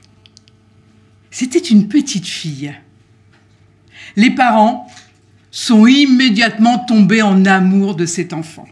C'était 1.32 1.58
une 1.58 1.88
petite 1.88 2.28
fille. 2.28 2.76
Les 4.16 4.30
parents 4.30 4.88
sont 5.56 5.88
immédiatement 5.88 6.80
tombés 6.80 7.22
en 7.22 7.46
amour 7.46 7.96
de 7.96 8.06
cet 8.06 8.34
enfant. 8.34 8.68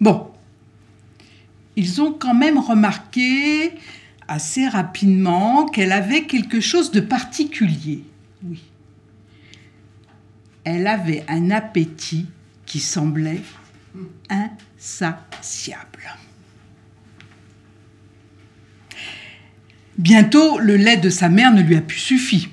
Bon, 0.00 0.32
ils 1.76 2.02
ont 2.02 2.12
quand 2.12 2.34
même 2.34 2.58
remarqué 2.58 3.70
assez 4.26 4.66
rapidement 4.66 5.66
qu'elle 5.66 5.92
avait 5.92 6.24
quelque 6.24 6.58
chose 6.58 6.90
de 6.90 6.98
particulier. 6.98 8.02
Oui. 8.44 8.64
Elle 10.64 10.88
avait 10.88 11.24
un 11.28 11.52
appétit 11.52 12.26
qui 12.66 12.80
semblait 12.80 13.42
insatiable. 14.28 16.16
Bientôt, 19.96 20.58
le 20.58 20.74
lait 20.74 20.96
de 20.96 21.10
sa 21.10 21.28
mère 21.28 21.54
ne 21.54 21.62
lui 21.62 21.76
a 21.76 21.80
plus 21.80 22.00
suffi. 22.00 22.48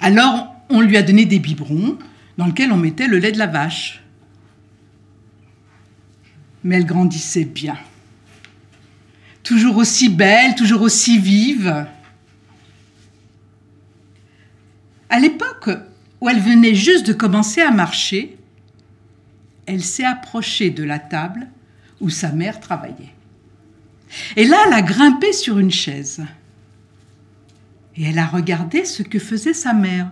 Alors, 0.00 0.54
on 0.68 0.80
lui 0.80 0.96
a 0.96 1.02
donné 1.02 1.24
des 1.24 1.38
biberons 1.38 1.98
dans 2.36 2.46
lesquels 2.46 2.72
on 2.72 2.76
mettait 2.76 3.08
le 3.08 3.18
lait 3.18 3.32
de 3.32 3.38
la 3.38 3.46
vache. 3.46 4.02
Mais 6.64 6.76
elle 6.76 6.86
grandissait 6.86 7.44
bien. 7.44 7.76
Toujours 9.42 9.76
aussi 9.78 10.08
belle, 10.08 10.54
toujours 10.54 10.82
aussi 10.82 11.18
vive. 11.18 11.86
À 15.10 15.18
l'époque 15.18 15.70
où 16.20 16.28
elle 16.28 16.40
venait 16.40 16.74
juste 16.74 17.06
de 17.06 17.12
commencer 17.12 17.60
à 17.60 17.70
marcher, 17.70 18.36
elle 19.66 19.82
s'est 19.82 20.04
approchée 20.04 20.70
de 20.70 20.84
la 20.84 20.98
table 20.98 21.48
où 22.00 22.10
sa 22.10 22.30
mère 22.30 22.60
travaillait. 22.60 23.14
Et 24.36 24.44
là, 24.44 24.64
elle 24.66 24.72
a 24.72 24.82
grimpé 24.82 25.32
sur 25.32 25.58
une 25.58 25.70
chaise. 25.70 26.24
Et 27.98 28.04
elle 28.04 28.18
a 28.18 28.26
regardé 28.26 28.84
ce 28.84 29.02
que 29.02 29.18
faisait 29.18 29.52
sa 29.52 29.72
mère. 29.72 30.10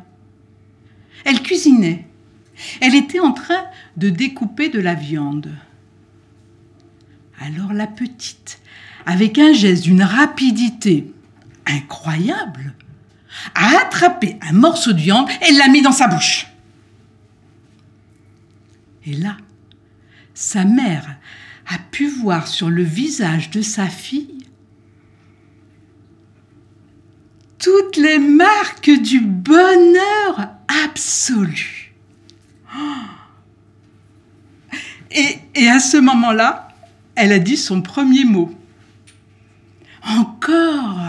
Elle 1.24 1.41
cuisinait. 1.41 2.07
Elle 2.80 2.97
était 2.97 3.20
en 3.20 3.32
train 3.32 3.64
de 3.97 4.11
découper 4.11 4.68
de 4.68 4.80
la 4.80 4.95
viande. 4.95 5.57
Alors 7.41 7.72
la 7.72 7.87
petite, 7.87 8.61
avec 9.05 9.39
un 9.39 9.53
geste 9.53 9.84
d'une 9.84 10.03
rapidité 10.03 11.12
incroyable, 11.64 12.74
a 13.55 13.78
attrapé 13.82 14.37
un 14.43 14.53
morceau 14.53 14.93
de 14.93 15.01
viande 15.01 15.28
et 15.49 15.53
l'a 15.53 15.68
mis 15.68 15.82
dans 15.82 15.93
sa 15.93 16.09
bouche. 16.09 16.49
Et 19.05 19.12
là, 19.12 19.37
sa 20.34 20.64
mère 20.64 21.16
a 21.68 21.78
pu 21.91 22.09
voir 22.09 22.49
sur 22.49 22.68
le 22.68 22.82
visage 22.82 23.51
de 23.51 23.62
sa 23.62 23.87
fille 23.87 24.36
toutes 27.67 27.97
les 27.97 28.21
marques 28.21 28.93
du 28.93 29.19
bonheur 29.19 30.51
absolu. 30.85 31.93
Et, 35.11 35.39
et 35.57 35.69
à 35.69 35.81
ce 35.81 35.97
moment-là, 35.97 36.69
elle 37.17 37.33
a 37.33 37.41
dit 37.41 37.57
son 37.57 37.83
premier 37.83 38.25
mot. 38.25 38.55
Encore. 40.07 41.01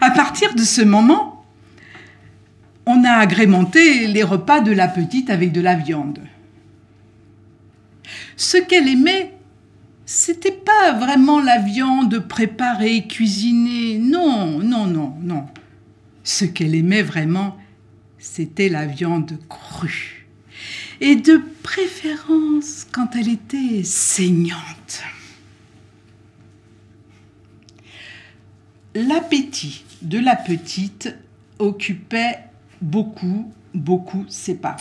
À 0.00 0.10
partir 0.12 0.54
de 0.54 0.62
ce 0.62 0.80
moment, 0.80 1.44
on 2.86 3.04
a 3.04 3.12
agrémenté 3.12 4.06
les 4.06 4.22
repas 4.22 4.60
de 4.60 4.72
la 4.72 4.88
petite 4.88 5.28
avec 5.28 5.52
de 5.52 5.60
la 5.60 5.74
viande. 5.74 6.20
Ce 8.36 8.56
qu'elle 8.56 8.88
aimait, 8.88 9.34
c'était 10.14 10.52
pas 10.52 10.92
vraiment 10.92 11.40
la 11.40 11.58
viande 11.58 12.18
préparée, 12.18 13.06
cuisinée. 13.06 13.96
Non, 13.98 14.58
non, 14.58 14.86
non, 14.86 15.16
non. 15.22 15.46
Ce 16.22 16.44
qu'elle 16.44 16.74
aimait 16.74 17.02
vraiment, 17.02 17.56
c'était 18.18 18.68
la 18.68 18.84
viande 18.84 19.38
crue. 19.48 20.28
Et 21.00 21.16
de 21.16 21.40
préférence 21.62 22.86
quand 22.92 23.16
elle 23.16 23.30
était 23.30 23.84
saignante. 23.84 25.02
L'appétit 28.94 29.82
de 30.02 30.18
la 30.18 30.36
petite 30.36 31.16
occupait 31.58 32.38
beaucoup, 32.82 33.50
beaucoup 33.72 34.26
ses 34.28 34.56
parents. 34.56 34.76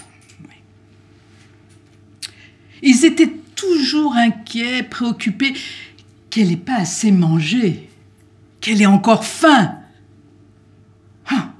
Ils 2.82 3.06
étaient 3.06 3.32
toujours 3.62 4.16
inquiets, 4.16 4.84
préoccupés 4.84 5.54
qu'elle 6.30 6.50
n'ait 6.50 6.58
pas 6.58 6.78
assez 6.78 7.12
mangé, 7.12 7.90
qu'elle 8.60 8.82
ait 8.82 8.88
encore 8.88 9.26
faim. 9.26 9.78
Ah, 11.30 11.54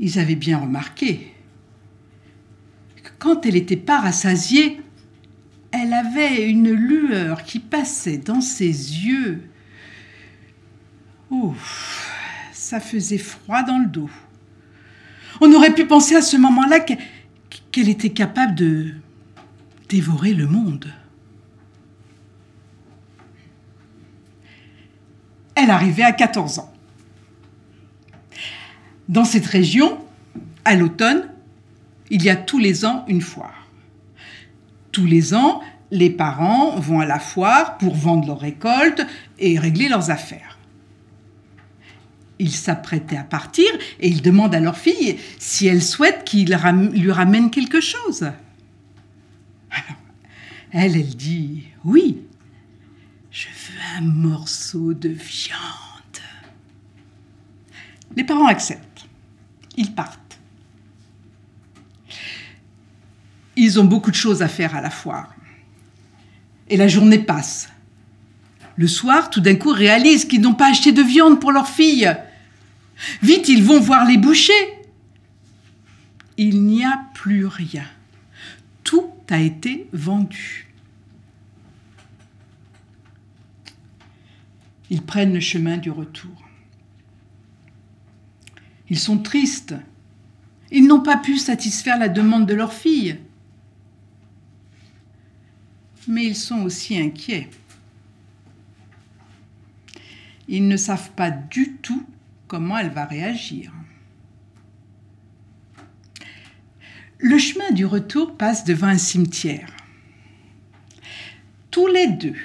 ils 0.00 0.18
avaient 0.18 0.34
bien 0.34 0.58
remarqué 0.58 1.32
que 3.02 3.10
quand 3.18 3.46
elle 3.46 3.54
n'était 3.54 3.76
pas 3.76 4.00
rassasiée, 4.00 4.80
elle 5.70 5.92
avait 5.92 6.48
une 6.48 6.72
lueur 6.72 7.44
qui 7.44 7.60
passait 7.60 8.18
dans 8.18 8.40
ses 8.40 8.66
yeux. 8.66 9.42
Ouf, 11.30 12.10
ça 12.52 12.80
faisait 12.80 13.18
froid 13.18 13.62
dans 13.62 13.78
le 13.78 13.86
dos. 13.86 14.10
On 15.40 15.52
aurait 15.52 15.74
pu 15.74 15.86
penser 15.86 16.16
à 16.16 16.22
ce 16.22 16.36
moment-là 16.36 16.80
qu'elle 16.80 17.88
était 17.88 18.10
capable 18.10 18.54
de 18.54 18.94
dévorer 19.88 20.34
le 20.34 20.46
monde. 20.46 20.92
Elle 25.54 25.70
arrivait 25.70 26.02
à 26.02 26.12
14 26.12 26.58
ans. 26.58 26.72
Dans 29.08 29.24
cette 29.24 29.46
région, 29.46 29.98
à 30.64 30.74
l'automne, 30.74 31.28
il 32.10 32.22
y 32.22 32.30
a 32.30 32.36
tous 32.36 32.58
les 32.58 32.84
ans 32.84 33.04
une 33.08 33.20
foire. 33.22 33.68
Tous 34.92 35.06
les 35.06 35.34
ans, 35.34 35.60
les 35.90 36.10
parents 36.10 36.78
vont 36.78 37.00
à 37.00 37.06
la 37.06 37.18
foire 37.18 37.78
pour 37.78 37.94
vendre 37.94 38.26
leurs 38.26 38.40
récoltes 38.40 39.06
et 39.38 39.58
régler 39.58 39.88
leurs 39.88 40.10
affaires. 40.10 40.58
Ils 42.38 42.52
s'apprêtaient 42.52 43.16
à 43.16 43.24
partir 43.24 43.66
et 44.00 44.08
ils 44.08 44.22
demandent 44.22 44.54
à 44.54 44.60
leur 44.60 44.76
fille 44.76 45.18
si 45.38 45.66
elle 45.66 45.82
souhaite 45.82 46.24
qu'il 46.24 46.54
lui 46.92 47.12
ramène 47.12 47.50
quelque 47.50 47.80
chose. 47.80 48.30
Elle, 50.72 50.96
elle 50.96 51.16
dit 51.16 51.64
oui, 51.84 52.18
je 53.30 53.48
veux 53.48 53.80
un 53.98 54.02
morceau 54.02 54.94
de 54.94 55.08
viande. 55.08 55.60
Les 58.16 58.24
parents 58.24 58.46
acceptent. 58.46 59.06
Ils 59.76 59.92
partent. 59.92 60.38
Ils 63.56 63.78
ont 63.80 63.84
beaucoup 63.84 64.10
de 64.10 64.16
choses 64.16 64.42
à 64.42 64.48
faire 64.48 64.74
à 64.74 64.80
la 64.80 64.90
foire. 64.90 65.34
Et 66.68 66.76
la 66.76 66.88
journée 66.88 67.18
passe. 67.18 67.68
Le 68.76 68.86
soir, 68.86 69.30
tout 69.30 69.40
d'un 69.40 69.54
coup, 69.56 69.70
réalisent 69.70 70.26
qu'ils 70.26 70.42
n'ont 70.42 70.54
pas 70.54 70.70
acheté 70.70 70.92
de 70.92 71.02
viande 71.02 71.40
pour 71.40 71.52
leur 71.52 71.68
fille. 71.68 72.14
Vite, 73.22 73.48
ils 73.48 73.62
vont 73.62 73.80
voir 73.80 74.04
les 74.04 74.18
bouchers. 74.18 74.52
Il 76.36 76.64
n'y 76.64 76.84
a 76.84 77.00
plus 77.14 77.46
rien. 77.46 77.86
Tout 79.26 79.34
a 79.34 79.38
été 79.38 79.88
vendu. 79.92 80.68
Ils 84.90 85.02
prennent 85.02 85.34
le 85.34 85.40
chemin 85.40 85.78
du 85.78 85.90
retour. 85.90 86.44
Ils 88.88 88.98
sont 88.98 89.18
tristes. 89.18 89.74
Ils 90.70 90.86
n'ont 90.86 91.02
pas 91.02 91.16
pu 91.16 91.38
satisfaire 91.38 91.98
la 91.98 92.08
demande 92.08 92.46
de 92.46 92.54
leur 92.54 92.72
fille. 92.72 93.18
Mais 96.06 96.24
ils 96.24 96.36
sont 96.36 96.62
aussi 96.62 96.96
inquiets. 96.96 97.50
Ils 100.46 100.68
ne 100.68 100.76
savent 100.76 101.10
pas 101.12 101.32
du 101.32 101.78
tout 101.82 102.06
comment 102.46 102.78
elle 102.78 102.90
va 102.90 103.04
réagir. 103.04 103.72
Le 107.18 107.38
chemin 107.38 107.70
du 107.70 107.86
retour 107.86 108.36
passe 108.36 108.64
devant 108.64 108.88
un 108.88 108.98
cimetière. 108.98 109.68
Tous 111.70 111.86
les 111.86 112.08
deux, 112.08 112.36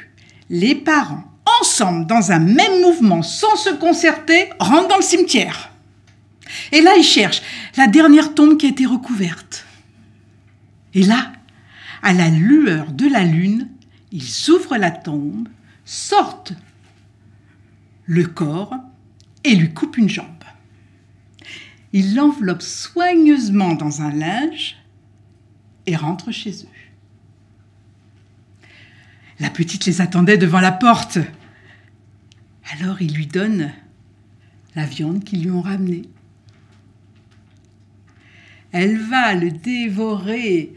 les 0.50 0.76
parents, 0.76 1.24
ensemble, 1.60 2.08
dans 2.08 2.32
un 2.32 2.40
même 2.40 2.82
mouvement, 2.82 3.22
sans 3.22 3.56
se 3.56 3.70
concerter, 3.70 4.50
rentrent 4.60 4.88
dans 4.88 4.98
le 4.98 5.02
cimetière. 5.02 5.72
Et 6.72 6.82
là, 6.82 6.96
ils 6.98 7.04
cherchent 7.04 7.42
la 7.76 7.88
dernière 7.88 8.34
tombe 8.34 8.58
qui 8.58 8.66
a 8.66 8.70
été 8.70 8.86
recouverte. 8.86 9.66
Et 10.94 11.04
là, 11.04 11.32
à 12.02 12.14
la 12.14 12.30
lueur 12.30 12.92
de 12.92 13.08
la 13.08 13.24
lune, 13.24 13.70
ils 14.12 14.50
ouvrent 14.50 14.78
la 14.78 14.92
tombe, 14.92 15.48
sortent 15.86 16.54
le 18.06 18.26
corps 18.26 18.74
et 19.44 19.56
lui 19.56 19.74
coupe 19.74 19.98
une 19.98 20.10
jambe. 20.10 20.41
Il 21.94 22.16
l'enveloppe 22.16 22.62
soigneusement 22.62 23.76
dans 23.76 24.02
un 24.02 24.14
linge 24.14 24.78
et 25.86 25.96
rentre 25.96 26.32
chez 26.32 26.52
eux. 26.52 26.68
La 29.40 29.50
petite 29.50 29.86
les 29.86 30.02
attendait 30.02 30.38
devant 30.38 30.60
la 30.62 30.72
porte. 30.72 31.18
Alors 32.72 33.02
il 33.02 33.14
lui 33.14 33.28
donne 33.28 33.74
la 34.76 34.86
viande 34.86 35.24
qu'ils 35.24 35.44
lui 35.44 35.52
ont 35.52 35.62
ramenée. 35.62 36.04
Elle 38.72 38.98
va 38.98 39.34
le 39.34 39.52
dévorer 39.52 40.74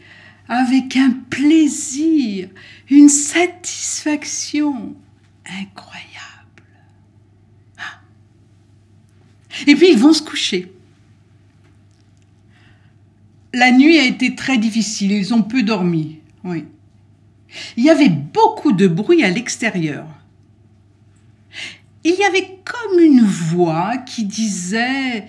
avec 0.49 0.97
un 0.97 1.11
plaisir, 1.31 2.49
une 2.91 3.09
satisfaction 3.09 4.97
incroyable. 5.47 6.65
Ah. 7.79 8.01
Et 9.67 9.77
puis 9.77 9.93
ils 9.93 9.99
vont 9.99 10.13
se 10.13 10.23
coucher. 10.23 10.73
La 13.55 13.71
nuit 13.71 14.01
a 14.01 14.05
été 14.05 14.35
très 14.35 14.59
difficile, 14.59 15.13
ils 15.13 15.33
ont 15.33 15.43
peu 15.43 15.63
dormi. 15.63 16.19
Il 16.45 17.85
y 17.85 17.89
avait 17.89 18.09
beaucoup 18.09 18.73
de 18.73 18.89
bruit 18.89 19.23
à 19.23 19.31
l'extérieur. 19.31 20.07
Il 22.03 22.17
y 22.17 22.25
avait 22.25 22.59
comme 22.65 22.99
une 22.99 23.23
voix 23.23 23.97
qui 23.99 24.25
disait 24.25 25.29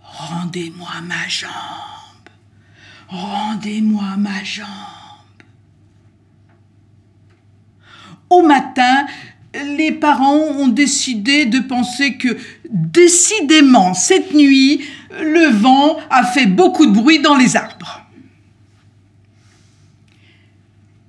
Rendez-moi 0.00 0.88
ma 1.02 1.26
jambe. 1.28 1.50
Rendez-moi 3.08 4.16
ma 4.18 4.44
jambe. 4.44 4.66
Au 8.30 8.42
matin, 8.42 9.04
les 9.76 9.90
parents 9.90 10.36
ont 10.36 10.68
décidé 10.68 11.46
de 11.46 11.58
penser 11.58 12.16
que 12.18 12.36
décidément 12.70 13.94
cette 13.94 14.32
nuit, 14.32 14.80
le 15.20 15.50
vent 15.50 15.98
a 16.10 16.24
fait 16.24 16.46
beaucoup 16.46 16.86
de 16.86 16.92
bruit 16.92 17.20
dans 17.20 17.36
les 17.36 17.56
arbres. 17.56 18.02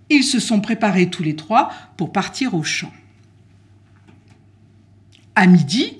Ils 0.09 0.23
se 0.23 0.39
sont 0.39 0.61
préparés 0.61 1.09
tous 1.09 1.23
les 1.23 1.35
trois 1.35 1.71
pour 1.97 2.11
partir 2.11 2.53
au 2.53 2.63
champ. 2.63 2.93
À 5.35 5.47
midi, 5.47 5.97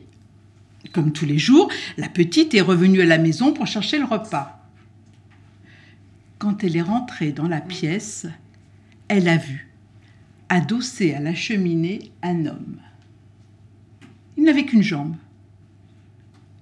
comme 0.94 1.12
tous 1.12 1.26
les 1.26 1.38
jours, 1.38 1.70
la 1.98 2.10
petite 2.10 2.54
est 2.54 2.62
revenue 2.62 3.02
à 3.02 3.06
la 3.06 3.18
maison 3.18 3.54
pour 3.54 3.68
chercher 3.68 4.00
le 4.00 4.06
repas. 4.06 4.66
Quand 6.40 6.64
elle 6.64 6.78
est 6.78 6.82
rentrée 6.82 7.32
dans 7.32 7.48
la 7.48 7.62
pièce, 7.62 8.28
elle 9.08 9.28
a 9.28 9.38
vu, 9.38 9.70
adossé 10.50 11.14
à 11.14 11.20
la 11.20 11.36
cheminée, 11.36 12.12
un 12.24 12.46
homme. 12.46 12.78
Il 14.38 14.44
n'avait 14.44 14.66
qu'une 14.66 14.84
jambe. 14.84 15.16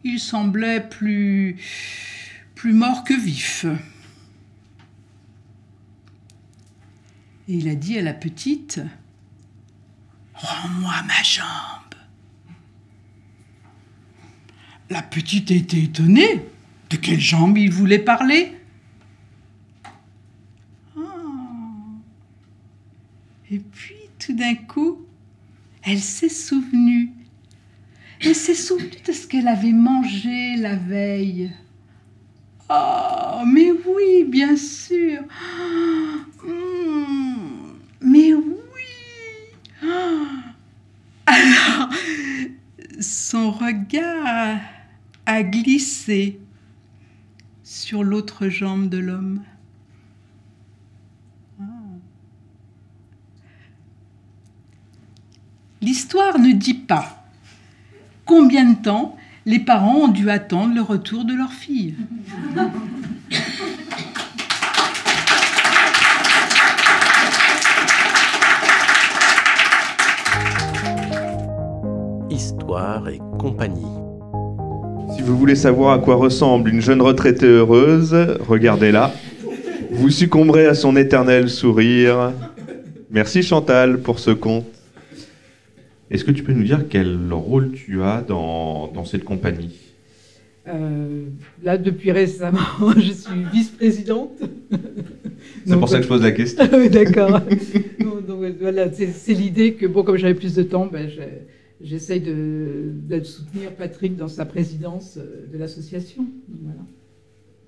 Il 0.08 0.20
semblait 0.20 0.88
plus 0.88 1.58
plus 2.54 2.74
mort 2.74 3.04
que 3.04 3.20
vif. 3.20 3.66
Et 7.48 7.56
il 7.56 7.68
a 7.68 7.74
dit 7.74 7.98
à 7.98 8.04
la 8.04 8.14
petite 8.14 8.82
Rends-moi 10.36 10.94
ma 11.08 11.24
jambe. 11.24 11.96
La 14.92 15.02
petite 15.02 15.50
était 15.50 15.82
étonnée. 15.82 16.46
De 16.92 16.98
quelle 16.98 17.20
jambe 17.20 17.58
il 17.58 17.72
voulait 17.72 17.98
parler? 17.98 18.56
Ah. 20.96 21.02
Et 23.50 23.58
puis, 23.58 23.96
tout 24.20 24.34
d'un 24.34 24.54
coup, 24.54 25.04
elle 25.82 26.00
s'est 26.00 26.30
souvenue. 26.30 27.10
Elle 28.22 28.36
s'est 28.36 28.56
souvenue 28.56 28.92
de 29.06 29.12
ce 29.12 29.28
qu'elle 29.28 29.48
avait 29.48 29.72
mangé 29.72 30.56
la 30.58 30.76
veille. 30.76 31.52
Ah, 32.70 33.44
mais 33.46 33.72
oui, 33.72 34.26
bien 34.26 34.56
sûr. 34.56 35.22
Hmm, 36.48 37.80
mais 38.02 38.36
oui. 38.36 38.84
Alors, 41.26 41.90
son 43.00 43.50
regard 43.50 44.60
a 45.26 45.42
glissé 45.42 46.40
sur 47.64 48.04
l'autre 48.04 48.48
jambe 48.48 48.90
de 48.90 49.00
l'homme. 49.00 49.42
Ah. 51.60 51.64
L'histoire 55.82 56.38
ne 56.38 56.52
dit 56.52 56.76
pas 56.76 57.25
combien 58.26 58.66
de 58.72 58.76
temps 58.76 59.16
les 59.46 59.60
parents 59.60 60.06
ont 60.06 60.08
dû 60.08 60.30
attendre 60.30 60.74
le 60.74 60.82
retour 60.82 61.24
de 61.24 61.34
leur 61.34 61.52
fille. 61.52 61.94
Histoire 72.30 73.08
et 73.08 73.20
compagnie. 73.40 73.82
Si 75.16 75.22
vous 75.22 75.38
voulez 75.38 75.56
savoir 75.56 75.94
à 75.94 76.00
quoi 76.00 76.16
ressemble 76.16 76.70
une 76.70 76.82
jeune 76.82 77.02
retraitée 77.02 77.46
heureuse, 77.46 78.16
regardez-la. 78.48 79.14
Vous 79.92 80.10
succomberez 80.10 80.66
à 80.66 80.74
son 80.74 80.98
éternel 80.98 81.50
sourire. 81.50 82.34
Merci 83.12 83.44
Chantal 83.44 84.00
pour 84.00 84.20
ce 84.20 84.32
conte. 84.32 84.75
Est-ce 86.12 86.24
que 86.24 86.32
tu 86.32 86.44
peux 86.44 86.54
nous 86.54 86.64
dire 86.64 86.88
quel 86.90 87.32
rôle 87.32 87.72
tu 87.74 88.02
as 88.04 88.22
dans, 88.22 88.88
dans 88.92 89.06
cette 89.06 89.24
compagnie? 89.24 89.76
Euh, 90.68 91.26
là, 91.64 91.78
depuis 91.78 92.12
récemment, 92.12 92.60
je 92.98 93.12
suis 93.12 93.44
vice-présidente. 93.54 94.32
C'est 95.66 95.78
pour 95.78 95.90
ça 95.90 95.98
que 95.98 96.04
je 96.04 96.08
pose 96.08 96.22
la 96.24 96.32
question. 96.32 96.64
Oui, 96.74 96.90
d'accord. 96.90 97.42
Donc, 98.28 98.40
voilà, 98.60 98.92
c'est 98.92 99.34
l'idée 99.34 99.74
que, 99.74 99.86
bon, 99.86 100.04
comme 100.04 100.18
j'avais 100.18 100.34
plus 100.36 100.56
de 100.56 100.64
temps, 100.64 100.88
ben, 100.92 101.10
j'essaye 101.82 102.22
de, 102.22 102.92
de 103.08 103.24
soutenir 103.24 103.72
Patrick 103.72 104.16
dans 104.16 104.28
sa 104.28 104.46
présidence 104.46 105.18
euh, 105.18 105.46
de 105.52 105.58
l'association. 105.58 106.26
Voilà. 106.64 106.80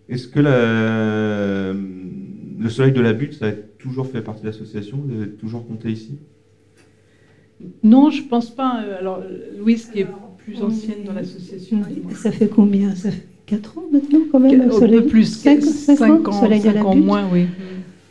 Est-ce 0.09 0.27
que 0.27 0.39
la- 0.39 1.73
le 1.73 2.69
soleil 2.69 2.93
de 2.93 3.01
la 3.01 3.13
butte, 3.13 3.33
ça 3.33 3.47
a 3.47 3.51
toujours 3.51 4.07
fait 4.07 4.21
partie 4.21 4.41
de 4.41 4.47
l'association? 4.47 4.99
Vous 5.05 5.13
avez 5.21 5.29
toujours 5.31 5.67
compté 5.67 5.91
ici? 5.91 6.17
Non, 7.83 8.09
je 8.11 8.21
pense 8.23 8.49
pas. 8.49 8.81
euh, 8.83 8.99
Alors, 8.99 9.21
Louise, 9.59 9.85
qui 9.91 9.99
est 10.01 10.07
plus 10.37 10.61
ancienne 10.61 10.99
dans 11.05 11.13
l'association. 11.13 11.81
Ça 12.15 12.31
fait 12.31 12.47
combien? 12.47 12.93
Ça 12.95 13.11
fait 13.11 13.23
4 13.45 13.77
ans 13.77 13.83
maintenant 13.91 14.19
quand 14.31 14.39
même 14.39 14.61
Un 14.61 14.67
peu 14.87 15.05
plus, 15.05 15.23
cinq- 15.25 15.61
cinq 15.63 15.97
5 15.97 16.27
ans, 16.27 16.31
Soleil 16.33 16.59
de 16.59 16.65
cinq 16.65 16.73
la 16.75 16.85
ans 16.85 16.93
Butte. 16.95 17.05
moins, 17.05 17.23
oui. 17.31 17.45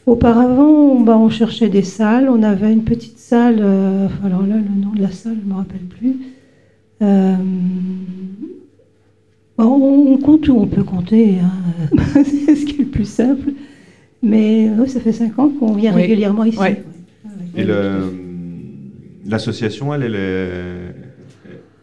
Auparavant, 0.07 0.69
on, 0.93 1.01
bah, 1.01 1.17
on 1.19 1.29
cherchait 1.31 1.69
des 1.69 1.83
salles. 1.83 2.29
On 2.29 2.43
avait 2.43 2.73
une 2.73 2.85
petite 2.85 3.19
salle. 3.19 3.59
euh, 3.61 4.09
alors 4.25 4.43
là, 4.43 4.57
le 4.57 4.81
nom 4.83 4.93
de 4.95 5.03
la 5.03 5.11
salle, 5.11 5.37
je 5.41 5.47
ne 5.49 5.53
me 5.53 5.57
rappelle 5.59 5.81
plus. 5.81 6.17
Euh, 7.03 7.35
bon, 9.59 9.65
on, 9.65 10.13
on 10.15 10.19
compte 10.19 10.49
où 10.49 10.57
on 10.59 10.67
peut 10.67 10.85
compter. 10.85 11.37
hein. 11.41 11.97
C'est 12.25 12.55
ce 12.57 12.65
qui 12.67 12.77
est 12.77 12.85
le 12.85 12.91
plus 12.91 13.09
simple. 13.09 13.51
Mais 14.23 14.71
ouais, 14.71 14.89
ça 14.89 15.01
fait 15.01 15.13
5 15.13 15.39
ans 15.39 15.49
qu'on 15.51 15.73
vient 15.75 15.95
Oui. 15.95 16.03
régulièrement 16.03 16.45
ici. 16.45 16.59
Ouais. 16.59 16.83
Et 17.57 17.65
le- 17.65 18.13
l'association, 19.29 19.93
elle, 19.95 20.03
elle, 20.03 20.15
est- 20.15 20.95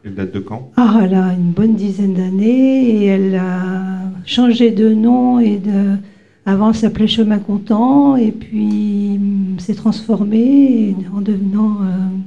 elle 0.05 0.15
date 0.15 0.33
de 0.33 0.39
quand? 0.39 0.71
Ah, 0.75 1.01
elle 1.03 1.13
a 1.13 1.33
une 1.33 1.51
bonne 1.51 1.75
dizaine 1.75 2.13
d'années 2.13 2.89
et 2.89 3.05
elle 3.05 3.35
a 3.35 4.01
changé 4.25 4.71
de 4.71 4.93
nom 4.93 5.39
et 5.39 5.57
de. 5.57 5.97
Avant, 6.45 6.69
elle 6.71 6.75
s'appelait 6.75 7.07
Chemin 7.07 7.39
Content 7.39 8.17
et 8.17 8.31
puis 8.31 9.15
hum, 9.15 9.59
s'est 9.59 9.75
transformée 9.75 10.95
en 11.15 11.21
devenant 11.21 11.77
euh, 11.83 12.17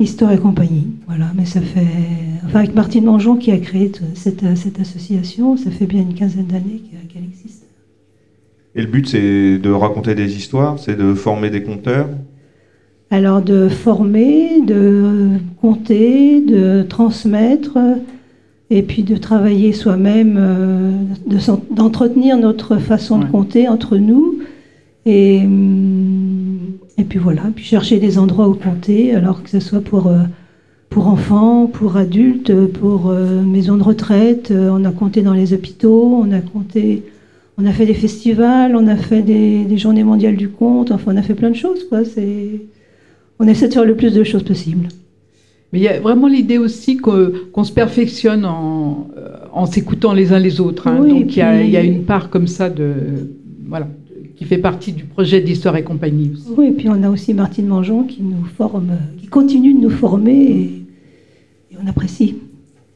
Histoire 0.00 0.32
et 0.32 0.38
compagnie. 0.38 0.88
Voilà, 1.06 1.26
mais 1.36 1.44
ça 1.44 1.60
fait. 1.60 1.86
Enfin, 2.44 2.58
avec 2.60 2.74
Martine 2.74 3.04
Mangeon 3.04 3.36
qui 3.36 3.52
a 3.52 3.58
créé 3.58 3.92
cette, 4.14 4.56
cette 4.56 4.80
association, 4.80 5.56
ça 5.56 5.70
fait 5.70 5.86
bien 5.86 6.00
une 6.00 6.14
quinzaine 6.14 6.46
d'années 6.46 6.82
qu'elle 7.12 7.22
existe. 7.22 7.66
Et 8.74 8.80
le 8.80 8.88
but, 8.88 9.06
c'est 9.06 9.58
de 9.58 9.70
raconter 9.70 10.16
des 10.16 10.34
histoires, 10.36 10.78
c'est 10.80 10.96
de 10.96 11.14
former 11.14 11.50
des 11.50 11.62
conteurs? 11.62 12.08
Alors, 13.12 13.42
de 13.42 13.68
former, 13.68 14.62
de 14.62 15.32
compter, 15.60 16.40
de 16.40 16.82
transmettre, 16.88 17.76
et 18.70 18.80
puis 18.80 19.02
de 19.02 19.18
travailler 19.18 19.74
soi-même, 19.74 20.38
euh, 20.40 20.92
de 21.26 21.36
d'entretenir 21.74 22.38
notre 22.38 22.78
façon 22.78 23.18
de 23.18 23.26
compter 23.26 23.68
entre 23.68 23.98
nous. 23.98 24.38
Et, 25.04 25.40
hum, 25.44 26.56
et 26.96 27.04
puis 27.04 27.18
voilà, 27.18 27.42
puis 27.54 27.66
chercher 27.66 27.98
des 27.98 28.18
endroits 28.18 28.48
où 28.48 28.54
compter, 28.54 29.14
alors 29.14 29.42
que 29.42 29.50
ce 29.50 29.60
soit 29.60 29.82
pour, 29.82 30.06
euh, 30.06 30.22
pour 30.88 31.08
enfants, 31.08 31.66
pour 31.66 31.98
adultes, 31.98 32.66
pour 32.68 33.10
euh, 33.10 33.42
maisons 33.42 33.76
de 33.76 33.82
retraite. 33.82 34.50
On 34.50 34.86
a 34.86 34.90
compté 34.90 35.20
dans 35.20 35.34
les 35.34 35.52
hôpitaux, 35.52 36.18
on 36.24 36.32
a 36.32 36.40
compté, 36.40 37.02
on 37.58 37.66
a 37.66 37.72
fait 37.72 37.84
des 37.84 37.92
festivals, 37.92 38.74
on 38.74 38.86
a 38.86 38.96
fait 38.96 39.20
des, 39.20 39.64
des 39.64 39.76
journées 39.76 40.02
mondiales 40.02 40.36
du 40.36 40.48
conte, 40.48 40.90
enfin 40.92 41.12
on 41.12 41.18
a 41.18 41.22
fait 41.22 41.34
plein 41.34 41.50
de 41.50 41.56
choses. 41.56 41.84
Quoi. 41.90 42.06
C'est, 42.06 42.62
on 43.42 43.48
essaie 43.48 43.66
de 43.66 43.74
faire 43.74 43.84
le 43.84 43.96
plus 43.96 44.14
de 44.14 44.22
choses 44.22 44.44
possible. 44.44 44.86
Mais 45.72 45.80
il 45.80 45.82
y 45.82 45.88
a 45.88 45.98
vraiment 45.98 46.28
l'idée 46.28 46.58
aussi 46.58 46.96
qu'on 46.96 47.64
se 47.64 47.72
perfectionne 47.72 48.44
en, 48.44 49.08
en 49.52 49.66
s'écoutant 49.66 50.12
les 50.12 50.32
uns 50.32 50.38
les 50.38 50.60
autres. 50.60 50.86
Hein. 50.86 51.04
Donc 51.04 51.34
il 51.34 51.38
y, 51.38 51.42
a, 51.42 51.60
il 51.60 51.70
y, 51.70 51.76
a, 51.76 51.82
une 51.82 52.04
part 52.04 52.30
comme 52.30 52.46
ça 52.46 52.70
de 52.70 52.92
voilà 53.66 53.88
qui 54.36 54.44
fait 54.44 54.58
partie 54.58 54.92
du 54.92 55.04
projet 55.04 55.40
d'Histoire 55.40 55.76
et 55.76 55.82
compagnie. 55.82 56.30
Aussi. 56.32 56.48
Oui, 56.56 56.66
et 56.68 56.70
puis 56.72 56.88
on 56.88 57.02
a 57.02 57.10
aussi 57.10 57.34
Martine 57.34 57.66
Mangeon 57.66 58.04
qui 58.04 58.22
nous 58.22 58.44
forme, 58.44 58.92
qui 59.18 59.26
continue 59.26 59.74
de 59.74 59.80
nous 59.80 59.90
former 59.90 60.34
et, 60.34 60.84
et 61.72 61.76
on 61.82 61.86
apprécie. 61.88 62.36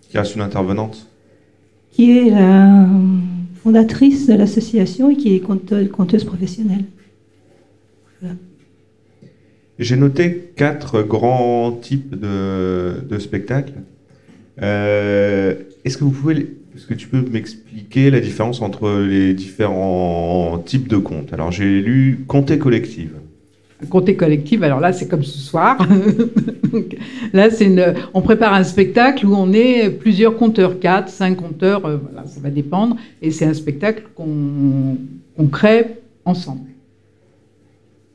Qui 0.09 0.19
reste 0.19 0.37
une 0.37 0.43
intervenante 0.43 1.09
Qui 1.91 2.19
est 2.19 2.31
la 2.31 2.87
fondatrice 3.65 4.29
de 4.29 4.35
l'association 4.35 5.11
et 5.11 5.17
qui 5.17 5.35
est 5.35 5.41
conteuse, 5.41 5.89
conteuse 5.91 6.25
professionnelle. 6.25 6.85
Voilà. 8.21 8.37
J'ai 9.79 9.97
noté 9.97 10.53
quatre 10.57 11.03
grands 11.03 11.71
types 11.73 12.19
de, 12.19 12.95
de 13.09 13.19
spectacles. 13.19 13.75
Euh, 14.63 15.55
est-ce 15.85 15.99
que 15.99 16.05
vous 16.05 16.11
pouvez, 16.11 16.57
est-ce 16.75 16.87
que 16.87 16.95
tu 16.95 17.09
peux 17.09 17.21
m'expliquer 17.21 18.11
la 18.11 18.21
différence 18.21 18.63
entre 18.63 18.91
les 19.03 19.35
différents 19.35 20.59
types 20.65 20.89
de 20.89 20.97
contes? 20.97 21.33
Alors 21.35 21.53
j'ai 21.53 21.83
lu 21.83 22.25
Comté 22.27 22.59
collective. 22.59 23.11
Comté 23.91 24.17
collective, 24.17 24.63
alors 24.63 24.81
là 24.81 24.95
c'est 24.95 25.07
comme 25.07 25.23
ce 25.23 25.37
soir. 25.37 25.77
là 27.35 27.51
c'est 27.51 27.67
une, 27.67 27.95
on 28.15 28.23
prépare 28.23 28.55
un 28.55 28.65
spectacle 28.65 29.27
où 29.27 29.35
on 29.35 29.53
est 29.53 29.91
plusieurs 29.91 30.39
conteurs, 30.39 30.81
quatre, 30.81 31.11
cinq 31.11 31.37
conteurs, 31.37 31.85
euh, 31.85 31.99
voilà, 31.99 32.27
ça 32.27 32.41
va 32.41 32.49
dépendre, 32.49 32.97
et 33.21 33.31
c'est 33.31 33.45
un 33.45 33.53
spectacle 33.53 34.05
qu'on 34.15 34.97
crée 35.53 35.97
ensemble. 36.25 36.71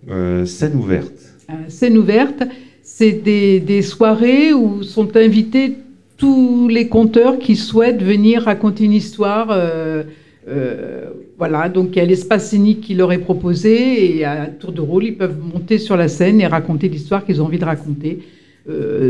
Euh, 0.09 0.47
scène 0.47 0.75
ouverte. 0.75 1.30
Euh, 1.51 1.69
scène 1.69 1.97
ouverte, 1.97 2.43
c'est 2.83 3.11
des, 3.11 3.81
soirées 3.81 4.53
où 4.53 4.83
sont 4.83 5.15
invités 5.15 5.77
tous 6.17 6.67
les 6.67 6.87
conteurs 6.87 7.39
qui 7.39 7.55
souhaitent 7.55 8.03
venir 8.03 8.43
raconter 8.43 8.85
une 8.85 8.93
histoire. 8.93 9.49
Euh, 9.51 10.03
euh, 10.47 11.05
voilà, 11.37 11.69
donc 11.69 11.89
il 11.93 11.97
y 11.97 12.01
a 12.01 12.05
l'espace 12.05 12.49
scénique 12.49 12.81
qui 12.81 12.93
leur 12.93 13.11
est 13.11 13.19
proposé 13.19 14.17
et 14.17 14.25
à 14.25 14.45
tour 14.47 14.71
de 14.71 14.81
rôle, 14.81 15.05
ils 15.05 15.17
peuvent 15.17 15.37
monter 15.39 15.77
sur 15.77 15.97
la 15.97 16.07
scène 16.07 16.41
et 16.41 16.47
raconter 16.47 16.89
l'histoire 16.89 17.25
qu'ils 17.25 17.41
ont 17.41 17.45
envie 17.45 17.59
de 17.59 17.65
raconter. 17.65 18.19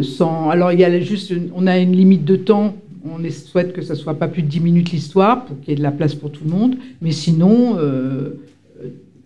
Sans... 0.01 0.49
Alors 0.49 0.71
il 0.71 0.79
y 0.79 0.85
a 0.85 0.99
juste, 1.01 1.33
on 1.53 1.67
a 1.67 1.77
une 1.77 1.91
limite 1.91 2.23
de 2.23 2.37
temps. 2.37 2.75
On 3.03 3.17
souhaite 3.29 3.73
que 3.73 3.81
ça 3.81 3.95
soit 3.95 4.13
pas 4.13 4.27
plus 4.27 4.43
de 4.43 4.47
10 4.47 4.59
minutes 4.61 4.91
l'histoire 4.91 5.45
pour 5.45 5.59
qu'il 5.59 5.69
y 5.69 5.73
ait 5.73 5.75
de 5.75 5.83
la 5.83 5.91
place 5.91 6.15
pour 6.15 6.31
tout 6.31 6.43
le 6.45 6.51
monde. 6.51 6.75
Mais 7.01 7.11
sinon, 7.11 7.77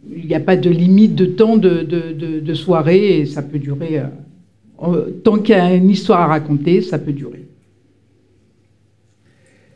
il 0.09 0.25
n'y 0.27 0.35
a 0.35 0.39
pas 0.39 0.55
de 0.55 0.69
limite 0.69 1.15
de 1.15 1.25
temps 1.25 1.57
de, 1.57 1.81
de, 1.83 2.11
de, 2.13 2.39
de 2.39 2.53
soirée 2.53 3.19
et 3.19 3.25
ça 3.25 3.41
peut 3.41 3.59
durer. 3.59 4.01
Euh, 4.83 5.09
tant 5.23 5.37
qu'il 5.37 5.55
y 5.55 5.57
a 5.57 5.73
une 5.73 5.89
histoire 5.89 6.21
à 6.21 6.27
raconter, 6.27 6.81
ça 6.81 6.99
peut 6.99 7.13
durer. 7.13 7.45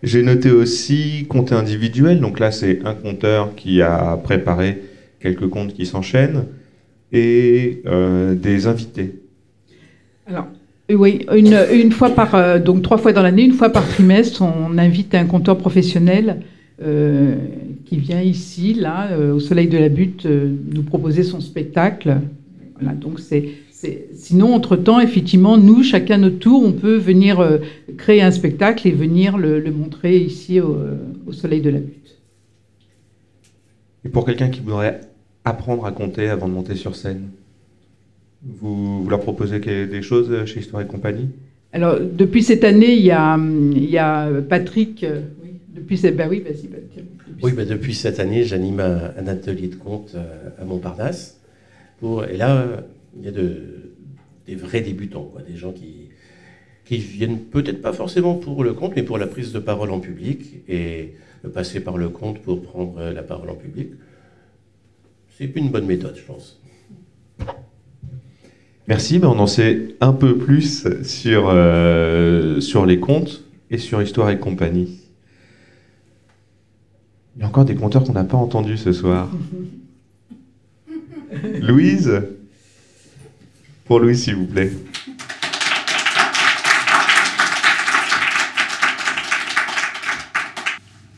J'ai 0.02 0.24
noté 0.24 0.52
aussi 0.52 1.26
compter 1.28 1.56
individuel. 1.56 2.20
Donc 2.20 2.40
là, 2.40 2.52
c'est 2.52 2.82
un 2.86 2.94
compteur 2.94 3.56
qui 3.56 3.82
a 3.82 4.18
préparé 4.18 4.82
quelques 5.20 5.50
comptes 5.50 5.74
qui 5.74 5.86
s'enchaînent 5.86 6.46
et 7.12 7.82
euh, 7.86 8.36
des 8.36 8.68
invités. 8.68 9.16
Alors, 10.26 10.48
oui, 10.90 11.26
une, 11.36 11.58
une 11.74 11.92
fois 11.92 12.10
par, 12.10 12.36
euh, 12.36 12.60
donc 12.60 12.82
trois 12.82 12.98
fois 12.98 13.14
dans 13.14 13.24
l'année, 13.24 13.44
une 13.44 13.54
fois 13.54 13.70
par 13.70 13.88
trimestre, 13.88 14.42
on 14.42 14.78
invite 14.78 15.16
un 15.16 15.26
compteur 15.26 15.58
professionnel 15.58 16.42
euh, 16.82 17.36
qui 17.84 17.98
vient 17.98 18.22
ici, 18.22 18.74
là, 18.74 19.12
euh, 19.12 19.34
au 19.34 19.42
Soleil 19.42 19.68
de 19.68 19.78
la 19.78 19.90
Butte, 19.90 20.26
euh, 20.26 20.56
nous 20.74 20.84
proposer 20.84 21.24
son 21.24 21.42
spectacle. 21.42 22.18
Voilà, 22.80 22.96
donc 22.96 23.20
c'est 23.20 23.50
Sinon, 24.14 24.54
entre-temps, 24.54 25.00
effectivement, 25.00 25.58
nous, 25.58 25.84
chacun 25.84 26.18
notre 26.18 26.40
tour, 26.40 26.62
on 26.66 26.74
peut 26.74 26.98
venir 26.98 27.62
créer 27.96 28.22
un 28.22 28.32
spectacle 28.32 28.86
et 28.90 28.92
venir 28.92 29.38
le, 29.38 29.62
le 29.62 29.72
montrer 29.72 30.18
ici 30.18 30.60
au, 30.60 30.78
au, 31.26 31.32
Soleil 31.32 31.62
de 31.62 31.70
la 31.70 31.80
Butte. 31.80 32.18
Et 34.04 34.10
pour 34.10 34.26
quelqu'un 34.26 34.50
qui 34.50 34.60
voudrait 34.60 35.00
apprendre 35.46 35.86
à 35.86 35.94
compter 35.94 36.28
avant 36.28 36.50
de 36.50 36.54
monter 36.56 36.76
sur 36.76 36.94
scène, 36.98 37.30
vous, 38.44 39.04
vous 39.04 39.10
leur 39.10 39.22
proposez 39.22 39.60
des 39.60 40.02
choses 40.02 40.44
chez 40.44 40.60
Histoire 40.60 40.82
et 40.82 40.86
compagnie? 40.86 41.30
Alors, 41.72 42.02
depuis 42.02 42.44
cette 42.44 42.66
année, 42.66 42.96
il 42.96 43.06
y 43.06 43.12
a, 43.12 43.38
il 43.38 43.90
y 43.90 43.98
a 43.98 44.30
Patrick. 44.42 45.06
Euh, 45.80 45.84
depuis 45.84 46.12
bah 46.12 46.28
oui, 46.30 46.42
vas-y, 46.42 46.68
bah, 46.68 46.78
Oui, 47.42 47.52
bah 47.54 47.66
depuis 47.66 47.94
cette 47.96 48.20
année, 48.20 48.44
j'anime 48.44 48.80
un, 48.80 49.14
un, 49.18 49.28
atelier 49.28 49.68
de 49.68 49.76
compte 49.76 50.16
à 50.60 50.66
Montparnasse. 50.66 51.40
Pour, 52.00 52.26
et 52.26 52.38
là, 52.38 52.66
il 53.18 53.26
y 53.26 53.28
a 53.28 53.32
de, 53.32 53.94
des 54.48 54.56
vrais 54.56 54.82
débutants, 54.82 55.24
quoi, 55.24 55.42
des 55.42 55.58
gens 55.58 55.72
qui, 55.72 56.10
qui 56.86 56.98
viennent 56.98 57.40
peut-être 57.40 57.82
pas 57.82 57.94
forcément 57.94 58.36
pour 58.36 58.64
le 58.64 58.74
compte, 58.74 58.94
mais 58.96 59.04
pour 59.04 59.18
la 59.18 59.28
prise 59.28 59.52
de 59.52 59.60
parole 59.60 59.92
en 59.92 60.00
public 60.00 60.64
et 60.68 61.14
passer 61.54 61.80
par 61.80 61.98
le 61.98 62.10
compte 62.10 62.40
pour 62.40 62.62
prendre 62.62 63.12
la 63.12 63.24
parole 63.24 63.50
en 63.50 63.56
public. 63.56 63.90
C'est 65.38 65.56
une 65.56 65.70
bonne 65.70 65.86
méthode, 65.86 66.16
je 66.18 66.24
pense. 66.24 66.60
Merci, 68.88 69.20
mais 69.20 69.28
on 69.28 69.38
en 69.40 69.48
sait 69.48 69.96
un 70.02 70.14
peu 70.14 70.36
plus 70.38 70.88
sur, 71.04 71.48
euh, 71.48 72.60
sur 72.60 72.88
les 72.88 73.00
contes 73.00 73.44
et 73.70 73.78
sur 73.78 74.02
Histoire 74.02 74.32
et 74.32 74.40
compagnie. 74.40 74.99
Il 77.40 77.44
y 77.44 77.46
a 77.46 77.48
encore 77.48 77.64
des 77.64 77.76
conteurs 77.76 78.04
qu'on 78.04 78.12
n'a 78.12 78.26
pas 78.26 78.36
entendus 78.36 78.78
ce 78.78 78.92
soir. 78.92 79.30
Louise? 81.62 82.22
Pour 83.86 84.00
Louis, 84.02 84.18
s'il 84.18 84.36
vous 84.36 84.46
plaît. 84.46 84.74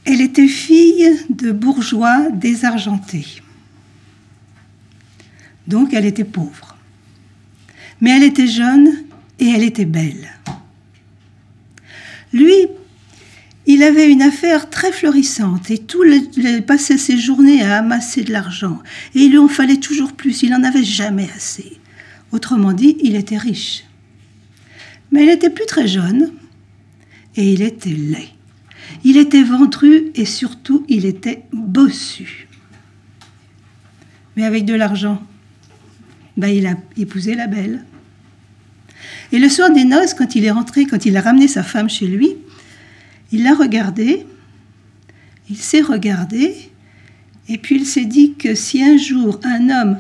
Elle 0.06 0.22
était 0.22 0.48
fille 0.48 1.10
de 1.32 1.52
bourgeois 1.52 2.30
désargentés. 2.30 3.42
Donc 5.66 5.92
elle 5.96 6.06
était 6.06 6.24
pauvre. 6.24 6.78
Mais 8.00 8.16
elle 8.16 8.24
était 8.24 8.46
jeune 8.46 9.06
et 9.40 9.48
elle 9.48 9.64
était 9.64 9.86
belle. 9.86 10.30
Lui, 12.32 12.68
il 13.74 13.84
avait 13.84 14.12
une 14.12 14.22
affaire 14.22 14.70
très 14.70 14.92
florissante 14.92 15.72
et 15.72 15.78
tout 15.78 16.04
le, 16.04 16.60
passait 16.60 16.98
ses 16.98 17.18
journées 17.18 17.64
à 17.64 17.78
amasser 17.78 18.24
de 18.24 18.34
l'argent. 18.34 18.80
Et 19.16 19.22
il 19.22 19.32
lui 19.32 19.38
en 19.38 19.48
fallait 19.48 19.78
toujours 19.78 20.12
plus, 20.12 20.44
il 20.44 20.50
n'en 20.50 20.64
avait 20.64 20.84
jamais 20.84 21.30
assez. 21.36 21.78
Autrement 22.34 22.74
dit, 22.74 22.98
il 23.02 23.16
était 23.16 23.38
riche. 23.38 23.86
Mais 25.12 25.24
il 25.24 25.28
n'était 25.28 25.50
plus 25.50 25.66
très 25.66 25.88
jeune 25.88 26.34
et 27.38 27.54
il 27.54 27.62
était 27.62 27.90
laid. 27.90 28.30
Il 29.06 29.16
était 29.16 29.44
ventru 29.44 30.12
et 30.16 30.26
surtout 30.26 30.86
il 30.90 31.06
était 31.06 31.44
bossu. 31.54 32.50
Mais 34.36 34.44
avec 34.44 34.66
de 34.66 34.74
l'argent, 34.74 35.24
ben, 36.36 36.50
il 36.50 36.68
a 36.68 36.76
épousé 36.98 37.36
la 37.36 37.48
belle. 37.48 37.86
Et 39.32 39.40
le 39.40 39.48
soir 39.48 39.72
des 39.72 39.86
noces, 39.86 40.14
quand 40.14 40.36
il 40.36 40.44
est 40.44 40.52
rentré, 40.52 40.86
quand 40.86 41.06
il 41.06 41.16
a 41.16 41.22
ramené 41.22 41.48
sa 41.48 41.64
femme 41.64 41.90
chez 41.90 42.08
lui, 42.08 42.36
il 43.32 43.44
l'a 43.44 43.54
regardée, 43.54 44.26
il 45.50 45.58
s'est 45.58 45.82
regardé, 45.82 46.56
et 47.48 47.58
puis 47.58 47.76
il 47.76 47.86
s'est 47.86 48.06
dit 48.06 48.34
que 48.36 48.56
si 48.56 48.84
un 48.84 48.98
jour 48.98 49.40
un 49.44 49.70
homme 49.70 49.98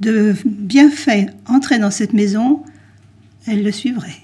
de 0.00 0.34
bienfait 0.44 1.28
entrait 1.46 1.78
dans 1.78 1.90
cette 1.90 2.12
maison, 2.12 2.62
elle 3.46 3.62
le 3.62 3.72
suivrait. 3.72 4.20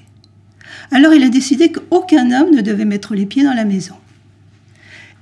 Alors 0.91 1.15
il 1.15 1.23
a 1.23 1.29
décidé 1.29 1.73
qu'aucun 1.73 2.31
homme 2.31 2.55
ne 2.55 2.61
devait 2.61 2.85
mettre 2.85 3.15
les 3.15 3.27
pieds 3.27 3.45
dans 3.45 3.55
la 3.55 3.65
maison. 3.65 3.95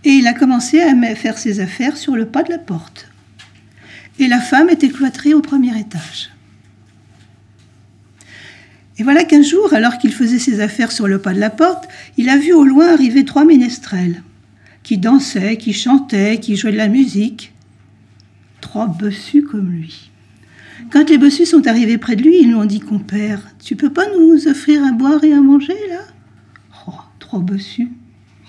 Et 0.04 0.10
il 0.10 0.26
a 0.26 0.32
commencé 0.32 0.80
à 0.80 0.94
faire 1.14 1.38
ses 1.38 1.60
affaires 1.60 1.96
sur 1.96 2.16
le 2.16 2.26
pas 2.26 2.42
de 2.42 2.50
la 2.50 2.58
porte. 2.58 3.08
Et 4.18 4.28
la 4.28 4.40
femme 4.40 4.70
était 4.70 4.88
cloîtrée 4.88 5.34
au 5.34 5.40
premier 5.40 5.78
étage. 5.78 6.30
Et 9.00 9.02
voilà 9.02 9.24
qu'un 9.24 9.40
jour, 9.40 9.72
alors 9.72 9.96
qu'il 9.96 10.12
faisait 10.12 10.38
ses 10.38 10.60
affaires 10.60 10.92
sur 10.92 11.08
le 11.08 11.18
pas 11.18 11.32
de 11.32 11.40
la 11.40 11.48
porte, 11.48 11.88
il 12.18 12.28
a 12.28 12.36
vu 12.36 12.52
au 12.52 12.66
loin 12.66 12.92
arriver 12.92 13.24
trois 13.24 13.46
ménestrels, 13.46 14.22
qui 14.82 14.98
dansaient, 14.98 15.56
qui 15.56 15.72
chantaient, 15.72 16.38
qui 16.38 16.54
jouaient 16.54 16.72
de 16.72 16.76
la 16.76 16.88
musique. 16.88 17.54
Trois 18.60 18.88
bossus 18.88 19.42
comme 19.42 19.70
lui. 19.70 20.10
Quand 20.92 21.08
les 21.08 21.16
bossus 21.16 21.46
sont 21.46 21.66
arrivés 21.66 21.96
près 21.96 22.14
de 22.14 22.22
lui, 22.22 22.40
ils 22.42 22.48
lui 22.48 22.54
ont 22.54 22.66
dit 22.66 22.80
Compère, 22.80 23.40
tu 23.64 23.74
peux 23.74 23.88
pas 23.90 24.04
nous 24.18 24.46
offrir 24.46 24.84
à 24.84 24.92
boire 24.92 25.24
et 25.24 25.32
à 25.32 25.40
manger, 25.40 25.78
là? 25.88 26.02
Oh, 26.86 26.92
trois 27.20 27.40
bossus. 27.40 27.88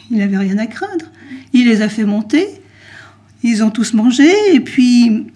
Il 0.09 0.17
n'avait 0.17 0.37
rien 0.37 0.57
à 0.57 0.67
craindre. 0.67 1.05
Il 1.53 1.69
les 1.69 1.81
a 1.81 1.87
fait 1.87 2.03
monter. 2.03 2.45
Ils 3.41 3.63
ont 3.63 3.71
tous 3.71 3.93
mangé. 3.93 4.29
Et 4.53 4.59
puis, 4.59 5.27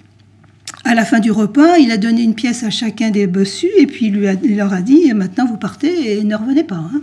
la 0.96 1.06
fin 1.06 1.20
du 1.20 1.32
repas, 1.32 1.78
il 1.78 1.92
a 1.92 1.98
donné 1.98 2.24
une 2.24 2.36
pièce 2.36 2.64
à 2.64 2.70
chacun 2.70 3.12
des 3.12 3.28
bossus. 3.28 3.70
Et 3.78 3.88
puis, 3.88 4.10
lui 4.10 4.28
a, 4.28 4.34
il 4.44 4.58
leur 4.58 4.74
a 4.74 4.82
dit 4.82 5.14
Maintenant, 5.14 5.46
vous 5.46 5.58
partez 5.58 6.18
et 6.18 6.24
ne 6.24 6.36
revenez 6.36 6.64
pas. 6.64 6.76
Hein. 6.76 7.02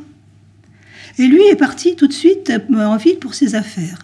Et 1.19 1.27
lui 1.27 1.43
est 1.51 1.57
parti 1.57 1.95
tout 1.95 2.07
de 2.07 2.13
suite 2.13 2.53
en 2.75 2.97
ville 2.97 3.19
pour 3.19 3.35
ses 3.35 3.55
affaires. 3.55 3.99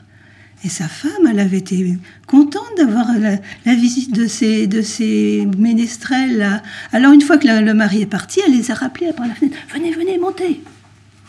Et 0.65 0.69
sa 0.69 0.89
femme, 0.89 1.27
elle 1.31 1.39
avait 1.39 1.59
été 1.59 1.97
contente 2.27 2.69
d'avoir 2.77 3.07
la, 3.17 3.75
visite 3.75 4.13
de 4.13 4.27
ces, 4.27 4.67
de 4.67 4.83
ces 4.83 5.47
ménestrels. 5.57 6.63
Alors 6.93 7.13
une 7.13 7.21
fois 7.21 7.39
que 7.39 7.47
le, 7.47 7.75
mari 7.75 8.03
est 8.03 8.07
parti, 8.07 8.41
elle 8.45 8.57
les 8.57 8.71
a 8.71 8.75
rappelés 8.75 9.13
par 9.13 9.27
la 9.29 9.35
fenêtre. 9.35 9.57
Venez, 9.73 9.93
venez, 9.93 10.19
montez. 10.19 10.61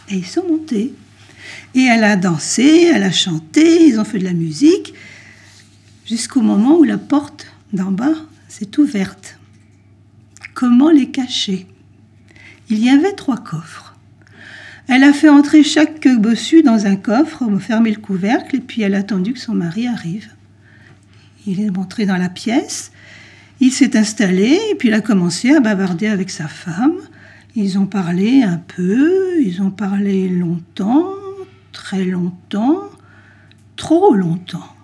Et 0.09 0.15
ils 0.15 0.25
sont 0.25 0.43
montés. 0.47 0.93
Et 1.75 1.83
elle 1.83 2.03
a 2.03 2.15
dansé, 2.15 2.89
elle 2.93 3.03
a 3.03 3.11
chanté, 3.11 3.85
ils 3.85 3.99
ont 3.99 4.03
fait 4.03 4.17
de 4.17 4.23
la 4.23 4.33
musique, 4.33 4.95
jusqu'au 6.07 6.41
moment 6.41 6.77
où 6.77 6.83
la 6.83 6.97
porte 6.97 7.45
d'en 7.71 7.91
bas 7.91 8.15
s'est 8.49 8.77
ouverte. 8.79 9.39
Comment 10.53 10.89
les 10.89 11.09
cacher? 11.09 11.67
Il 12.69 12.83
y 12.83 12.89
avait 12.89 13.13
trois 13.13 13.37
coffres. 13.37 13.95
Elle 14.87 15.03
a 15.03 15.13
fait 15.13 15.29
entrer 15.29 15.63
chaque 15.63 16.07
bossu 16.17 16.63
dans 16.63 16.87
un 16.87 16.95
coffre, 16.95 17.47
fermé 17.59 17.91
le 17.91 18.01
couvercle, 18.01 18.55
et 18.55 18.59
puis 18.59 18.81
elle 18.81 18.95
a 18.95 18.99
attendu 18.99 19.33
que 19.33 19.39
son 19.39 19.53
mari 19.53 19.87
arrive. 19.87 20.29
Il 21.45 21.61
est 21.61 21.77
entré 21.77 22.05
dans 22.05 22.17
la 22.17 22.29
pièce, 22.29 22.91
il 23.59 23.71
s'est 23.71 23.95
installé, 23.95 24.59
et 24.71 24.75
puis 24.75 24.89
il 24.89 24.93
a 24.93 25.01
commencé 25.01 25.51
à 25.51 25.59
bavarder 25.59 26.07
avec 26.07 26.31
sa 26.31 26.47
femme. 26.47 26.97
Ils 27.55 27.77
ont 27.77 27.85
parlé 27.85 28.41
un 28.41 28.57
peu, 28.57 29.41
ils 29.41 29.61
ont 29.61 29.71
parlé 29.71 30.27
longtemps, 30.27 31.13
très 31.71 32.03
longtemps, 32.03 32.89
trop 33.75 34.15
longtemps. 34.15 34.75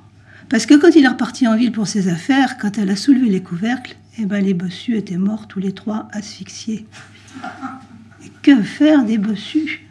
Parce 0.56 0.68
que 0.68 0.76
quand 0.76 0.95
il 0.95 1.03
est 1.03 1.10
reparti 1.10 1.49
en 1.49 1.58
ville 1.58 1.74
pour 1.74 1.86
ses 1.86 2.08
affaires, 2.08 2.58
quand 2.58 2.78
elle 2.78 2.89
a 2.89 2.95
soulevé 2.95 3.28
les 3.28 3.43
couvercles, 3.43 3.97
eh 4.18 4.26
ben 4.26 4.41
les 4.41 4.53
bossus 4.53 4.95
étaient 4.95 5.18
morts 5.18 5.49
tous 5.49 5.60
les 5.60 5.74
trois 5.74 6.08
asphyxiés. 6.14 6.86
Que 8.41 8.64
faire 8.64 9.03
des 9.03 9.18
bossus? 9.18 9.86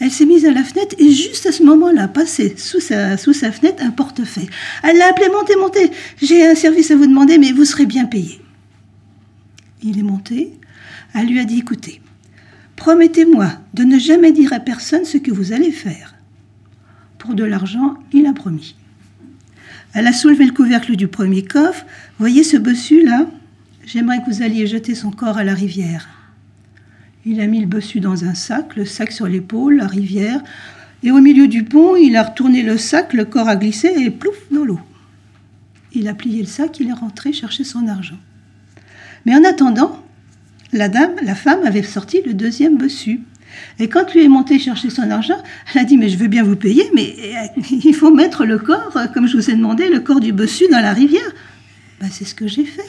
Elle 0.00 0.10
s'est 0.10 0.26
mise 0.26 0.44
à 0.44 0.50
la 0.50 0.62
fenêtre 0.62 0.94
et 0.98 1.10
juste 1.10 1.46
à 1.46 1.52
ce 1.52 1.62
moment-là, 1.62 2.08
passé 2.08 2.56
sous 2.58 2.80
sa, 2.80 3.16
sous 3.16 3.32
sa 3.32 3.50
fenêtre 3.50 3.82
un 3.82 3.90
portefeuille. 3.90 4.50
Elle 4.82 4.98
l'a 4.98 5.08
appelé 5.08 5.28
Montez, 5.30 5.56
montez, 5.56 5.92
j'ai 6.20 6.46
un 6.46 6.54
service 6.54 6.90
à 6.90 6.96
vous 6.96 7.06
demander, 7.06 7.38
mais 7.38 7.52
vous 7.52 7.64
serez 7.64 7.86
bien 7.86 8.04
payé. 8.04 8.42
Il 9.82 9.98
est 9.98 10.02
monté. 10.02 10.52
Elle 11.14 11.28
lui 11.28 11.40
a 11.40 11.46
dit 11.46 11.60
Écoutez, 11.60 12.02
promettez-moi 12.76 13.48
de 13.72 13.84
ne 13.84 13.98
jamais 13.98 14.32
dire 14.32 14.52
à 14.52 14.60
personne 14.60 15.06
ce 15.06 15.16
que 15.16 15.30
vous 15.30 15.54
allez 15.54 15.72
faire. 15.72 16.16
Pour 17.16 17.32
de 17.32 17.44
l'argent, 17.44 17.94
il 18.12 18.26
a 18.26 18.34
promis. 18.34 18.76
Elle 19.98 20.06
a 20.06 20.12
soulevé 20.12 20.44
le 20.44 20.52
couvercle 20.52 20.94
du 20.94 21.08
premier 21.08 21.42
coffre. 21.42 21.84
Voyez 22.20 22.44
ce 22.44 22.56
bossu 22.56 23.04
là? 23.04 23.26
J'aimerais 23.84 24.18
que 24.18 24.30
vous 24.30 24.42
alliez 24.42 24.68
jeter 24.68 24.94
son 24.94 25.10
corps 25.10 25.38
à 25.38 25.42
la 25.42 25.54
rivière. 25.54 26.08
Il 27.26 27.40
a 27.40 27.48
mis 27.48 27.58
le 27.58 27.66
bossu 27.66 27.98
dans 27.98 28.24
un 28.24 28.34
sac, 28.34 28.76
le 28.76 28.84
sac 28.84 29.10
sur 29.10 29.26
l'épaule, 29.26 29.78
la 29.78 29.88
rivière, 29.88 30.40
et 31.02 31.10
au 31.10 31.18
milieu 31.18 31.48
du 31.48 31.64
pont, 31.64 31.96
il 31.96 32.14
a 32.14 32.22
retourné 32.22 32.62
le 32.62 32.78
sac, 32.78 33.12
le 33.12 33.24
corps 33.24 33.48
a 33.48 33.56
glissé 33.56 33.88
et 33.88 34.10
plouf 34.10 34.36
dans 34.52 34.64
l'eau. 34.64 34.78
Il 35.92 36.06
a 36.06 36.14
plié 36.14 36.42
le 36.42 36.46
sac, 36.46 36.78
il 36.78 36.90
est 36.90 36.92
rentré 36.92 37.32
chercher 37.32 37.64
son 37.64 37.88
argent. 37.88 38.20
Mais 39.26 39.34
en 39.34 39.42
attendant, 39.42 40.00
la 40.72 40.88
dame, 40.88 41.16
la 41.24 41.34
femme, 41.34 41.64
avait 41.64 41.82
sorti 41.82 42.20
le 42.24 42.34
deuxième 42.34 42.78
bossu. 42.78 43.22
Et 43.78 43.88
quand 43.88 44.12
lui 44.12 44.24
est 44.24 44.28
monté 44.28 44.58
chercher 44.58 44.90
son 44.90 45.10
argent, 45.10 45.40
elle 45.72 45.80
a 45.82 45.84
dit 45.84 45.96
Mais 45.96 46.08
je 46.08 46.18
veux 46.18 46.28
bien 46.28 46.42
vous 46.42 46.56
payer, 46.56 46.84
mais 46.94 47.14
euh, 47.18 47.60
il 47.84 47.94
faut 47.94 48.14
mettre 48.14 48.44
le 48.44 48.58
corps, 48.58 48.96
euh, 48.96 49.06
comme 49.06 49.26
je 49.26 49.36
vous 49.36 49.50
ai 49.50 49.54
demandé, 49.54 49.88
le 49.88 50.00
corps 50.00 50.20
du 50.20 50.32
bossu 50.32 50.64
dans 50.70 50.80
la 50.80 50.92
rivière. 50.92 51.30
Ben, 52.00 52.08
c'est 52.10 52.24
ce 52.24 52.34
que 52.34 52.46
j'ai 52.46 52.64
fait. 52.64 52.86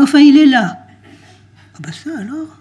Enfin, 0.00 0.20
il 0.20 0.36
est 0.36 0.46
là. 0.46 0.78
Ah 1.74 1.78
ben 1.82 1.92
ça 1.92 2.10
alors 2.18 2.58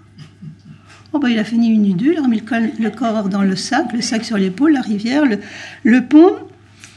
Oh 1.13 1.19
bah, 1.19 1.29
il 1.29 1.39
a 1.39 1.43
fait 1.43 1.55
ni 1.55 1.69
une 1.69 1.95
deux, 1.95 2.11
il 2.11 2.17
a 2.19 2.21
remis 2.21 2.43
le, 2.79 2.89
corps 2.89 3.29
dans 3.29 3.41
le 3.41 3.55
sac, 3.55 3.93
le 3.93 4.01
sac 4.01 4.25
sur 4.25 4.37
l'épaule, 4.37 4.73
la 4.73 4.81
rivière, 4.81 5.23
le, 5.83 6.01
pont. 6.01 6.35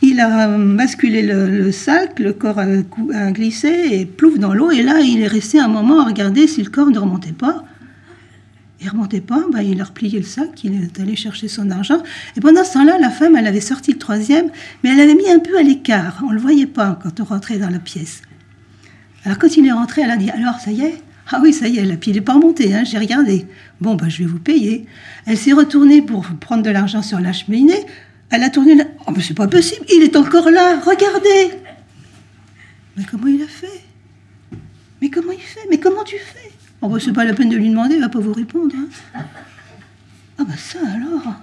Il 0.03 0.19
a 0.21 0.49
basculé 0.59 1.23
le, 1.23 1.71
sac, 1.71 2.19
le 2.19 2.33
corps 2.33 2.59
a, 2.59 3.31
glissé 3.31 3.69
et 3.93 4.07
plouf 4.07 4.39
dans 4.39 4.53
l'eau. 4.53 4.71
Et 4.73 4.83
là, 4.83 5.01
il 5.01 5.23
est 5.23 5.29
resté 5.29 5.61
un 5.61 5.69
moment 5.69 6.01
à 6.01 6.05
regarder 6.07 6.49
si 6.49 6.63
le 6.63 6.71
corps 6.71 6.91
ne 6.91 6.99
remontait 6.99 7.33
pas. 7.33 7.65
Il 8.81 8.87
ne 8.87 8.93
remontait 8.93 9.21
pas, 9.21 9.45
bah, 9.53 9.63
il 9.63 9.79
a 9.81 9.85
replié 9.85 10.19
le 10.19 10.25
sac, 10.25 10.65
il 10.65 10.83
est 10.83 11.01
allé 11.01 11.15
chercher 11.15 11.49
son 11.49 11.71
argent. 11.71 12.03
Et 12.37 12.41
pendant 12.41 12.65
ce 12.65 12.73
temps-là, 12.73 12.99
la 12.99 13.11
femme, 13.11 13.37
elle 13.37 13.47
avait 13.47 13.61
sorti 13.61 13.93
le 13.93 13.99
troisième, 13.99 14.51
mais 14.83 14.91
elle 14.91 15.01
avait 15.01 15.15
mis 15.15 15.29
un 15.29 15.39
peu 15.39 15.59
à 15.59 15.63
l'écart. 15.63 16.23
On 16.25 16.31
ne 16.31 16.35
le 16.35 16.41
voyait 16.41 16.67
pas 16.67 16.99
quand 17.03 17.21
on 17.21 17.25
rentrait 17.25 17.59
dans 17.59 17.69
la 17.69 17.79
pièce. 17.79 18.23
Alors 19.25 19.39
quand 19.39 19.55
il 19.59 19.67
est 19.67 19.73
rentré, 19.73 20.01
elle 20.01 20.11
a 20.11 20.17
dit, 20.17 20.31
alors 20.31 20.59
ça 20.61 20.71
y 20.71 20.81
est? 20.81 20.95
Ah 21.31 21.41
oui, 21.43 21.53
ça 21.53 21.69
y 21.69 21.77
est, 21.77 21.85
la 21.85 21.97
pile 21.97 22.15
n'est 22.15 22.23
pas 22.23 22.33
remontée, 22.33 22.75
hein, 22.75 22.85
j'ai 22.85 22.99
regardé. 22.99 23.47
Bon, 23.83 23.97
bah, 23.97 24.09
je 24.09 24.19
vais 24.19 24.25
vous 24.25 24.39
payer. 24.39 24.87
Elle 25.27 25.37
s'est 25.37 25.53
retournée 25.53 26.01
pour 26.01 26.25
prendre 26.41 26.63
de 26.63 26.71
l'argent 26.71 27.03
sur 27.03 27.21
la 27.21 27.35
cheminée. 27.35 27.85
Elle 28.31 28.43
a 28.43 28.49
tourné 28.49 28.77
là. 28.77 28.85
Oh, 29.07 29.13
mais 29.15 29.23
c'est 29.23 29.35
pas 29.35 29.47
possible, 29.47 29.85
il 29.95 30.03
est 30.03 30.17
encore 30.17 30.51
là, 30.51 30.81
regardez. 30.81 31.59
Mais 32.97 33.05
comment 33.09 33.27
il 33.27 33.43
a 33.43 33.47
fait? 33.47 33.83
Mais 35.03 35.11
comment 35.11 35.33
il 35.33 35.41
fait? 35.41 35.67
Mais 35.69 35.79
comment 35.79 36.03
tu 36.03 36.17
fais? 36.17 36.50
Oh, 36.83 36.89
bah, 36.89 36.99
c'est 36.99 37.13
pas 37.13 37.25
la 37.25 37.35
peine 37.35 37.51
de 37.51 37.57
lui 37.57 37.69
demander, 37.69 37.97
il 37.97 38.01
va 38.01 38.09
pas 38.09 38.21
vous 38.21 38.33
répondre. 38.33 38.75
Hein. 38.77 39.23
Ah, 40.39 40.45
bah, 40.45 40.57
ça 40.57 40.79
alors 40.95 41.35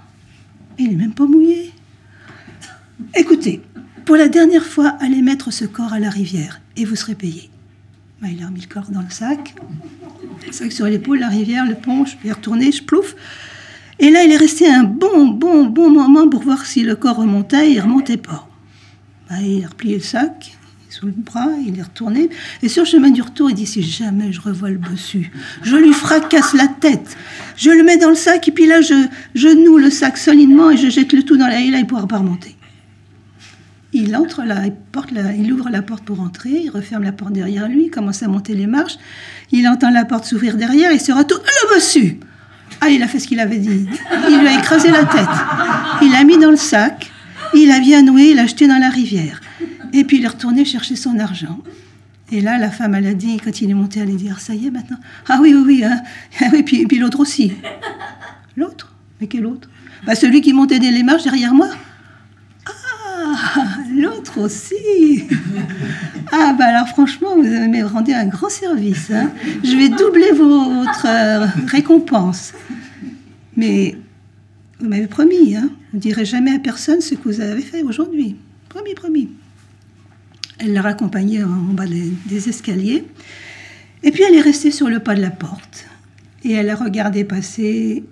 Il 0.80 0.92
est 0.92 0.96
même 0.96 1.14
pas 1.14 1.26
mouillé. 1.26 1.72
Écoutez, 3.16 3.62
pour 4.06 4.16
la 4.16 4.30
dernière 4.30 4.66
fois, 4.66 4.98
allez 5.00 5.22
mettre 5.22 5.52
ce 5.52 5.66
corps 5.66 5.94
à 5.94 6.00
la 6.00 6.10
rivière 6.10 6.62
et 6.76 6.86
vous 6.86 6.96
serez 6.96 7.14
payé. 7.14 7.52
Bah, 8.22 8.30
il 8.32 8.42
a 8.42 8.48
remis 8.48 8.62
le 8.62 8.68
corps 8.68 8.90
dans 8.90 9.02
le 9.02 9.12
sac. 9.12 9.54
Le 10.46 10.52
sac 10.52 10.72
sur 10.72 10.88
l'épaule, 10.88 11.20
la 11.20 11.30
rivière, 11.30 11.68
le 11.68 11.76
pont, 11.76 12.06
je 12.06 12.16
vais 12.24 12.32
retourner, 12.32 12.72
je 12.72 12.84
plouf. 12.84 13.16
Et 14.00 14.10
là, 14.10 14.24
il 14.24 14.32
est 14.32 14.38
resté 14.38 14.68
un 14.68 14.84
bon, 14.84 15.28
bon, 15.28 15.66
bon 15.66 15.92
moment 15.92 16.28
pour 16.28 16.42
voir 16.42 16.66
si 16.66 16.84
le 16.84 16.96
corps 16.96 17.18
remontait. 17.18 17.72
Il 17.72 17.80
remontait 17.80 18.18
pas. 18.18 18.48
Bah, 19.30 19.36
il 19.42 19.64
a 19.64 19.68
replié 19.68 19.96
le 19.96 20.04
sac 20.04 20.57
le 21.06 21.14
bras, 21.16 21.50
il 21.66 21.78
est 21.78 21.84
retourné. 21.84 22.30
Et 22.64 22.70
sur 22.70 22.84
le 22.84 22.90
chemin 22.90 23.10
du 23.10 23.22
retour, 23.22 23.50
il 23.50 23.56
dit 23.56 23.66
Si 23.66 23.84
jamais 23.84 24.32
je 24.32 24.42
revois 24.42 24.70
le 24.70 24.78
bossu, 24.78 25.32
je 25.62 25.76
lui 25.76 25.94
fracasse 25.94 26.54
la 26.54 26.68
tête. 26.68 27.16
Je 27.56 27.70
le 27.70 27.84
mets 27.84 27.98
dans 27.98 28.10
le 28.10 28.16
sac, 28.16 28.48
et 28.48 28.52
puis 28.52 28.66
là, 28.66 28.82
je, 28.82 29.08
je 29.36 29.48
noue 29.48 29.78
le 29.78 29.90
sac 29.90 30.18
solidement 30.18 30.72
et 30.72 30.78
je 30.78 30.90
jette 30.90 31.14
le 31.14 31.24
tout 31.24 31.38
dans 31.38 31.48
la 31.48 31.62
haie. 31.62 31.70
Là, 31.70 31.78
il 31.78 31.84
ne 31.84 31.88
pourra 31.88 32.08
pas 32.08 32.18
remonter. 32.18 32.58
Il 33.94 34.16
entre 34.16 34.44
là, 34.44 34.66
il, 34.66 34.74
porte 34.74 35.12
il 35.12 35.52
ouvre 35.54 35.70
la 35.70 35.82
porte 35.82 36.04
pour 36.04 36.20
entrer, 36.20 36.62
il 36.66 36.70
referme 36.70 37.04
la 37.04 37.14
porte 37.14 37.32
derrière 37.32 37.68
lui, 37.68 37.90
commence 37.90 38.22
à 38.22 38.28
monter 38.28 38.54
les 38.54 38.68
marches. 38.68 38.98
Il 39.52 39.68
entend 39.68 39.90
la 39.90 40.04
porte 40.04 40.26
s'ouvrir 40.26 40.58
derrière, 40.58 40.92
il 40.92 41.00
se 41.00 41.12
retourne. 41.12 41.42
Le 41.42 41.76
bossu 41.76 42.20
Ah, 42.82 42.90
il 42.90 43.02
a 43.02 43.08
fait 43.08 43.20
ce 43.20 43.28
qu'il 43.28 43.40
avait 43.40 43.58
dit. 43.58 43.88
Il 44.30 44.40
lui 44.40 44.48
a 44.48 44.60
écrasé 44.60 44.92
la 44.92 45.06
tête. 45.06 45.28
Il 46.02 46.12
l'a 46.12 46.24
mis 46.26 46.38
dans 46.38 46.52
le 46.52 46.58
sac, 46.58 47.12
il 47.54 47.72
a 47.72 47.80
bien 47.80 48.02
noué, 48.02 48.32
il 48.32 48.36
l'a 48.36 48.46
jeté 48.46 48.68
dans 48.68 48.78
la 48.78 48.90
rivière. 48.90 49.40
Et 49.94 50.04
puis 50.04 50.18
il 50.18 50.24
est 50.24 50.28
retourné 50.28 50.66
chercher 50.66 50.96
son 50.96 51.20
argent. 51.20 51.60
Et 52.32 52.42
là, 52.42 52.58
la 52.58 52.70
femme, 52.70 52.94
elle 52.96 53.08
a 53.08 53.14
dit, 53.14 53.38
quand 53.38 53.62
il 53.62 53.70
est 53.70 53.74
monté, 53.74 54.02
elle 54.02 54.10
a 54.10 54.16
dit, 54.16 54.30
ah, 54.30 54.38
ça 54.38 54.54
y 54.54 54.68
est 54.68 54.72
maintenant. 54.72 54.98
Ah 55.30 55.40
oui, 55.42 55.54
oui, 55.56 55.64
oui. 55.66 55.84
Hein. 55.84 56.02
Ah 56.42 56.50
oui 56.52 56.64
puis, 56.64 57.00
l'autre 57.00 57.22
aussi. 57.22 57.54
L'autre? 58.58 58.94
Mais 59.22 59.28
quel 59.28 59.46
autre? 59.46 59.70
Bah, 60.06 60.16
Celui 60.16 60.42
qui 60.42 60.52
montait 60.52 60.80
les 60.80 61.04
marches 61.04 61.24
derrière 61.24 61.54
moi. 61.54 61.70
Ah, 62.66 63.78
l'autre 63.96 64.40
aussi 64.40 65.24
Ah, 66.32 66.54
bah 66.58 66.66
alors 66.66 66.88
franchement, 66.88 67.36
vous 67.36 67.44
m'avez 67.44 67.84
rendu 67.84 68.12
un 68.14 68.26
grand 68.26 68.50
service. 68.50 69.12
Hein. 69.12 69.32
Je 69.64 69.76
vais 69.78 69.90
doubler 69.90 70.32
votre 70.32 71.06
euh, 71.06 71.46
récompense. 71.68 72.54
Mais 73.56 73.96
vous 74.80 74.88
m'avez 74.88 75.08
promis, 75.08 75.56
hein, 75.56 75.70
vous 75.92 75.98
ne 75.98 76.02
direz 76.02 76.26
jamais 76.26 76.54
à 76.54 76.60
personne 76.60 77.02
ce 77.02 77.16
que 77.16 77.24
vous 77.24 77.42
avez 77.42 77.62
fait 77.62 77.82
aujourd'hui. 77.82 78.36
Promis, 78.70 78.94
promis. 78.94 79.30
Elle 80.60 80.74
l'a 80.74 80.82
raccompagnée 80.82 81.44
en 81.44 81.74
bas 81.74 81.86
des 81.86 82.50
escaliers. 82.50 83.06
Et 84.04 84.12
puis 84.12 84.24
elle 84.28 84.36
est 84.36 84.42
restée 84.42 84.72
sur 84.72 84.90
le 84.90 85.00
pas 85.00 85.16
de 85.16 85.22
la 85.22 85.32
porte. 85.32 85.86
Et 86.44 86.54
elle 86.54 86.70
a 86.70 86.76
regardé 86.76 87.24
passer 87.24 88.04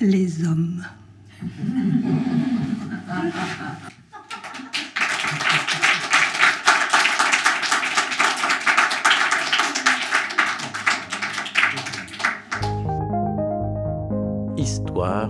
les 0.00 0.44
hommes. 0.44 0.82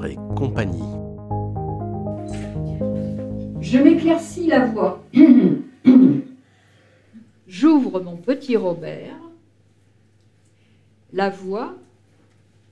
et 0.04 0.16
compagnie. 0.36 0.82
Je 3.60 3.78
m'éclaircis 3.78 4.46
la 4.46 4.66
voix. 4.66 5.04
J'ouvre 7.60 7.98
mon 7.98 8.14
petit 8.14 8.56
Robert. 8.56 9.18
La 11.12 11.28
voix, 11.28 11.74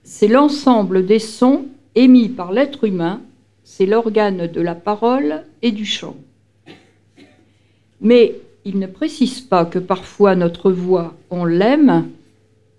c'est 0.05 0.29
l'ensemble 0.29 1.05
des 1.05 1.19
sons 1.19 1.65
émis 1.97 2.29
par 2.29 2.53
l'être 2.53 2.85
humain, 2.85 3.21
c'est 3.65 3.85
l'organe 3.85 4.47
de 4.47 4.61
la 4.61 4.77
parole 4.77 5.43
et 5.61 5.73
du 5.73 5.85
chant. 5.85 6.15
Mais 8.01 8.37
il 8.65 8.79
ne 8.79 8.87
précise 8.87 9.41
pas 9.41 9.65
que 9.65 9.81
parfois 9.81 10.37
notre 10.37 10.71
voix, 10.71 11.17
on 11.31 11.45
l'aime 11.45 12.09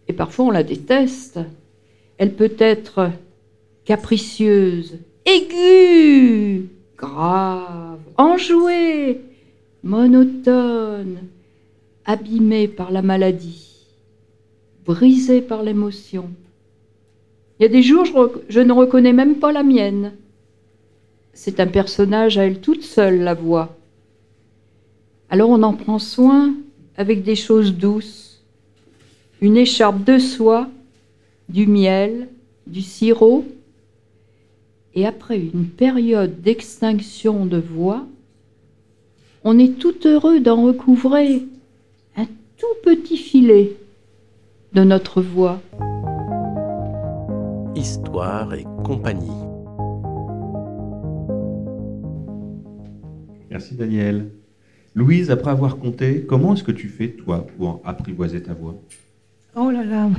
et 0.07 0.13
parfois 0.13 0.45
on 0.45 0.51
la 0.51 0.63
déteste. 0.63 1.41
Elle 2.17 2.35
peut 2.35 2.55
être 2.57 3.11
capricieuse, 3.83 4.97
aiguë, 5.25 6.69
grave, 6.95 7.99
enjouée, 8.15 9.19
monotone, 9.83 11.17
abîmé 12.07 12.69
par 12.69 12.89
la 12.89 13.01
maladie, 13.01 13.85
brisé 14.85 15.41
par 15.41 15.61
l'émotion. 15.61 16.31
Il 17.59 17.63
y 17.63 17.65
a 17.65 17.69
des 17.69 17.83
jours, 17.83 18.05
je, 18.47 18.59
ne 18.59 18.71
reconnais 18.71 19.13
même 19.13 19.35
pas 19.35 19.51
la 19.51 19.63
mienne. 19.63 20.13
C'est 21.33 21.59
un 21.59 21.67
personnage 21.67 22.37
à 22.37 22.45
elle 22.45 22.61
toute 22.61 22.83
seule, 22.83 23.19
la 23.19 23.33
voix. 23.33 23.77
Alors 25.29 25.49
on 25.49 25.61
en 25.63 25.73
prend 25.73 25.99
soin 25.99 26.55
avec 26.95 27.23
des 27.23 27.35
choses 27.35 27.75
douces, 27.75 28.41
une 29.41 29.57
écharpe 29.57 30.03
de 30.03 30.17
soie, 30.17 30.69
du 31.49 31.67
miel, 31.67 32.29
du 32.65 32.81
sirop, 32.81 33.45
et 34.95 35.05
après 35.05 35.37
une 35.39 35.67
période 35.67 36.41
d'extinction 36.41 37.45
de 37.45 37.57
voix, 37.57 38.07
on 39.43 39.59
est 39.59 39.77
tout 39.77 39.95
heureux 40.05 40.39
d'en 40.39 40.63
recouvrer 40.63 41.43
tout 42.57 42.65
petit 42.83 43.17
filet 43.17 43.77
de 44.73 44.83
notre 44.83 45.21
voix. 45.21 45.61
Histoire 47.75 48.53
et 48.55 48.63
compagnie. 48.83 49.29
Merci 53.51 53.75
Daniel. 53.75 54.29
Louise, 54.95 55.29
après 55.29 55.51
avoir 55.51 55.77
compté, 55.77 56.25
comment 56.27 56.55
est-ce 56.55 56.63
que 56.63 56.71
tu 56.71 56.89
fais, 56.89 57.09
toi, 57.09 57.45
pour 57.57 57.79
apprivoiser 57.85 58.41
ta 58.41 58.55
voix? 58.55 58.75
Oh 59.55 59.69
là 59.69 59.83
là, 59.83 60.09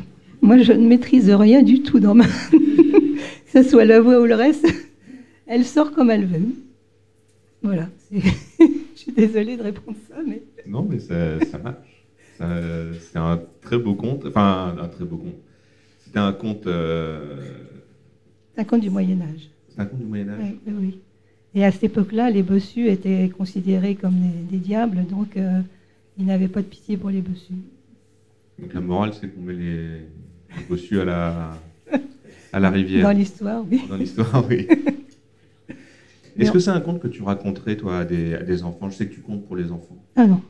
moi 0.40 0.58
je 0.58 0.72
ne 0.72 0.86
maîtrise 0.86 1.30
rien 1.30 1.64
du 1.64 1.82
tout 1.82 1.98
dans 1.98 2.14
ma... 2.14 2.24
que 2.50 3.52
ce 3.52 3.64
soit 3.64 3.84
la 3.84 4.00
voix 4.00 4.20
ou 4.20 4.26
le 4.26 4.36
reste, 4.36 4.66
elle 5.48 5.64
sort 5.64 5.90
comme 5.90 6.10
elle 6.10 6.26
veut. 6.26 6.54
Voilà, 7.62 7.88
je 8.12 8.20
suis 8.94 9.12
désolée 9.12 9.56
de 9.56 9.62
répondre 9.62 9.96
ça, 10.08 10.16
mais... 10.24 10.42
Non, 10.64 10.86
mais 10.88 11.00
ça, 11.00 11.44
ça 11.44 11.58
marche. 11.58 11.87
Ça, 12.38 12.46
C'est 13.00 13.18
un 13.18 13.40
très 13.60 13.78
beau 13.78 13.94
conte. 13.94 14.24
Enfin, 14.26 14.74
un 14.80 14.88
très 14.88 15.04
beau 15.04 15.16
conte. 15.16 15.34
C'était 16.04 16.18
un 16.20 16.32
conte. 16.32 16.66
euh, 16.66 17.36
C'est 18.54 18.60
un 18.62 18.64
conte 18.64 18.80
du 18.80 18.90
Moyen-Âge. 18.90 19.50
C'est 19.68 19.80
un 19.80 19.86
conte 19.86 19.98
du 20.00 20.06
Moyen-Âge 20.06 20.38
Oui, 20.40 20.58
oui, 20.66 20.72
oui. 20.80 20.98
Et 21.54 21.64
à 21.64 21.72
cette 21.72 21.84
époque-là, 21.84 22.30
les 22.30 22.42
bossus 22.42 22.88
étaient 22.88 23.28
considérés 23.36 23.94
comme 23.94 24.14
des, 24.14 24.56
des 24.56 24.58
diables, 24.58 25.04
donc 25.06 25.36
euh, 25.36 25.60
ils 26.18 26.26
n'avaient 26.26 26.48
pas 26.48 26.60
de 26.62 26.66
pitié 26.66 26.96
pour 26.96 27.10
les 27.10 27.20
bossus. 27.22 27.54
Donc 28.58 28.72
la 28.74 28.80
morale, 28.80 29.12
c'est 29.14 29.28
qu'on 29.28 29.40
met 29.40 29.54
les, 29.54 29.88
les 29.98 30.64
bossus 30.68 31.00
à 31.00 31.04
la, 31.04 31.50
à 32.52 32.60
la 32.60 32.70
rivière. 32.70 33.02
Dans 33.04 33.16
l'histoire, 33.16 33.64
oui. 33.70 33.82
Dans 33.88 33.96
l'histoire, 33.96 34.44
oui. 34.48 34.66
Est-ce 36.38 36.52
que 36.52 36.58
c'est 36.60 36.70
un 36.70 36.80
conte 36.80 37.00
que 37.00 37.08
tu 37.08 37.22
raconterais, 37.22 37.76
toi, 37.76 37.98
à 37.98 38.04
des, 38.04 38.34
à 38.34 38.42
des 38.44 38.62
enfants? 38.62 38.88
Je 38.90 38.94
sais 38.96 39.06
que 39.08 39.14
tu 39.14 39.20
comptes 39.20 39.44
pour 39.46 39.56
les 39.56 39.72
enfants. 39.72 39.96
Ah 40.14 40.26
non. 40.26 40.40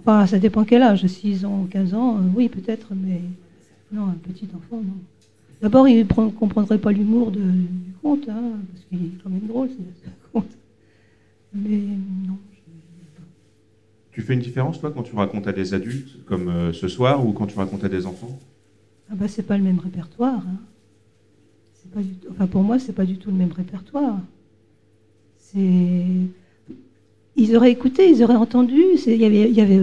Enfin, 0.00 0.26
ça 0.26 0.38
dépend 0.38 0.64
quel 0.64 0.82
âge. 0.82 1.06
6 1.06 1.44
ans, 1.44 1.66
15 1.70 1.94
ans, 1.94 2.16
euh, 2.18 2.20
oui, 2.34 2.48
peut-être, 2.48 2.88
mais 2.94 3.20
non, 3.92 4.06
un 4.06 4.16
petit 4.22 4.48
enfant, 4.54 4.76
non. 4.82 4.96
D'abord, 5.62 5.88
il 5.88 5.98
ne 5.98 6.30
comprendrait 6.30 6.78
pas 6.78 6.92
l'humour 6.92 7.30
du 7.30 7.40
conte, 8.02 8.28
hein, 8.28 8.52
parce 8.72 8.84
qu'il 8.88 9.06
est 9.06 9.22
quand 9.22 9.30
même 9.30 9.46
drôle, 9.46 9.68
c'est 9.70 10.08
un 10.08 10.12
conte. 10.32 10.50
Mais 11.54 11.78
non. 12.26 12.36
Tu 14.12 14.22
fais 14.22 14.34
une 14.34 14.40
différence, 14.40 14.80
toi, 14.80 14.90
quand 14.90 15.02
tu 15.02 15.14
racontes 15.14 15.46
à 15.46 15.52
des 15.52 15.74
adultes, 15.74 16.24
comme 16.24 16.48
euh, 16.48 16.72
ce 16.72 16.88
soir, 16.88 17.26
ou 17.26 17.32
quand 17.32 17.46
tu 17.46 17.56
racontes 17.58 17.84
à 17.84 17.88
des 17.88 18.06
enfants? 18.06 18.38
Ah 19.10 19.14
bah, 19.14 19.28
c'est 19.28 19.42
pas 19.42 19.56
le 19.56 19.64
même 19.64 19.78
répertoire. 19.78 20.42
hein. 20.46 20.58
Pas 21.94 22.02
du 22.02 22.14
Enfin, 22.30 22.46
pour 22.46 22.62
moi, 22.62 22.78
c'est 22.78 22.92
pas 22.92 23.04
du 23.06 23.16
tout 23.16 23.30
le 23.30 23.36
même 23.36 23.52
répertoire. 23.52 24.18
C'est... 25.38 26.04
Ils 27.36 27.54
auraient 27.56 27.70
écouté, 27.72 28.08
ils 28.10 28.22
auraient 28.22 28.34
entendu. 28.36 28.80
Il 29.06 29.16
y 29.16 29.60
avait, 29.60 29.82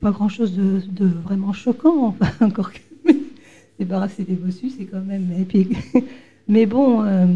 pas 0.00 0.10
grand-chose 0.10 0.56
de, 0.56 0.80
de 0.90 1.06
vraiment 1.06 1.52
choquant. 1.52 2.08
Enfin, 2.20 2.46
encore 2.46 2.72
que 2.72 2.78
débarrasser 3.78 4.22
des 4.22 4.34
bossus, 4.34 4.70
c'est 4.70 4.84
quand 4.84 5.00
même. 5.00 5.28
Et 5.40 5.44
puis, 5.44 5.68
mais 6.48 6.66
bon, 6.66 7.02
euh, 7.04 7.26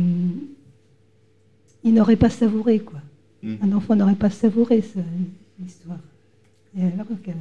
ils 1.83 1.93
n'auraient 1.95 2.17
pas 2.17 2.31
savouré 2.31 2.79
quoi. 2.81 3.01
Mm. 3.43 3.55
Un 3.63 3.73
enfant 3.73 3.97
n'aurait 3.97 4.15
pas 4.15 4.31
savouré 4.31 4.83
l'histoire. 5.61 5.99
Et 6.79 6.83
alors 6.83 7.07
qu'elle 7.25 7.35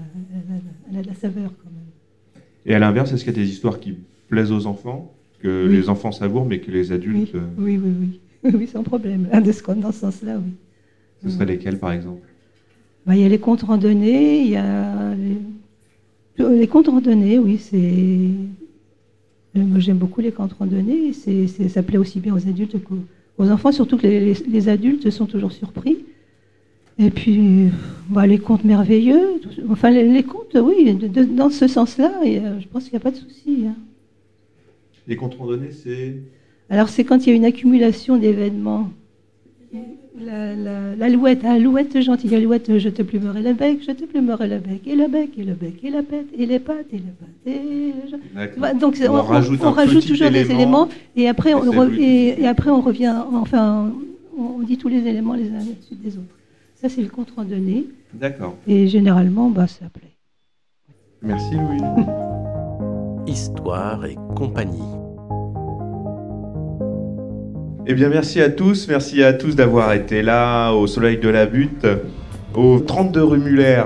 a, 0.98 1.02
de 1.02 1.08
la 1.08 1.14
saveur 1.16 1.52
quand 1.62 1.70
même. 1.70 2.42
Et 2.66 2.74
à 2.74 2.80
l'inverse, 2.80 3.12
est-ce 3.12 3.24
qu'il 3.26 3.34
y 3.36 3.40
a 3.40 3.44
des 3.44 3.50
histoires 3.50 3.80
qui 3.80 3.96
plaisent 4.30 4.52
aux 4.52 4.66
enfants, 4.66 5.14
que 5.40 5.68
Oui. 5.68 5.76
les 5.76 5.90
enfants 5.90 6.12
savourent, 6.12 6.46
mais 6.46 6.60
que 6.60 6.72
les 6.72 6.92
adultes. 6.92 7.36
euh, 7.36 7.46
Oui, 7.58 7.78
oui, 7.78 7.92
oui. 8.00 8.20
Oui, 8.54 8.68
sans 8.68 8.84
problème. 8.84 9.28
Un 9.32 9.42
de 9.42 9.52
ce 9.52 9.62
dans 9.74 9.92
ce 9.92 10.00
sens-là, 10.00 10.38
oui. 10.38 10.54
Ce 11.26 11.32
seraient 11.32 11.46
lesquels, 11.46 11.80
par 11.80 11.92
exemple? 11.92 12.28
Bah, 13.06 13.16
il 13.16 13.22
y 13.22 13.26
a 13.26 13.30
les 13.30 13.40
comptes 13.40 13.62
randonnées, 13.64 14.42
il 14.42 14.50
y 14.50 14.56
a 14.56 15.14
les, 15.16 16.58
les 16.58 16.68
comptes 16.68 16.88
randonnées, 16.88 17.40
oui, 17.40 17.58
c'est. 17.58 18.30
Moi, 19.56 19.80
j'aime 19.80 19.98
beaucoup 19.98 20.22
les 20.22 20.32
comptes 20.32 20.54
randonnées. 20.54 21.14
C'est, 21.14 21.48
c'est- 21.48 21.70
ça 21.70 21.82
plaît 21.82 21.98
aussi 21.98 22.20
bien 22.20 22.34
aux 22.36 22.48
adultes 22.48 22.82
qu'aux 22.84 22.98
aux 23.38 23.50
enfants, 23.50 23.72
surtout 23.72 23.98
que 23.98 24.08
les, 24.08 24.20
les- 24.34 24.44
les 24.48 24.70
adultes 24.70 25.10
sont 25.10 25.26
toujours 25.26 25.52
surpris. 25.52 25.98
Et 26.98 27.10
puis, 27.10 27.70
bah, 28.10 28.26
les 28.26 28.38
contes 28.40 28.64
merveilleux, 28.64 29.40
tout- 29.42 29.50
enfin, 29.70 29.90
les, 29.90 30.08
les 30.08 30.24
contes, 30.24 30.56
oui, 30.62 30.94
de- 30.94 31.08
de- 31.08 31.24
dans 31.26 31.50
ce 31.50 31.68
sens-là, 31.68 32.12
et, 32.24 32.40
je 32.60 32.68
pense 32.68 32.84
qu'il 32.86 32.94
n'y 32.94 32.98
a 32.98 33.02
pas 33.02 33.12
de 33.12 33.18
souci. 33.18 33.66
hein. 33.68 33.76
Les 35.08 35.16
comptes 35.16 35.36
randonnées, 35.36 35.72
c'est? 35.72 36.16
Alors, 36.70 36.90
c'est 36.90 37.04
quand 37.04 37.26
il 37.26 37.30
y 37.30 37.34
a 37.34 37.36
une 37.36 37.46
accumulation 37.46 38.18
d'événements. 38.18 38.90
La- 40.18 40.56
la- 40.56 40.96
L'alouette, 40.96 41.42
ah, 41.44 41.52
alouette 41.54 42.00
gentille, 42.02 42.34
alouette, 42.36 42.78
je 42.80 42.88
te 42.90 43.02
plumerai 43.02 43.42
le 43.42 43.54
bec, 43.54 43.80
je 43.86 43.92
te 43.92 44.06
plumerai 44.06 44.48
le 44.48 44.60
bec, 44.60 44.82
et 44.88 44.96
le 44.96 45.08
bec, 45.10 45.32
et 45.38 45.44
le 45.44 45.54
bec, 45.54 45.84
et 45.84 45.90
la 45.90 46.04
pète, 46.04 46.28
et 46.38 46.46
les 46.46 46.60
pattes, 46.60 46.86
et 46.94 46.98
les 46.98 47.02
pattes, 47.02 47.30
et... 47.46 47.92
Voilà, 48.56 48.74
Donc, 48.76 48.96
On 49.10 49.14
on, 49.14 49.22
rajoute 49.24 49.60
on 49.62 49.68
un 49.68 49.72
rajoute 49.72 50.08
toujours 50.08 50.30
des 50.30 50.40
élément, 50.40 50.56
éléments, 50.56 50.90
et 51.18 51.28
après, 51.28 51.54
on, 51.54 51.66
et 51.66 51.76
re- 51.76 52.00
et, 52.00 52.42
et 52.42 52.48
après 52.48 52.70
on 52.72 52.80
revient, 52.80 53.14
enfin, 53.34 53.92
on, 54.38 54.42
on 54.42 54.60
dit 54.60 54.78
tous 54.78 54.88
les 54.88 55.06
éléments 55.06 55.34
les 55.34 55.50
uns 55.50 55.56
à 55.56 55.60
la 55.60 55.66
suite 55.86 56.02
des 56.02 56.18
autres. 56.18 56.36
Ça, 56.76 56.88
c'est 56.88 57.02
le 57.02 57.10
compte 57.10 57.32
randonné, 57.36 57.86
D'accord. 58.14 58.56
et 58.68 58.88
généralement, 58.88 59.50
bah, 59.50 59.68
ça 59.68 59.86
plaît. 59.92 60.16
Merci, 61.22 61.56
Louis. 61.56 61.82
Histoire 63.28 64.06
et 64.06 64.16
compagnie. 64.36 64.80
Eh 67.88 67.94
bien, 67.94 68.10
merci 68.10 68.42
à 68.42 68.50
tous. 68.50 68.88
Merci 68.88 69.24
à 69.24 69.34
tous 69.34 69.56
d'avoir 69.56 69.94
été 69.94 70.22
là 70.22 70.72
au 70.72 70.88
Soleil 70.88 71.18
de 71.18 71.30
la 71.30 71.46
Butte, 71.46 71.86
au 72.56 72.80
32 72.80 73.24
rue 73.24 73.38
Muller, 73.40 73.84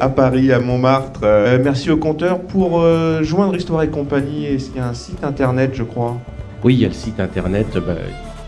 à 0.00 0.08
Paris, 0.08 0.52
à 0.52 0.58
Montmartre. 0.60 1.20
Euh, 1.24 1.58
merci 1.62 1.90
aux 1.90 1.96
compteurs 1.96 2.40
pour 2.40 2.80
euh, 2.82 3.22
joindre 3.22 3.56
Histoire 3.56 3.82
et 3.82 3.88
compagnie. 3.88 4.46
Est-ce 4.46 4.66
qu'il 4.70 4.78
y 4.78 4.80
a 4.80 4.88
un 4.88 4.94
site 4.94 5.24
internet, 5.24 5.70
je 5.74 5.82
crois? 5.82 6.18
Oui, 6.62 6.74
il 6.74 6.80
y 6.80 6.84
a 6.84 6.88
le 6.88 6.94
site 6.94 7.20
internet. 7.20 7.66
bah, 7.74 7.94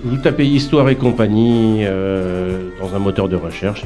vous 0.04 0.16
tapez 0.18 0.44
Histoire 0.46 0.88
et 0.90 0.96
compagnie 0.96 1.78
euh, 1.82 2.68
dans 2.80 2.94
un 2.94 2.98
moteur 2.98 3.28
de 3.28 3.36
recherche. 3.36 3.84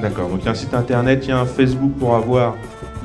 D'accord. 0.00 0.28
Donc, 0.30 0.38
il 0.40 0.46
y 0.46 0.48
a 0.48 0.52
un 0.52 0.54
site 0.54 0.72
internet, 0.74 1.24
il 1.24 1.28
y 1.28 1.32
a 1.32 1.38
un 1.38 1.46
Facebook 1.46 1.92
pour 1.98 2.16
avoir 2.16 2.56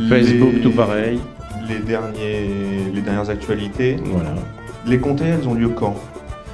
Facebook, 0.10 0.54
les- 0.54 0.62
tout 0.62 0.72
pareil. 0.72 1.20
Les, 1.68 1.80
derniers, 1.80 2.50
les 2.94 3.02
dernières 3.02 3.30
actualités. 3.30 3.98
Voilà. 4.06 4.30
Les 4.86 4.98
comptées, 5.00 5.26
elles 5.26 5.46
ont 5.50 5.54
lieu 5.54 5.68
quand? 5.68 5.96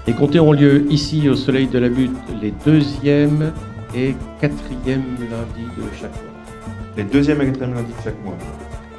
Les 0.06 0.14
comtés 0.14 0.42
ont 0.42 0.52
lieu 0.52 0.86
ici 0.90 1.30
au 1.30 1.36
Soleil 1.36 1.68
de 1.68 1.80
la 1.80 1.88
Butte 1.88 2.12
les 2.42 2.54
deuxième 2.66 3.54
et 3.96 4.16
quatrième 4.42 5.04
lundis 5.18 5.70
de 5.78 5.84
chaque 5.98 6.12
mois. 6.12 6.34
Les 6.98 7.04
deuxième 7.04 7.42
et 7.42 7.46
quatrième 7.46 7.74
lundis 7.74 7.94
de 7.98 8.04
chaque 8.04 8.22
mois. 8.26 8.38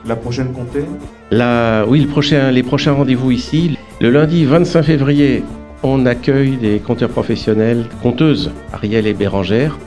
La 0.06 0.16
prochaine 0.16 0.52
comptée 0.52 0.86
Là, 1.30 1.84
oui, 1.86 2.00
le 2.00 2.08
prochain, 2.08 2.50
les 2.50 2.62
prochains 2.62 2.92
rendez-vous 2.92 3.30
ici. 3.30 3.76
Le 4.00 4.10
lundi 4.10 4.46
25 4.46 4.82
février, 4.82 5.42
on 5.82 6.06
accueille 6.06 6.56
des 6.56 6.78
conteurs 6.78 7.10
professionnels, 7.10 7.84
conteuses, 8.02 8.50
Ariel 8.72 9.06
et 9.06 9.12
Bérangère. 9.14 9.78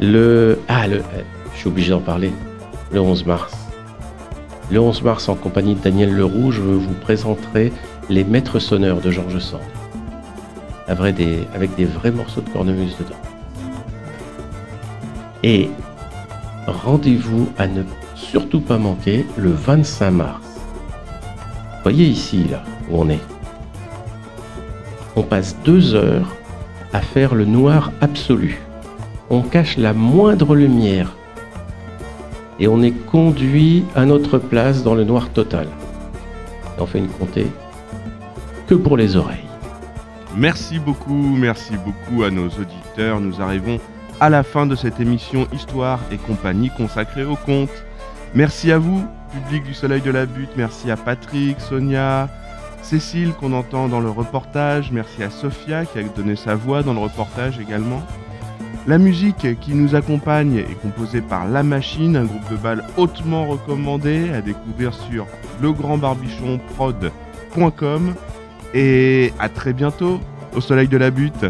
Le, 0.00 0.58
ah, 0.66 0.88
le, 0.88 1.02
je 1.52 1.58
suis 1.60 1.68
obligé 1.68 1.90
d'en 1.90 2.00
parler. 2.00 2.32
Le 2.90 3.00
11 3.00 3.24
mars. 3.24 3.56
Le 4.72 4.80
11 4.80 5.02
mars, 5.02 5.28
en 5.28 5.36
compagnie 5.36 5.76
de 5.76 5.80
Daniel 5.80 6.12
Leroux, 6.12 6.50
je 6.50 6.60
vous 6.60 6.94
présenterai 7.02 7.72
les 8.10 8.24
maîtres 8.24 8.58
sonneurs 8.58 9.00
de 9.00 9.12
Georges 9.12 9.38
Sand. 9.38 9.60
Avec 10.86 11.16
des 11.16 11.84
vrais 11.84 12.10
morceaux 12.10 12.40
de 12.40 12.50
cornemuse 12.50 12.96
dedans. 12.98 13.16
Et 15.42 15.70
rendez-vous 16.66 17.48
à 17.58 17.66
ne 17.66 17.82
surtout 18.14 18.60
pas 18.60 18.78
manquer 18.78 19.26
le 19.36 19.50
25 19.50 20.10
mars. 20.10 20.46
Voyez 21.82 22.06
ici, 22.06 22.44
là, 22.50 22.62
où 22.90 22.98
on 22.98 23.08
est. 23.10 23.20
On 25.16 25.22
passe 25.22 25.56
deux 25.64 25.94
heures 25.94 26.34
à 26.92 27.00
faire 27.00 27.34
le 27.34 27.44
noir 27.44 27.92
absolu. 28.00 28.60
On 29.30 29.42
cache 29.42 29.76
la 29.76 29.92
moindre 29.92 30.54
lumière. 30.54 31.14
Et 32.58 32.68
on 32.68 32.82
est 32.82 32.92
conduit 32.92 33.84
à 33.94 34.04
notre 34.06 34.38
place 34.38 34.82
dans 34.82 34.94
le 34.94 35.04
noir 35.04 35.28
total. 35.30 35.66
Et 36.78 36.80
on 36.80 36.86
fait 36.86 36.98
une 36.98 37.08
comptée 37.08 37.48
que 38.66 38.74
pour 38.74 38.96
les 38.96 39.16
oreilles. 39.16 39.43
Merci 40.36 40.80
beaucoup, 40.80 41.36
merci 41.36 41.74
beaucoup 41.76 42.24
à 42.24 42.30
nos 42.30 42.48
auditeurs. 42.48 43.20
Nous 43.20 43.40
arrivons 43.40 43.78
à 44.18 44.30
la 44.30 44.42
fin 44.42 44.66
de 44.66 44.74
cette 44.74 44.98
émission 44.98 45.46
Histoire 45.52 46.00
et 46.10 46.16
compagnie 46.16 46.70
consacrée 46.76 47.24
au 47.24 47.36
conte. 47.36 47.70
Merci 48.34 48.72
à 48.72 48.78
vous, 48.78 49.06
public 49.32 49.62
du 49.62 49.74
Soleil 49.74 50.00
de 50.00 50.10
la 50.10 50.26
Butte. 50.26 50.50
Merci 50.56 50.90
à 50.90 50.96
Patrick, 50.96 51.60
Sonia, 51.60 52.28
Cécile 52.82 53.32
qu'on 53.32 53.52
entend 53.52 53.86
dans 53.86 54.00
le 54.00 54.10
reportage. 54.10 54.90
Merci 54.90 55.22
à 55.22 55.30
Sophia 55.30 55.84
qui 55.84 56.00
a 56.00 56.02
donné 56.02 56.34
sa 56.34 56.56
voix 56.56 56.82
dans 56.82 56.94
le 56.94 57.00
reportage 57.00 57.60
également. 57.60 58.02
La 58.88 58.98
musique 58.98 59.60
qui 59.60 59.72
nous 59.72 59.94
accompagne 59.94 60.56
est 60.56 60.80
composée 60.82 61.22
par 61.22 61.46
La 61.48 61.62
Machine, 61.62 62.16
un 62.16 62.24
groupe 62.24 62.50
de 62.50 62.56
balles 62.56 62.82
hautement 62.96 63.46
recommandé 63.46 64.30
à 64.30 64.40
découvrir 64.40 64.94
sur 64.94 65.28
legrandbarbichonprod.com. 65.62 68.14
Et 68.74 69.32
à 69.38 69.48
très 69.48 69.72
bientôt 69.72 70.20
au 70.54 70.60
Soleil 70.60 70.88
de 70.88 70.96
la 70.96 71.10
Butte. 71.10 71.46